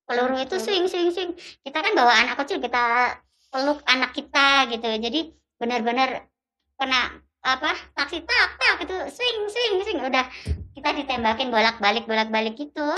Peluru 0.05 0.37
itu 0.37 0.57
swing 0.61 0.85
swing 0.85 1.09
swing. 1.13 1.33
Kita 1.65 1.81
kan 1.81 1.93
bawa 1.97 2.13
anak 2.13 2.37
kecil 2.45 2.61
kita 2.61 3.17
peluk 3.49 3.81
anak 3.89 4.13
kita 4.13 4.69
gitu. 4.69 4.85
Jadi 4.85 5.33
benar-benar 5.57 6.29
kena 6.77 7.23
apa 7.45 7.73
taksi 7.93 8.25
tak 8.25 8.49
tak 8.57 8.77
itu 8.85 8.97
swing 9.13 9.49
swing 9.49 9.75
swing. 9.81 10.01
Udah 10.05 10.29
kita 10.77 10.91
ditembakin 10.93 11.49
bolak-balik 11.49 12.05
bolak-balik 12.05 12.53
gitu. 12.57 12.89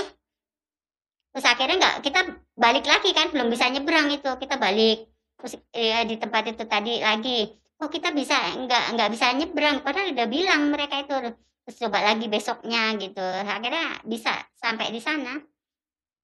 Terus 1.31 1.45
akhirnya 1.47 1.75
nggak 1.79 1.95
kita 2.03 2.19
balik 2.59 2.83
lagi 2.83 3.15
kan 3.15 3.31
belum 3.31 3.47
bisa 3.47 3.71
nyebrang 3.71 4.11
itu. 4.11 4.31
Kita 4.35 4.59
balik 4.59 5.07
terus 5.37 5.53
ya, 5.71 6.03
di 6.03 6.19
tempat 6.19 6.43
itu 6.51 6.63
tadi 6.67 6.99
lagi. 6.99 7.55
Oh 7.79 7.87
kita 7.87 8.11
bisa 8.11 8.35
nggak 8.57 8.99
nggak 8.99 9.09
bisa 9.15 9.31
nyebrang? 9.31 9.79
Padahal 9.79 10.11
udah 10.11 10.27
bilang 10.27 10.75
mereka 10.75 10.99
itu. 11.07 11.15
Terus 11.63 11.83
coba 11.83 12.03
lagi 12.03 12.27
besoknya 12.27 12.95
gitu. 12.99 13.23
Akhirnya 13.23 13.99
bisa 14.03 14.31
sampai 14.59 14.91
di 14.91 14.99
sana 14.99 15.39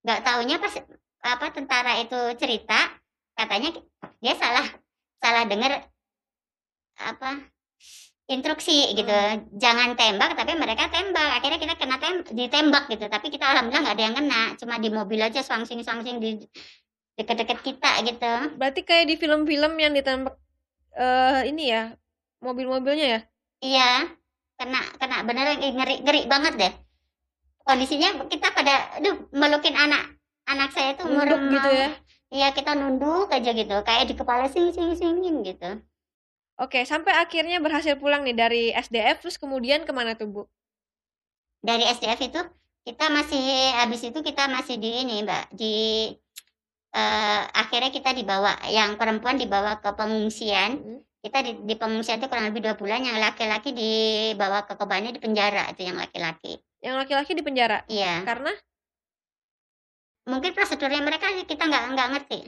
nggak 0.04 0.20
taunya 0.20 0.56
pas 0.60 0.74
apa 1.24 1.46
tentara 1.56 1.92
itu 2.04 2.20
cerita 2.36 2.92
katanya 3.32 3.72
dia 4.20 4.34
salah 4.36 4.66
salah 5.18 5.48
dengar 5.48 5.88
apa 7.00 7.54
instruksi 8.24 8.96
gitu. 8.96 9.12
Jangan 9.60 9.96
tembak 9.96 10.32
tapi 10.36 10.56
mereka 10.56 10.88
tembak. 10.88 11.40
Akhirnya 11.40 11.60
kita 11.60 11.74
kena 11.76 11.96
tem 12.00 12.24
ditembak 12.24 12.88
gitu. 12.88 13.04
Tapi 13.08 13.26
kita 13.28 13.44
alhamdulillah 13.52 13.82
nggak 13.84 13.96
ada 13.96 14.04
yang 14.04 14.16
kena. 14.16 14.42
Cuma 14.56 14.74
di 14.80 14.88
mobil 14.88 15.20
aja 15.20 15.40
swangsing 15.44 15.84
swangsing 15.84 16.20
di 16.20 16.40
deket-deket 17.20 17.58
kita 17.60 17.92
gitu. 18.08 18.32
Berarti 18.56 18.80
kayak 18.84 19.06
di 19.12 19.14
film-film 19.20 19.72
yang 19.76 19.92
ditembak 19.92 20.36
eh 20.94 21.50
ini 21.50 21.74
ya, 21.74 21.90
mobil-mobilnya 22.40 23.06
ya? 23.18 23.20
iya. 23.60 23.92
Kena 24.54 24.80
kena 25.02 25.26
beneran 25.26 25.58
ngeri 25.58 26.06
ngeri 26.06 26.20
banget 26.30 26.54
deh 26.54 26.72
kondisinya 27.64 28.28
kita 28.28 28.52
pada 28.52 29.00
aduh 29.00 29.16
melukin 29.32 29.74
anak 29.74 30.16
anak 30.46 30.70
saya 30.76 30.94
tuh 30.94 31.08
umur 31.08 31.24
Nunduk 31.26 31.58
gitu 31.58 31.70
ya. 31.72 31.88
iya 32.30 32.48
kita 32.52 32.76
nunduk 32.76 33.28
aja 33.32 33.50
gitu 33.50 33.76
kayak 33.82 34.04
di 34.06 34.14
kepala 34.14 34.46
sing 34.48 34.70
sing 34.70 34.92
singin 34.94 35.40
gitu 35.42 35.80
Oke, 36.54 36.86
sampai 36.86 37.10
akhirnya 37.18 37.58
berhasil 37.58 37.98
pulang 37.98 38.22
nih 38.22 38.36
dari 38.38 38.62
SDF 38.70 39.26
terus 39.26 39.42
kemudian 39.42 39.82
ke 39.82 39.90
mana 39.90 40.14
tuh, 40.14 40.30
Bu? 40.30 40.42
dari 41.64 41.82
SDF 41.82 42.20
itu 42.20 42.40
kita 42.84 43.08
masih 43.08 43.40
habis 43.74 44.04
itu 44.04 44.18
kita 44.20 44.44
masih 44.46 44.76
di 44.76 44.90
ini 45.00 45.24
mbak 45.24 45.48
di 45.56 45.74
eh, 46.94 47.42
akhirnya 47.56 47.90
kita 47.90 48.12
dibawa 48.12 48.52
yang 48.68 49.00
perempuan 49.00 49.40
dibawa 49.40 49.80
ke 49.80 49.90
pengungsian 49.96 50.70
Hmm. 50.84 51.00
kita 51.24 51.40
di, 51.40 51.52
di 51.64 51.74
pengungsian 51.80 52.20
itu 52.20 52.28
kurang 52.28 52.52
lebih 52.52 52.60
dua 52.60 52.76
bulan 52.76 53.00
yang 53.00 53.16
laki-laki 53.16 53.72
dibawa 53.72 54.68
ke 54.68 54.76
Kobani 54.76 55.16
di 55.16 55.20
penjara 55.24 55.72
itu 55.72 55.88
yang 55.88 55.96
laki-laki 55.96 56.60
Yang 56.84 56.94
laki-laki 57.00 57.32
di 57.32 57.40
penjara? 57.40 57.80
Iya. 57.88 58.20
Karena? 58.28 58.52
Mungkin 60.28 60.52
prosedurnya 60.52 61.00
mereka 61.00 61.32
kita 61.32 61.64
nggak 61.64 61.84
nggak 61.96 62.08
ngerti. 62.16 62.38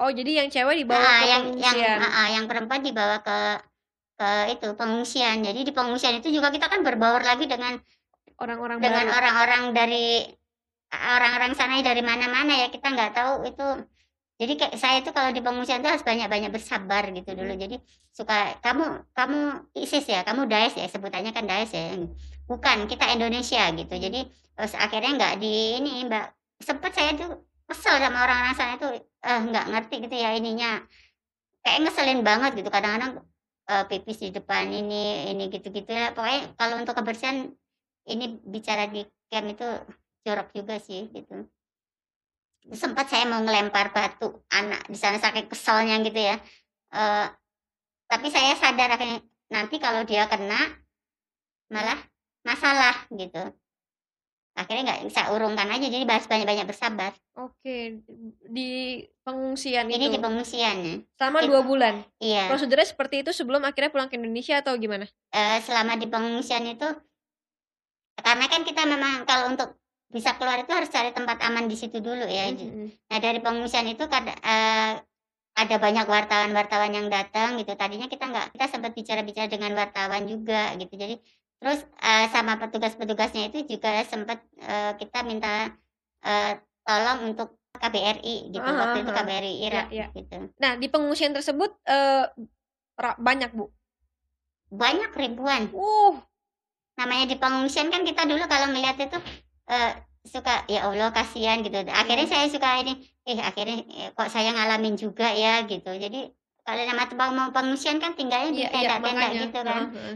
Oh 0.00 0.08
jadi 0.08 0.44
yang 0.44 0.48
cewek 0.48 0.84
dibawa 0.84 1.00
Ah, 1.00 1.20
ke 1.20 1.26
yang 1.28 1.42
yang 1.60 1.76
pengungsian. 1.76 1.98
ah, 2.00 2.12
ah, 2.24 2.28
yang 2.32 2.44
perempuan 2.48 2.80
dibawa 2.80 3.20
ke 3.20 3.38
ke 4.16 4.28
itu 4.56 4.68
pengungsian. 4.76 5.44
Jadi 5.44 5.60
di 5.64 5.72
pengungsian 5.72 6.20
itu 6.20 6.32
juga 6.32 6.48
kita 6.48 6.68
kan 6.72 6.80
berbaur 6.80 7.20
lagi 7.20 7.44
dengan 7.48 7.76
Orang-orang 8.42 8.82
dengan 8.82 9.06
orang-orang 9.12 9.62
dari 9.70 10.26
orang-orang 10.90 11.52
sana 11.54 11.78
dari 11.78 12.02
mana-mana 12.02 12.58
ya 12.58 12.68
kita 12.74 12.90
nggak 12.90 13.12
tahu 13.14 13.46
itu. 13.46 13.68
Jadi 14.42 14.52
kayak 14.58 14.74
saya 14.74 14.98
itu 14.98 15.14
kalau 15.14 15.30
di 15.30 15.38
pengungsian 15.38 15.78
itu 15.78 15.86
harus 15.86 16.02
banyak-banyak 16.02 16.50
bersabar 16.50 17.06
gitu 17.14 17.30
dulu. 17.38 17.54
Jadi 17.54 17.78
suka 18.10 18.58
kamu 18.58 19.14
kamu 19.14 19.38
ISIS 19.78 20.10
ya 20.10 20.26
kamu 20.26 20.50
Daesh 20.50 20.74
ya 20.74 20.90
sebutannya 20.90 21.30
kan 21.30 21.46
Daesh 21.46 21.70
ya 21.76 21.94
bukan 22.50 22.86
kita 22.90 23.04
Indonesia 23.14 23.62
gitu. 23.74 23.94
Jadi 23.94 24.20
terus 24.52 24.72
akhirnya 24.76 25.10
nggak 25.18 25.34
di 25.42 25.80
ini 25.80 26.04
mbak 26.06 26.34
sempet 26.60 26.92
saya 26.94 27.10
tuh 27.16 27.42
kesel 27.66 27.96
sama 27.98 28.18
orang-orang 28.28 28.54
sana 28.54 28.72
itu 28.76 28.88
eh 29.02 29.40
nggak 29.48 29.66
ngerti 29.72 29.94
gitu 30.08 30.16
ya 30.16 30.30
ininya. 30.36 30.82
Kayak 31.62 31.78
ngeselin 31.88 32.20
banget 32.26 32.50
gitu 32.58 32.68
kadang-kadang 32.68 33.22
eh, 33.70 33.84
pipis 33.90 34.18
di 34.22 34.28
depan 34.34 34.68
ini 34.70 35.32
ini 35.32 35.48
gitu-gitu 35.48 35.90
ya. 35.90 36.12
Pokoknya 36.14 36.52
kalau 36.58 36.74
untuk 36.82 36.94
kebersihan 36.98 37.48
ini 38.06 38.38
bicara 38.42 38.90
di 38.90 39.06
camp 39.30 39.46
itu 39.48 39.66
jorok 40.26 40.48
juga 40.54 40.76
sih 40.82 41.08
gitu. 41.10 41.46
Sempat 42.72 43.10
saya 43.10 43.26
mau 43.26 43.42
ngelempar 43.42 43.90
batu 43.90 44.46
anak 44.54 44.86
di 44.86 44.94
sana 44.94 45.18
saking 45.18 45.50
keselnya 45.50 45.98
gitu 46.06 46.20
ya. 46.20 46.36
Eh, 46.92 47.26
tapi 48.12 48.28
saya 48.28 48.52
sadar 48.60 48.92
akhirnya 48.92 49.24
nanti 49.48 49.80
kalau 49.80 50.04
dia 50.04 50.28
kena 50.28 50.60
malah 51.72 51.96
masalah 52.42 52.94
gitu 53.10 53.42
akhirnya 54.52 54.82
nggak 54.84 55.00
bisa 55.08 55.32
urungkan 55.32 55.64
aja 55.64 55.86
jadi 55.88 56.04
bahas 56.04 56.28
banyak-banyak 56.28 56.68
bersabar 56.68 57.16
Oke, 57.40 58.04
di 58.44 59.00
pengungsian 59.24 59.88
ini 59.88 60.12
itu 60.12 60.12
di 60.12 60.20
pengungsian 60.20 60.76
ya 60.84 60.96
selama 61.16 61.38
dua 61.48 61.60
bulan. 61.64 61.94
iya 62.20 62.52
Prosedurnya 62.52 62.84
seperti 62.84 63.24
itu 63.24 63.32
sebelum 63.32 63.64
akhirnya 63.64 63.88
pulang 63.88 64.12
ke 64.12 64.20
Indonesia 64.20 64.60
atau 64.60 64.76
gimana? 64.76 65.08
Eh, 65.32 65.58
selama 65.64 65.96
di 65.96 66.04
pengungsian 66.04 66.68
itu 66.68 66.84
karena 68.20 68.44
kan 68.46 68.62
kita 68.62 68.84
memang 68.84 69.24
kalau 69.24 69.50
untuk 69.50 69.72
bisa 70.12 70.36
keluar 70.36 70.60
itu 70.60 70.68
harus 70.68 70.92
cari 70.92 71.10
tempat 71.16 71.40
aman 71.40 71.64
di 71.64 71.76
situ 71.78 71.98
dulu 71.98 72.28
ya 72.28 72.52
Mhm. 72.52 73.08
Nah 73.08 73.18
dari 73.18 73.40
pengungsian 73.40 73.88
itu 73.88 74.04
kad- 74.04 74.28
eh, 74.28 74.92
ada 75.52 75.76
banyak 75.76 76.04
wartawan-wartawan 76.08 76.92
yang 76.92 77.08
datang 77.08 77.60
gitu. 77.60 77.72
Tadinya 77.72 78.08
kita 78.08 78.24
nggak 78.24 78.46
kita 78.52 78.66
sempat 78.68 78.92
bicara-bicara 78.92 79.48
dengan 79.48 79.72
wartawan 79.72 80.24
juga 80.24 80.72
gitu. 80.76 80.92
Jadi 80.96 81.16
terus 81.62 81.86
eh, 82.02 82.26
sama 82.34 82.58
petugas-petugasnya 82.58 83.54
itu 83.54 83.78
juga 83.78 84.02
sempat 84.02 84.42
eh, 84.58 84.98
kita 84.98 85.22
minta 85.22 85.70
eh, 86.26 86.58
tolong 86.82 87.30
untuk 87.30 87.62
KBRI 87.72 88.52
gitu. 88.52 88.66
Ah, 88.66 88.90
Waktu 88.90 89.06
itu. 89.06 89.10
KBRI 89.14 89.54
Irak 89.64 89.86
iya. 89.94 90.06
gitu. 90.12 90.50
Nah, 90.58 90.74
di 90.76 90.90
pengungsian 90.90 91.32
tersebut 91.32 91.70
eh 91.86 92.26
ra- 92.98 93.18
banyak, 93.18 93.54
Bu. 93.54 93.70
Banyak 94.72 95.12
ribuan. 95.16 95.70
Uh, 95.72 96.16
Namanya 96.96 97.24
di 97.24 97.36
pengungsian 97.40 97.88
kan 97.88 98.04
kita 98.04 98.28
dulu 98.28 98.44
kalau 98.44 98.68
melihat 98.68 99.00
itu 99.00 99.16
eh, 99.72 99.92
suka 100.28 100.68
ya 100.68 100.84
Allah 100.84 101.08
kasihan 101.08 101.64
gitu. 101.64 101.80
Akhirnya 101.88 102.28
Iya. 102.28 102.32
saya 102.32 102.46
suka 102.52 102.68
ini 102.84 102.92
eh 103.24 103.40
akhirnya 103.40 103.76
eh, 103.88 104.08
kok 104.12 104.28
saya 104.28 104.52
ngalamin 104.52 104.94
juga 105.00 105.32
ya 105.32 105.64
gitu. 105.64 105.88
Jadi 105.88 106.28
kalau 106.62 106.82
nama 106.84 107.08
tempat 107.08 107.28
mau 107.32 107.48
pengungsian 107.50 107.98
kan 107.98 108.12
tinggalnya 108.14 108.52
di 108.52 108.62
iya, 108.62 108.70
iya, 108.70 109.00
tenda-tenda 109.00 109.26
gitu 109.34 109.58
kan. 109.64 109.82
Heeh. 109.90 110.14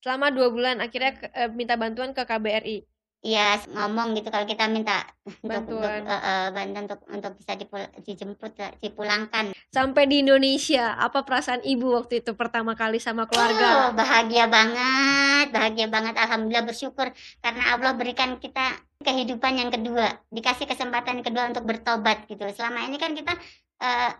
Selama 0.00 0.32
dua 0.32 0.48
bulan 0.48 0.80
akhirnya 0.80 1.12
ke- 1.12 1.28
eh, 1.30 1.48
minta 1.48 1.76
bantuan 1.76 2.16
ke 2.16 2.24
KBRI. 2.24 2.78
Iya 3.20 3.60
ngomong 3.68 4.16
gitu 4.16 4.32
kalau 4.32 4.48
kita 4.48 4.64
minta 4.64 5.04
untuk, 5.28 5.44
untuk 5.44 5.76
Bantuan. 5.76 6.08
eh, 6.08 6.20
eh, 6.24 6.46
bantuan 6.56 6.84
untuk 6.88 7.00
untuk 7.04 7.32
bisa 7.36 7.52
dipul- 7.52 7.92
dijemput 8.00 8.52
dipulangkan. 8.80 9.52
Sampai 9.68 10.08
di 10.08 10.24
Indonesia, 10.24 10.96
apa 10.96 11.20
perasaan 11.20 11.60
ibu 11.60 11.92
waktu 11.92 12.24
itu 12.24 12.32
pertama 12.32 12.72
kali 12.72 12.96
sama 12.96 13.22
Oh, 13.22 13.26
keluarga? 13.28 13.92
bahagia 13.92 14.48
banget, 14.48 15.52
bahagia 15.52 15.86
banget. 15.86 16.16
Alhamdulillah 16.16 16.64
bersyukur 16.64 17.12
karena 17.38 17.76
Allah 17.76 17.92
berikan 17.92 18.40
kita 18.40 18.72
kehidupan 18.98 19.52
yang 19.52 19.68
kedua, 19.68 20.16
dikasih 20.32 20.64
kesempatan 20.64 21.20
yang 21.20 21.26
kedua 21.28 21.44
untuk 21.52 21.68
bertobat 21.68 22.24
gitu. 22.24 22.40
Selama 22.56 22.88
ini 22.88 22.96
kan 22.96 23.12
kita 23.12 23.36
eh, 23.78 24.10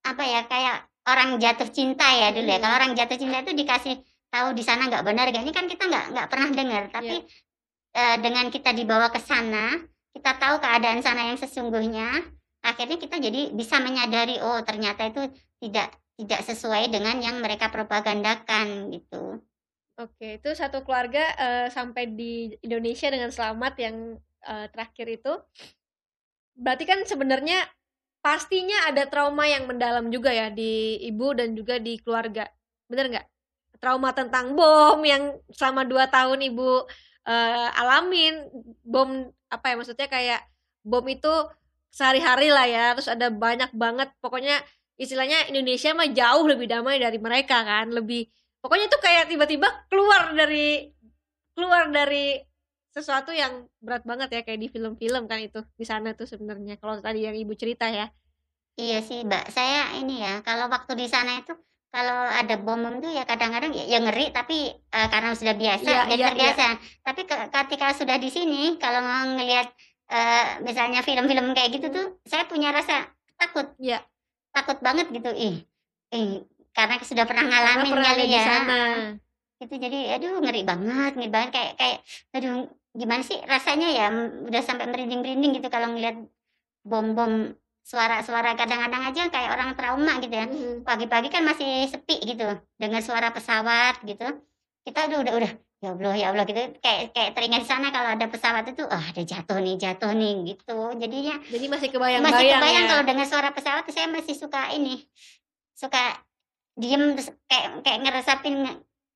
apa 0.00 0.22
ya 0.24 0.48
kayak 0.48 0.76
orang 1.04 1.36
jatuh 1.36 1.68
cinta 1.68 2.08
ya 2.08 2.32
dulu 2.32 2.48
ya. 2.48 2.56
Hmm. 2.56 2.64
Kalau 2.64 2.74
orang 2.80 2.92
jatuh 2.96 3.16
cinta 3.20 3.44
itu 3.44 3.52
dikasih 3.52 4.00
tahu 4.30 4.54
di 4.54 4.62
sana 4.62 4.86
nggak 4.86 5.04
benar, 5.04 5.26
ini 5.30 5.52
kan 5.52 5.66
kita 5.66 5.90
nggak 5.90 6.06
nggak 6.14 6.28
pernah 6.30 6.48
dengar. 6.54 6.82
Tapi 6.88 7.16
eh, 7.94 8.16
dengan 8.22 8.46
kita 8.48 8.70
dibawa 8.72 9.10
ke 9.10 9.20
sana, 9.20 9.76
kita 10.14 10.38
tahu 10.38 10.62
keadaan 10.62 11.02
sana 11.02 11.30
yang 11.30 11.38
sesungguhnya. 11.38 12.24
Akhirnya 12.60 13.00
kita 13.00 13.16
jadi 13.18 13.50
bisa 13.52 13.80
menyadari, 13.80 14.38
oh 14.38 14.60
ternyata 14.62 15.08
itu 15.08 15.22
tidak 15.60 15.96
tidak 16.20 16.40
sesuai 16.44 16.92
dengan 16.92 17.16
yang 17.18 17.40
mereka 17.40 17.72
propagandakan 17.72 18.92
gitu. 18.92 19.40
Oke, 20.00 20.40
itu 20.40 20.48
satu 20.56 20.80
keluarga 20.84 21.24
eh, 21.36 21.68
sampai 21.68 22.08
di 22.08 22.52
Indonesia 22.64 23.08
dengan 23.12 23.28
selamat 23.28 23.74
yang 23.76 23.96
eh, 24.44 24.66
terakhir 24.72 25.06
itu. 25.08 25.32
Berarti 26.56 26.84
kan 26.84 27.00
sebenarnya 27.04 27.68
pastinya 28.20 28.88
ada 28.88 29.08
trauma 29.08 29.48
yang 29.48 29.64
mendalam 29.64 30.12
juga 30.12 30.28
ya 30.32 30.52
di 30.52 31.00
ibu 31.08 31.32
dan 31.32 31.56
juga 31.56 31.80
di 31.80 31.96
keluarga. 32.00 32.48
Bener 32.88 33.08
nggak? 33.12 33.26
Trauma 33.80 34.12
tentang 34.12 34.52
bom 34.52 35.00
yang 35.02 35.34
selama 35.50 35.88
dua 35.88 36.06
tahun 36.06 36.44
ibu 36.52 36.84
eh, 37.24 37.68
alamin. 37.80 38.46
Bom 38.84 39.32
apa 39.50 39.72
ya 39.72 39.74
maksudnya 39.74 40.06
kayak 40.06 40.40
bom 40.84 41.04
itu 41.08 41.32
sehari-hari 41.90 42.54
lah 42.54 42.66
ya, 42.70 42.86
terus 42.94 43.10
ada 43.10 43.34
banyak 43.34 43.74
banget 43.74 44.14
pokoknya 44.22 44.62
istilahnya 44.94 45.50
Indonesia 45.50 45.90
mah 45.90 46.06
jauh 46.06 46.46
lebih 46.46 46.70
damai 46.70 47.02
dari 47.02 47.18
mereka 47.18 47.66
kan, 47.66 47.90
lebih 47.90 48.30
pokoknya 48.62 48.86
itu 48.86 48.98
kayak 49.02 49.24
tiba-tiba 49.26 49.68
keluar 49.90 50.30
dari 50.36 50.86
keluar 51.56 51.90
dari 51.90 52.38
sesuatu 52.94 53.34
yang 53.34 53.66
berat 53.82 54.06
banget 54.06 54.28
ya 54.38 54.40
kayak 54.46 54.60
di 54.62 54.68
film-film 54.70 55.26
kan 55.26 55.42
itu 55.42 55.62
di 55.74 55.86
sana 55.86 56.14
tuh 56.14 56.26
sebenarnya 56.30 56.78
kalau 56.78 56.98
tadi 57.02 57.26
yang 57.26 57.34
ibu 57.34 57.54
cerita 57.58 57.86
ya 57.90 58.10
Iya 58.80 58.98
sih, 59.04 59.28
Mbak. 59.28 59.52
Saya 59.52 59.92
ini 60.00 60.24
ya, 60.24 60.40
kalau 60.40 60.72
waktu 60.72 60.96
di 60.96 61.04
sana 61.04 61.36
itu 61.36 61.52
kalau 61.90 62.22
ada 62.30 62.54
bom-bom 62.54 63.02
tuh 63.02 63.10
ya 63.10 63.26
kadang-kadang 63.26 63.74
ya, 63.74 63.84
ya 63.90 63.98
ngeri 63.98 64.30
tapi 64.30 64.70
uh, 64.94 65.08
karena 65.10 65.34
sudah 65.34 65.54
biasa 65.58 65.90
iya, 65.90 66.02
iya. 66.14 66.26
terbiasa. 66.30 66.66
Tapi 67.02 67.20
ke- 67.26 67.48
ketika 67.50 67.86
sudah 67.98 68.16
di 68.22 68.30
sini 68.30 68.78
kalau 68.78 69.02
mau 69.02 69.26
ngelihat 69.34 69.66
uh, 70.06 70.62
misalnya 70.62 71.02
film-film 71.02 71.50
kayak 71.50 71.70
gitu 71.74 71.90
tuh 71.90 72.06
saya 72.22 72.46
punya 72.46 72.70
rasa 72.70 73.10
takut, 73.34 73.74
Iya, 73.82 74.06
takut 74.54 74.78
banget 74.78 75.10
gitu. 75.10 75.34
Ih, 75.34 75.66
ih 76.14 76.46
karena 76.70 77.02
sudah 77.02 77.26
pernah 77.26 77.44
ngalamin 77.50 77.90
pernah 77.90 78.06
kali 78.14 78.24
ya. 78.30 78.44
sana 78.46 78.80
Itu 79.60 79.74
jadi 79.76 80.16
aduh 80.16 80.40
ngeri 80.40 80.62
banget, 80.62 81.12
ngeri 81.18 81.30
banget 81.34 81.50
kayak 81.52 81.72
kayak 81.74 81.98
aduh 82.32 82.70
gimana 82.94 83.22
sih 83.22 83.38
rasanya 83.46 83.88
ya 83.90 84.06
udah 84.46 84.62
sampai 84.62 84.86
merinding-merinding 84.90 85.58
gitu 85.58 85.68
kalau 85.70 85.94
ngelihat 85.94 86.22
bom-bom 86.86 87.54
suara-suara 87.80 88.54
kadang-kadang 88.54 89.02
aja 89.10 89.22
kayak 89.32 89.50
orang 89.56 89.74
trauma 89.74 90.20
gitu 90.22 90.34
ya. 90.34 90.46
Mhm. 90.46 90.86
pagi-pagi 90.86 91.28
kan 91.32 91.42
masih 91.42 91.88
sepi 91.88 92.20
gitu 92.22 92.46
dengar 92.76 93.02
suara 93.02 93.32
pesawat 93.34 94.04
gitu. 94.06 94.26
Kita 94.86 95.10
udah 95.10 95.18
udah 95.20 95.34
udah 95.36 95.52
ya 95.80 95.88
Allah 95.96 96.14
ya 96.14 96.26
Allah 96.32 96.44
gitu. 96.44 96.60
Kayak 96.78 97.16
kayak 97.16 97.30
teringat 97.34 97.60
di 97.64 97.68
sana 97.68 97.88
kalau 97.88 98.12
ada 98.14 98.26
pesawat 98.28 98.64
itu 98.68 98.84
ah 98.86 99.00
ada 99.00 99.22
jatuh 99.24 99.58
nih 99.58 99.74
jatuh 99.80 100.12
nih 100.12 100.32
gitu. 100.54 100.78
Jadinya 101.00 101.34
jadi 101.48 101.64
masih 101.66 101.70
masih 101.70 101.88
kebayang-bayang 101.96 102.60
kebayang 102.60 102.84
ya 102.84 102.90
kalau 102.90 103.02
dengar 103.08 103.26
suara 103.26 103.48
pesawat 103.50 103.84
saya 103.88 104.08
masih 104.08 104.34
suka 104.36 104.70
ini 104.76 105.00
suka 105.74 106.20
diem 106.76 107.16
terus 107.16 107.32
kayak 107.48 107.84
kayak 107.84 107.98
ngeresapin 108.04 108.54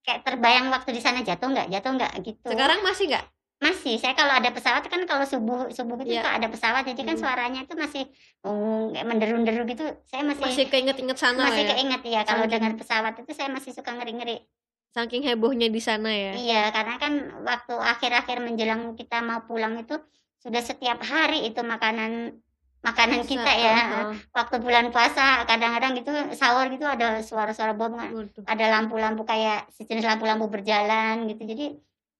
kayak 0.04 0.20
terbayang 0.20 0.68
waktu 0.68 0.92
di 0.92 1.00
sana 1.00 1.24
jatuh 1.24 1.48
nggak? 1.48 1.68
Jatuh 1.72 1.90
nggak? 1.96 2.12
gitu. 2.24 2.48
Sekarang 2.48 2.80
masih 2.84 3.12
nggak 3.12 3.24
masih 3.58 3.96
saya 3.96 4.12
kalau 4.12 4.34
ada 4.34 4.50
pesawat 4.50 4.82
kan 4.84 5.00
kalau 5.04 5.24
subuh 5.24 5.70
subuh 5.70 5.96
Iya. 6.00 6.20
kok 6.20 6.34
ada 6.36 6.48
pesawat 6.48 6.82
jadi 6.84 7.00
kan 7.02 7.16
Hmm. 7.16 7.22
suaranya 7.22 7.60
itu 7.62 7.74
masih 7.74 8.04
oh, 8.42 8.90
kayak 8.90 9.06
menderu-deru 9.06 9.62
gitu 9.64 9.84
saya 10.04 10.22
masih 10.22 10.44
masih 10.44 10.64
keinget-inget 10.68 11.16
sana 11.16 11.48
masih 11.48 11.64
ya 11.64 11.70
keinget 11.72 12.02
ya 12.04 12.20
kalau 12.22 12.44
Saking- 12.44 12.52
dengar 12.52 12.72
pesawat 12.76 13.14
itu 13.16 13.30
saya 13.32 13.48
masih 13.48 13.70
suka 13.72 13.90
ngeri-ngeri 13.90 14.44
saking 14.90 15.22
hebohnya 15.24 15.66
di 15.66 15.80
sana 15.80 16.06
ya 16.06 16.32
iya 16.34 16.62
karena 16.70 16.94
kan 16.96 17.12
waktu 17.42 17.74
akhir-akhir 17.74 18.38
menjelang 18.38 18.94
kita 18.94 19.18
mau 19.20 19.42
pulang 19.42 19.74
itu 19.76 19.96
sudah 20.38 20.60
setiap 20.60 21.00
hari 21.00 21.48
itu 21.48 21.58
makanan 21.60 22.36
makanan 22.78 23.24
Bisa, 23.24 23.30
kita 23.32 23.52
ya 23.54 23.76
uh-uh. 23.80 24.12
waktu 24.30 24.60
bulan 24.60 24.92
puasa 24.92 25.42
kadang-kadang 25.42 25.96
gitu 25.96 26.12
sahur 26.32 26.68
gitu 26.68 26.84
ada 26.84 27.16
suara-suara 27.18 27.72
bom 27.72 27.90
kan 27.90 28.12
Waduh. 28.12 28.44
ada 28.44 28.64
lampu-lampu 28.70 29.24
kayak 29.24 29.72
sejenis 29.72 30.04
lampu-lampu 30.04 30.46
berjalan 30.46 31.24
gitu 31.26 31.42
jadi 31.42 31.66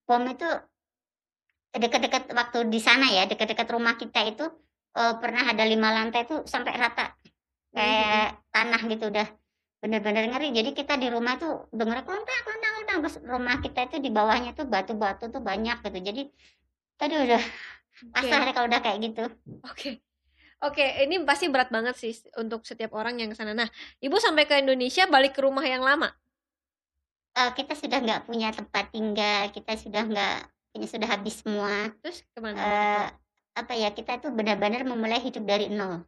bom 0.03 0.24
itu 0.24 0.49
dekat-dekat 1.75 2.31
waktu 2.31 2.59
di 2.70 2.79
sana 2.79 3.11
ya 3.11 3.27
dekat-dekat 3.27 3.66
rumah 3.70 3.99
kita 3.99 4.22
itu 4.25 4.47
eh, 4.95 5.14
pernah 5.18 5.43
ada 5.51 5.64
lima 5.66 5.91
lantai 5.91 6.25
itu 6.25 6.47
sampai 6.47 6.72
rata. 6.79 7.14
Kayak 7.75 8.39
tanah 8.55 8.81
gitu 8.87 9.11
udah. 9.11 9.29
Bener-bener 9.83 10.31
ngeri. 10.31 10.55
Jadi 10.55 10.70
kita 10.72 10.97
di 10.97 11.11
rumah 11.11 11.37
tuh 11.37 11.68
denger 11.75 12.07
kontak 12.07 12.41
kontak 12.47 12.70
kontak. 12.79 12.97
Terus 13.05 13.16
rumah 13.27 13.59
kita 13.61 13.91
itu 13.91 13.97
di 14.01 14.11
bawahnya 14.14 14.55
tuh 14.55 14.64
batu-batu 14.64 15.29
tuh 15.29 15.43
banyak 15.43 15.83
gitu. 15.83 15.99
Jadi 16.01 16.22
tadi 16.95 17.14
udah 17.18 17.43
pasrah 18.14 18.41
deh 18.47 18.55
kalau 18.55 18.66
udah 18.70 18.81
kayak 18.81 18.99
gitu. 19.03 19.25
Oke. 19.66 20.01
Oke, 20.64 21.05
ini 21.05 21.20
pasti 21.29 21.53
berat 21.53 21.68
banget 21.68 21.93
sih 22.01 22.16
untuk 22.41 22.64
setiap 22.64 22.97
orang 22.97 23.20
yang 23.20 23.29
ke 23.29 23.37
sana. 23.37 23.53
Nah, 23.53 23.68
Ibu 24.01 24.16
sampai 24.16 24.49
ke 24.49 24.57
Indonesia 24.64 25.05
balik 25.05 25.37
ke 25.37 25.45
rumah 25.45 25.61
yang 25.61 25.85
lama. 25.85 26.09
Eh, 27.35 27.51
kita 27.59 27.75
sudah 27.75 27.99
nggak 27.99 28.31
punya 28.31 28.55
tempat 28.55 28.95
tinggal 28.95 29.51
kita 29.51 29.75
sudah 29.75 30.07
nggak 30.07 30.53
punya 30.75 30.89
sudah 30.91 31.07
habis 31.09 31.39
semua 31.39 31.95
Terus 32.03 32.27
ke 32.35 32.41
mana? 32.43 32.59
eh 32.59 33.05
apa 33.55 33.72
ya 33.72 33.95
kita 33.95 34.18
tuh 34.18 34.35
benar-benar 34.35 34.83
memulai 34.83 35.22
hidup 35.22 35.47
dari 35.47 35.70
nol 35.70 36.03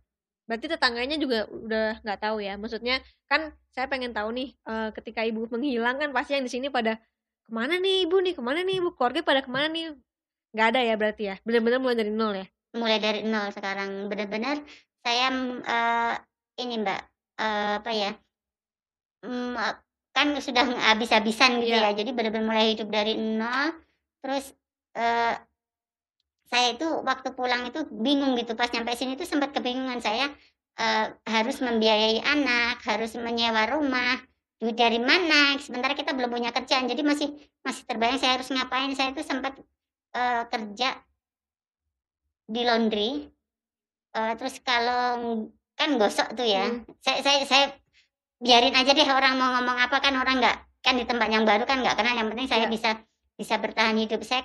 Berarti 0.47 0.67
tetangganya 0.71 1.19
juga 1.19 1.47
udah 1.51 1.99
nggak 2.07 2.21
tahu 2.23 2.39
ya. 2.39 2.55
Maksudnya 2.55 3.03
kan 3.27 3.51
saya 3.75 3.91
pengen 3.91 4.15
tahu 4.15 4.31
nih 4.31 4.55
eh, 4.55 4.91
ketika 4.95 5.27
Ibu 5.27 5.51
menghilang 5.51 5.99
kan 5.99 6.15
pasti 6.15 6.39
yang 6.39 6.47
di 6.47 6.51
sini 6.51 6.71
pada 6.71 7.03
ke 7.43 7.51
mana 7.51 7.83
nih 7.83 8.07
Ibu 8.07 8.23
nih? 8.23 8.35
Ke 8.39 8.43
mana 8.43 8.63
nih 8.63 8.79
Ibu? 8.79 8.95
Keluarga 8.95 9.27
pada 9.27 9.43
ke 9.43 9.51
mana 9.51 9.67
nih? 9.67 9.99
Nggak 10.55 10.67
ada 10.71 10.81
ya 10.87 10.95
berarti 10.95 11.23
ya. 11.27 11.37
Benar-benar 11.43 11.79
mulai 11.83 11.99
dari 11.99 12.13
nol 12.15 12.35
ya. 12.39 12.47
mulai 12.77 12.99
dari 13.03 13.21
nol 13.27 13.49
sekarang 13.51 14.07
benar-benar 14.07 14.61
saya 15.03 15.33
eh, 15.67 16.15
ini 16.63 16.75
mbak 16.85 17.01
eh, 17.43 17.73
apa 17.83 17.91
ya 17.91 18.11
eh, 19.25 19.73
kan 20.17 20.27
sudah 20.41 20.65
habis-habisan 20.95 21.61
gitu 21.61 21.75
Iya. 21.75 21.91
ya 21.93 21.99
jadi 22.05 22.11
benar-benar 22.15 22.47
mulai 22.47 22.67
hidup 22.73 22.89
dari 22.89 23.19
nol 23.19 23.75
terus 24.27 24.51
eh, 24.99 25.39
saya 26.51 26.75
itu 26.75 26.87
waktu 27.07 27.31
pulang 27.39 27.71
itu 27.71 27.87
bingung 27.95 28.35
gitu. 28.35 28.59
Pas 28.59 28.67
nyampe 28.75 28.91
sini 28.99 29.15
tuh 29.15 29.23
sempat 29.23 29.55
kebingungan 29.55 30.03
saya 30.03 30.27
eh, 30.83 31.07
harus 31.31 31.63
membiayai 31.63 32.27
anak 32.27 32.83
harus 32.83 33.15
menyewa 33.15 33.71
rumah 33.71 34.19
duit 34.59 34.75
dari 34.75 34.99
mana? 34.99 35.55
Sementara 35.63 35.95
kita 35.95 36.11
belum 36.11 36.35
punya 36.35 36.51
kerjaan 36.51 36.91
jadi 36.91 37.07
masih 37.07 37.31
masih 37.63 37.87
terbayang 37.87 38.19
saya 38.19 38.35
harus 38.43 38.51
ngapain. 38.51 38.91
Saya 38.99 39.15
itu 39.15 39.23
sempat 39.23 39.55
eh, 40.19 40.43
kerja 40.51 40.99
di 42.51 42.63
laundry. 42.67 43.31
Eh, 44.17 44.33
terus 44.43 44.59
kalau 44.67 45.47
kan 45.79 45.91
gosok 46.03 46.35
tuh 46.35 46.47
ya. 46.51 46.67
Hmm. 46.67 46.83
saya 46.99 47.23
saya 47.23 47.39
saya 47.47 47.65
biarin 48.43 48.75
aja 48.75 48.91
deh 48.91 49.07
orang 49.07 49.39
mau 49.39 49.55
ngomong 49.61 49.77
apa 49.87 49.97
kan 50.03 50.19
orang 50.19 50.43
nggak 50.43 50.57
kan 50.83 50.95
di 50.99 51.05
tempat 51.07 51.29
yang 51.31 51.47
baru 51.47 51.63
kan 51.63 51.79
nggak 51.79 51.95
kenal. 51.95 52.15
Yang 52.19 52.29
penting 52.35 52.49
saya 52.51 52.65
Iya. 52.67 52.73
bisa 52.75 52.91
bisa 53.37 53.55
bertahan 53.57 53.97
hidup 53.97 54.25
saya 54.25 54.43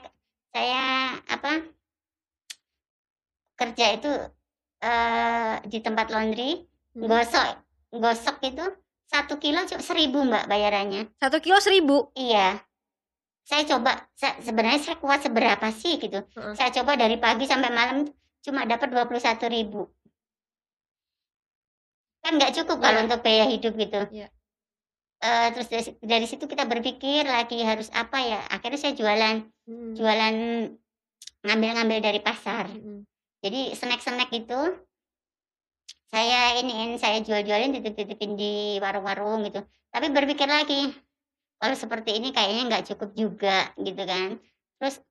saya 0.51 0.83
apa 1.25 1.63
kerja 3.55 3.85
itu 3.95 4.11
eh, 4.81 5.55
di 5.65 5.79
tempat 5.79 6.09
laundry 6.09 6.67
Hmm. 6.91 7.07
gosok 7.07 7.47
gosok 7.95 8.43
itu 8.43 8.65
satu 9.07 9.39
kilo 9.39 9.63
cuma 9.63 9.79
seribu 9.79 10.27
mbak 10.27 10.43
bayarannya 10.43 11.07
Satu 11.15 11.39
kilo 11.39 11.55
seribu. 11.63 12.11
iya 12.19 12.59
saya 13.47 13.63
coba 13.63 14.11
saya, 14.11 14.35
sebenarnya 14.43 14.83
saya 14.83 14.99
kuat 14.99 15.23
seberapa 15.23 15.71
sih 15.71 15.95
gitu 15.95 16.19
Heeh. 16.19 16.51
saya 16.51 16.67
coba 16.75 16.99
dari 16.99 17.15
pagi 17.15 17.47
sampai 17.47 17.71
malam 17.71 18.11
cuma 18.43 18.67
dapat 18.67 18.91
21.000 18.91 19.47
ribu 19.47 19.87
kan 22.19 22.35
nggak 22.35 22.59
cukup 22.59 22.77
kalau 22.77 22.99
Iya. 22.99 23.05
untuk 23.07 23.19
biaya 23.23 23.45
hidup 23.47 23.73
gitu 23.79 23.99
Iya. 24.11 24.27
Eh, 25.22 25.47
terus 25.53 25.69
dari, 25.69 25.84
dari 26.01 26.26
situ 26.26 26.49
kita 26.49 26.65
berpikir 26.65 27.30
lagi 27.30 27.61
harus 27.61 27.93
apa 27.93 28.17
ya? 28.26 28.41
Akhirnya 28.49 28.80
saya 28.82 28.93
jualan. 28.97 29.45
Hmm. 29.69 29.93
jualan 29.93 30.36
ngambil-ngambil 31.45 31.99
dari 32.01 32.19
pasar. 32.22 32.69
Mm-mm. 32.69 33.05
jadi 33.41 33.74
snack-snack 33.74 34.30
itu 34.34 34.59
saya 36.11 36.59
iniin 36.61 36.99
saya 37.01 37.24
jual-jualin 37.24 37.74
titip-titipin 37.74 38.38
di 38.38 38.78
warung-warung 38.84 39.47
gitu. 39.47 39.63
Tapi 39.89 40.11
berpikir 40.11 40.45
lagi 40.45 40.91
kalau 41.57 41.74
seperti 41.78 42.19
ini 42.19 42.36
kayaknya 42.36 42.67
nggak 42.67 42.86
cukup 42.93 43.15
juga 43.15 43.72
gitu 43.80 44.03
kan. 44.05 44.38
Terus 44.78 45.01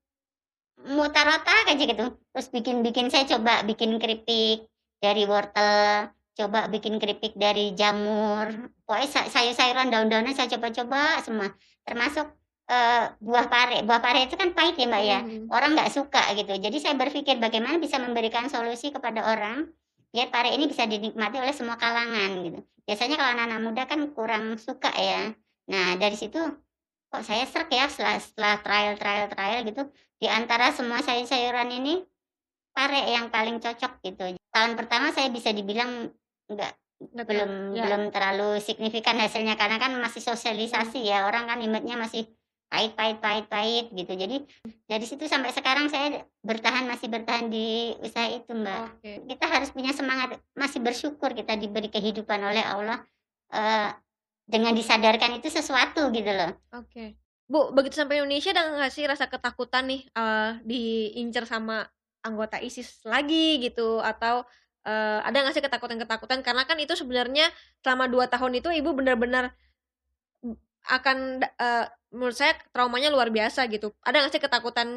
mutar 0.87 1.27
otak 1.41 1.73
aja 1.73 1.83
gitu. 1.83 2.07
Terus 2.31 2.47
bikin-bikin 2.53 3.09
saya 3.09 3.27
coba 3.27 3.65
bikin 3.67 3.97
keripik 3.99 4.69
dari 5.01 5.25
wortel 5.25 6.13
coba 6.41 6.67
bikin 6.73 6.97
keripik 6.97 7.37
dari 7.37 7.77
jamur 7.77 8.49
pokoknya 8.89 9.09
sa- 9.09 9.29
sayur-sayuran 9.29 9.93
daun-daunan 9.93 10.33
saya 10.33 10.49
coba-coba 10.57 11.21
semua 11.21 11.53
termasuk 11.85 12.27
eh, 12.71 13.05
buah 13.19 13.47
pare 13.51 13.83
buah 13.83 13.99
pare 13.99 14.31
itu 14.31 14.39
kan 14.39 14.55
pahit 14.55 14.79
ya 14.79 14.87
mbak 14.87 15.03
ya 15.03 15.19
Hmm. 15.21 15.51
orang 15.51 15.75
nggak 15.75 15.91
suka 15.91 16.23
gitu. 16.39 16.55
Jadi 16.55 16.77
saya 16.79 16.95
berpikir 16.95 17.37
bagaimana 17.43 17.83
bisa 17.83 17.99
memberikan 17.99 18.47
solusi 18.47 18.95
kepada 18.95 19.27
orang 19.27 19.67
biar 20.15 20.31
pare 20.31 20.55
ini 20.55 20.71
bisa 20.71 20.87
dinikmati 20.87 21.37
oleh 21.43 21.51
semua 21.51 21.75
kalangan 21.75 22.31
gitu. 22.47 22.63
Biasanya 22.87 23.15
kalau 23.19 23.31
anak-anak 23.35 23.61
muda 23.63 23.83
kan 23.91 24.01
kurang 24.15 24.55
suka 24.55 24.91
ya. 24.95 25.35
Nah 25.67 25.99
dari 25.99 26.15
situ 26.15 26.39
kok 27.11 27.23
saya 27.27 27.43
serak 27.43 27.75
ya 27.75 27.91
setelah, 27.91 28.23
setelah 28.23 28.55
trial 28.63 28.95
trial 28.95 29.27
trial 29.35 29.61
gitu 29.67 29.83
di 30.23 30.31
antara 30.31 30.71
semua 30.71 31.03
sayur-sayuran 31.03 31.75
ini 31.75 32.07
pare 32.71 33.03
yang 33.11 33.35
paling 33.35 33.59
cocok 33.59 33.99
gitu. 34.07 34.39
Tahun 34.55 34.73
pertama 34.79 35.11
saya 35.11 35.27
bisa 35.27 35.51
dibilang 35.51 36.07
nggak 36.51 36.75
belum 37.25 37.73
Ya. 37.73 37.89
belum 37.89 38.03
terlalu 38.13 38.61
signifikan 38.61 39.17
hasilnya 39.17 39.57
karena 39.57 39.81
kan 39.81 39.97
masih 39.97 40.21
sosialisasi 40.21 41.01
ya 41.01 41.25
orang 41.25 41.49
kan 41.49 41.57
image-nya 41.57 41.97
masih 41.97 42.29
pahit 42.69 42.93
pahit 42.95 43.19
pahit 43.19 43.47
pahit 43.49 43.87
gitu 43.91 44.13
jadi 44.15 44.37
dari 44.85 45.03
situ 45.09 45.25
sampai 45.27 45.51
sekarang 45.51 45.89
saya 45.89 46.23
bertahan 46.45 46.87
masih 46.87 47.09
bertahan 47.09 47.49
di 47.49 47.97
usaha 47.99 48.29
itu 48.29 48.53
mbak 48.53 49.01
Oke. 49.01 49.13
kita 49.27 49.47
harus 49.49 49.73
punya 49.73 49.91
semangat 49.91 50.39
masih 50.55 50.79
bersyukur 50.79 51.33
kita 51.33 51.57
diberi 51.57 51.89
kehidupan 51.89 52.39
oleh 52.39 52.63
Allah 52.63 53.01
eh, 53.51 53.91
dengan 54.45 54.77
disadarkan 54.77 55.41
itu 55.41 55.49
sesuatu 55.49 56.13
gitu 56.13 56.31
loh 56.31 56.53
Oke. 56.77 57.17
Bu, 57.51 57.75
begitu 57.75 57.99
sampai 57.99 58.23
Indonesia 58.23 58.55
ada 58.55 58.63
nggak 58.77 58.93
sih 58.95 59.03
rasa 59.09 59.27
ketakutan 59.27 59.91
nih 59.91 60.07
eh 60.07 60.53
diincar 60.63 61.51
sama 61.51 61.83
anggota 62.23 62.63
ISIS 62.63 63.03
lagi 63.03 63.59
gitu 63.59 63.99
atau 63.99 64.47
uh, 64.87 65.21
ada 65.25 65.37
nggak 65.45 65.55
sih 65.57 65.65
ketakutan-ketakutan? 65.65 66.41
Karena 66.45 66.63
kan 66.65 66.77
itu 66.81 66.95
sebenarnya 66.97 67.49
selama 67.85 68.07
dua 68.09 68.29
tahun 68.31 68.61
itu 68.61 68.69
ibu 68.73 68.91
benar-benar 68.97 69.53
akan 70.89 71.45
uh, 71.45 71.87
menurut 72.11 72.37
saya 72.37 72.57
traumanya 72.73 73.13
luar 73.13 73.29
biasa 73.29 73.69
gitu. 73.69 73.93
Ada 74.03 74.25
nggak 74.25 74.33
sih 74.33 74.43
ketakutan 74.43 74.89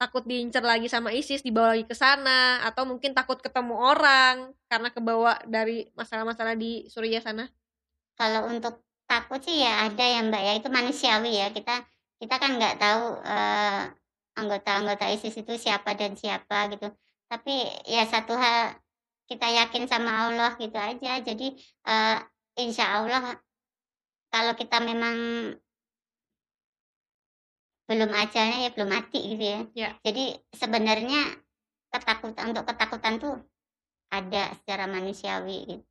takut 0.00 0.24
diincar 0.24 0.64
lagi 0.64 0.88
sama 0.88 1.12
ISIS 1.12 1.44
dibawa 1.44 1.76
lagi 1.76 1.84
ke 1.84 1.92
sana 1.92 2.64
atau 2.64 2.88
mungkin 2.88 3.12
takut 3.12 3.36
ketemu 3.36 3.76
orang 3.76 4.56
karena 4.64 4.88
kebawa 4.88 5.36
dari 5.44 5.92
masalah-masalah 5.92 6.56
di 6.56 6.88
Suriah 6.88 7.20
sana? 7.20 7.52
Kalau 8.16 8.48
untuk 8.48 8.80
takut 9.04 9.44
sih 9.44 9.60
ya 9.60 9.90
ada 9.90 10.00
ya 10.00 10.24
mbak 10.24 10.40
ya. 10.40 10.52
Itu 10.56 10.68
manusiawi 10.72 11.32
ya. 11.36 11.52
Kita 11.52 11.84
kita 12.16 12.34
kan 12.40 12.56
nggak 12.56 12.80
tahu 12.80 13.04
uh, 13.20 13.82
anggota-anggota 14.40 15.04
ISIS 15.12 15.36
itu 15.36 15.52
siapa 15.60 15.92
dan 15.96 16.16
siapa 16.16 16.72
gitu. 16.72 16.88
Tapi 17.28 17.68
ya 17.84 18.08
satu 18.08 18.36
hal 18.36 18.80
kita 19.30 19.46
yakin 19.46 19.86
sama 19.86 20.26
Allah 20.26 20.58
gitu 20.58 20.74
aja 20.74 21.22
jadi 21.22 21.54
uh, 21.86 22.18
insya 22.58 22.98
Allah 22.98 23.38
kalau 24.30 24.52
kita 24.58 24.82
memang 24.82 25.16
belum 27.90 28.10
ajalnya 28.14 28.58
ya 28.62 28.70
belum 28.70 28.86
mati 28.86 29.18
gitu 29.34 29.42
ya. 29.42 29.60
ya. 29.74 29.90
Jadi 30.06 30.38
sebenarnya 30.54 31.34
ketakutan 31.90 32.54
untuk 32.54 32.62
ketakutan 32.70 33.18
tuh 33.18 33.34
ada 34.14 34.54
secara 34.62 34.86
manusiawi 34.86 35.58
gitu. 35.66 35.84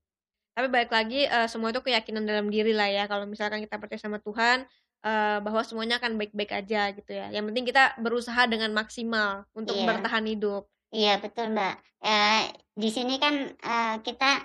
Tapi 0.56 0.68
balik 0.72 0.96
lagi 0.96 1.28
uh, 1.28 1.48
semua 1.52 1.76
itu 1.76 1.84
keyakinan 1.84 2.24
dalam 2.24 2.48
diri 2.48 2.72
lah 2.72 2.88
ya. 2.88 3.04
Kalau 3.12 3.28
misalkan 3.28 3.60
kita 3.60 3.76
percaya 3.76 4.00
sama 4.00 4.24
Tuhan 4.24 4.64
uh, 5.04 5.44
bahwa 5.44 5.60
semuanya 5.68 6.00
akan 6.00 6.16
baik-baik 6.16 6.56
aja 6.56 6.96
gitu 6.96 7.12
ya. 7.12 7.28
Yang 7.36 7.52
penting 7.52 7.66
kita 7.68 8.00
berusaha 8.00 8.48
dengan 8.48 8.72
maksimal 8.72 9.44
untuk 9.52 9.76
iya. 9.76 9.84
bertahan 9.84 10.24
hidup. 10.24 10.72
Iya 10.90 11.22
betul 11.22 11.54
mbak. 11.54 11.78
Uh, 12.02 12.50
di 12.74 12.90
sini 12.90 13.22
kan 13.22 13.54
uh, 13.62 13.96
kita 14.02 14.42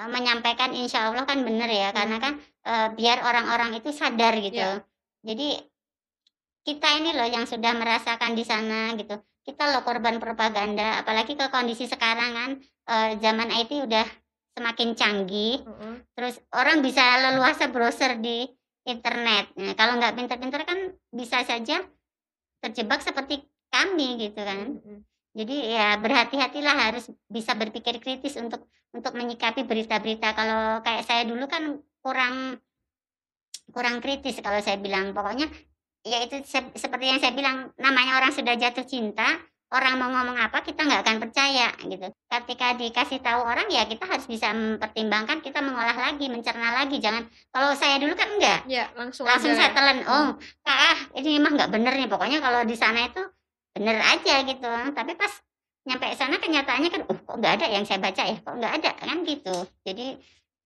uh, 0.00 0.08
menyampaikan 0.08 0.72
insya 0.72 1.12
Allah 1.12 1.28
kan 1.28 1.44
benar 1.44 1.68
ya, 1.68 1.92
hmm. 1.92 1.96
karena 1.96 2.16
kan 2.16 2.32
uh, 2.64 2.88
biar 2.96 3.20
orang-orang 3.26 3.76
itu 3.76 3.92
sadar 3.92 4.32
gitu. 4.40 4.56
Ya. 4.56 4.80
Jadi 5.22 5.60
kita 6.62 6.88
ini 7.02 7.10
loh 7.12 7.26
yang 7.26 7.44
sudah 7.44 7.74
merasakan 7.74 8.38
di 8.38 8.46
sana 8.46 8.94
gitu 8.94 9.18
kita 9.42 9.74
loh 9.74 9.82
korban 9.82 10.22
propaganda 10.22 11.02
apalagi 11.02 11.34
ke 11.34 11.50
kondisi 11.50 11.90
sekarang 11.90 12.30
kan 12.30 12.50
zaman 13.18 13.50
IT 13.50 13.82
udah 13.82 14.06
semakin 14.54 14.94
canggih 14.94 15.58
mm 15.64 15.74
-hmm. 15.74 15.94
terus 16.14 16.38
orang 16.54 16.78
bisa 16.84 17.02
leluasa 17.18 17.66
browser 17.66 18.20
di 18.22 18.46
internet 18.86 19.50
nah, 19.58 19.74
kalau 19.74 19.98
nggak 19.98 20.14
pinter-pinter 20.14 20.62
kan 20.62 20.78
bisa 21.10 21.42
saja 21.42 21.82
terjebak 22.62 23.02
seperti 23.02 23.42
kami 23.72 24.22
gitu 24.22 24.38
kan 24.38 24.78
mm 24.78 24.80
-hmm. 24.86 24.98
Jadi 25.32 25.56
ya 25.72 25.86
berhati-hatilah 25.96 26.76
harus 26.76 27.08
bisa 27.24 27.56
berpikir 27.56 27.96
kritis 28.04 28.36
untuk 28.36 28.68
untuk 28.92 29.16
menyikapi 29.16 29.64
berita-berita. 29.64 30.36
Kalau 30.36 30.84
kayak 30.84 31.08
saya 31.08 31.24
dulu 31.24 31.48
kan 31.48 31.80
kurang 32.04 32.60
kurang 33.72 34.04
kritis 34.04 34.36
kalau 34.44 34.60
saya 34.60 34.76
bilang. 34.76 35.16
Pokoknya 35.16 35.48
ya 36.04 36.20
itu 36.20 36.44
se 36.44 36.60
seperti 36.76 37.08
yang 37.08 37.20
saya 37.20 37.32
bilang 37.32 37.72
namanya 37.80 38.20
orang 38.20 38.32
sudah 38.36 38.52
jatuh 38.60 38.84
cinta 38.84 39.40
orang 39.72 39.96
mau 39.96 40.12
ngomong 40.12 40.36
apa 40.36 40.60
kita 40.60 40.84
nggak 40.84 41.00
akan 41.00 41.16
percaya 41.24 41.72
gitu. 41.80 42.12
Ketika 42.28 42.76
dikasih 42.76 43.24
tahu 43.24 43.40
orang 43.40 43.72
ya 43.72 43.88
kita 43.88 44.04
harus 44.04 44.28
bisa 44.28 44.52
mempertimbangkan 44.52 45.40
kita 45.40 45.64
mengolah 45.64 45.96
lagi 45.96 46.28
mencerna 46.28 46.76
lagi. 46.76 47.00
Jangan 47.00 47.24
kalau 47.48 47.72
saya 47.72 47.96
dulu 47.96 48.12
kan 48.12 48.28
enggak. 48.36 48.68
Ya 48.68 48.92
langsung 48.92 49.24
langsung 49.24 49.56
saya 49.56 49.72
telan 49.72 50.04
oh 50.04 50.36
hmm. 50.36 50.68
ah 50.68 50.98
ini 51.16 51.40
mah 51.40 51.56
nggak 51.56 51.72
bener 51.72 51.96
nih. 51.96 52.08
Pokoknya 52.12 52.44
kalau 52.44 52.68
di 52.68 52.76
sana 52.76 53.08
itu 53.08 53.24
bener 53.72 53.98
aja 54.00 54.34
gitu. 54.44 54.68
Tapi 54.92 55.12
pas 55.16 55.32
nyampe 55.82 56.06
sana 56.14 56.38
kenyataannya 56.38 56.90
kan 56.94 57.02
uh 57.10 57.18
kok 57.18 57.36
nggak 57.42 57.52
ada 57.58 57.66
yang 57.68 57.84
saya 57.88 57.98
baca 57.98 58.22
ya? 58.22 58.36
Kok 58.38 58.54
nggak 58.56 58.72
ada? 58.82 58.90
Kan 59.00 59.18
gitu. 59.26 59.56
Jadi 59.82 60.06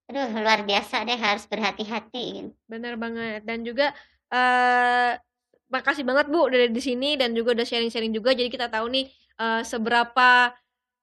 aduh 0.07 0.29
luar 0.39 0.63
biasa 0.63 1.03
deh 1.03 1.19
harus 1.19 1.45
berhati-hati 1.51 2.25
gitu. 2.39 2.51
bener 2.71 2.95
banget. 2.95 3.43
Dan 3.43 3.67
juga 3.67 3.91
uh, 4.31 5.19
makasih 5.67 6.07
banget 6.07 6.31
Bu 6.31 6.47
udah 6.47 6.71
di 6.71 6.83
sini 6.83 7.19
dan 7.19 7.35
juga 7.35 7.57
udah 7.59 7.67
sharing-sharing 7.67 8.15
juga. 8.15 8.35
Jadi 8.35 8.53
kita 8.53 8.71
tahu 8.71 8.87
nih 8.93 9.07
uh, 9.43 9.63
seberapa 9.67 10.55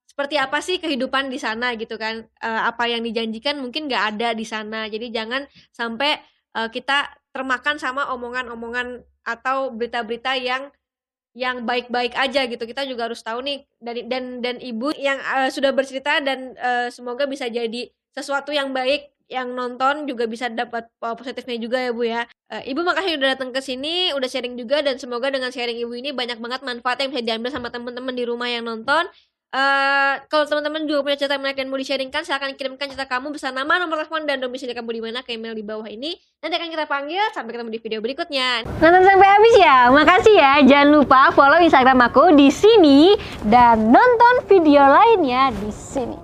seperti 0.08 0.38
apa 0.38 0.62
sih 0.62 0.78
kehidupan 0.78 1.28
di 1.34 1.41
sana 1.41 1.74
gitu 1.76 1.99
kan. 1.99 2.24
Uh, 2.39 2.62
apa 2.70 2.88
yang 2.88 3.04
dijanjikan 3.04 3.60
mungkin 3.60 3.91
nggak 3.91 4.04
ada 4.16 4.30
di 4.32 4.45
sana. 4.47 4.88
Jadi 4.88 5.12
jangan 5.12 5.43
sampai 5.74 6.22
uh, 6.56 6.70
kita 6.72 7.12
termakan 7.34 7.82
sama 7.82 8.14
omongan-omongan 8.14 9.01
atau 9.26 9.74
berita-berita 9.74 10.38
yang 10.38 10.70
yang 11.34 11.65
baik-baik 11.65 12.13
aja 12.13 12.45
gitu 12.45 12.61
kita 12.61 12.86
juga 12.86 13.09
harus 13.09 13.25
tahu 13.25 13.41
nih 13.41 13.65
dari 13.81 14.05
dan 14.05 14.39
dan 14.39 14.61
ibu 14.61 14.93
yang 14.97 15.17
uh, 15.17 15.49
sudah 15.49 15.73
bercerita 15.73 16.21
dan 16.21 16.53
uh, 16.61 16.93
semoga 16.93 17.25
bisa 17.25 17.49
jadi 17.49 17.89
sesuatu 18.13 18.53
yang 18.53 18.69
baik 18.69 19.13
yang 19.31 19.49
nonton 19.55 20.05
juga 20.05 20.29
bisa 20.29 20.45
dapat 20.51 20.86
positifnya 20.99 21.57
juga 21.57 21.81
ya 21.81 21.91
Bu 21.95 22.03
ya. 22.05 22.21
Uh, 22.53 22.61
Ibu 22.61 22.86
makasih 22.86 23.17
udah 23.17 23.34
datang 23.34 23.49
ke 23.49 23.65
sini, 23.65 24.13
udah 24.13 24.29
sharing 24.29 24.53
juga 24.59 24.86
dan 24.86 25.01
semoga 25.01 25.34
dengan 25.34 25.49
sharing 25.49 25.79
Ibu 25.81 25.93
ini 25.97 26.13
banyak 26.13 26.38
banget 26.38 26.61
manfaat 26.61 27.01
yang 27.01 27.09
bisa 27.09 27.23
diambil 27.25 27.49
sama 27.49 27.73
teman-teman 27.73 28.13
di 28.13 28.23
rumah 28.29 28.45
yang 28.51 28.67
nonton. 28.67 29.09
Uh, 29.54 30.18
kalau 30.34 30.49
teman-teman 30.49 30.89
juga 30.89 31.06
punya 31.06 31.14
cerita 31.14 31.38
menarik 31.38 31.62
dan 31.62 31.70
mau 31.70 31.78
di-sharingkan, 31.78 32.26
silahkan 32.26 32.58
kirimkan 32.58 32.89
cerita 32.89 33.06
kamu 33.06 33.38
bersama 33.38 33.62
nama, 33.62 33.86
nomor 33.86 34.01
telepon, 34.01 34.26
dan 34.26 34.41
domisili 34.41 34.74
kamu 34.74 34.97
di 34.97 35.01
mana 35.06 35.22
ke 35.22 35.38
email 35.38 35.54
di 35.54 35.62
bawah 35.62 35.86
ini. 35.86 36.18
Nanti 36.41 36.58
akan 36.58 36.70
kita 36.74 36.86
panggil, 36.89 37.22
sampai 37.38 37.54
ketemu 37.54 37.70
di 37.70 37.80
video 37.86 37.99
berikutnya. 38.01 38.66
Nonton 38.82 39.06
sampai 39.06 39.30
habis 39.30 39.56
ya, 39.62 39.93
makasih 39.93 40.36
ya. 40.41 40.54
Jangan 40.66 40.89
lupa 40.89 41.30
follow 41.38 41.62
Instagram 41.62 42.01
aku 42.01 42.34
di 42.34 42.49
sini 42.49 43.14
dan 43.45 43.93
nonton 43.93 44.41
video 44.49 44.89
lainnya 44.89 45.54
di 45.54 45.70
sini. 45.70 46.22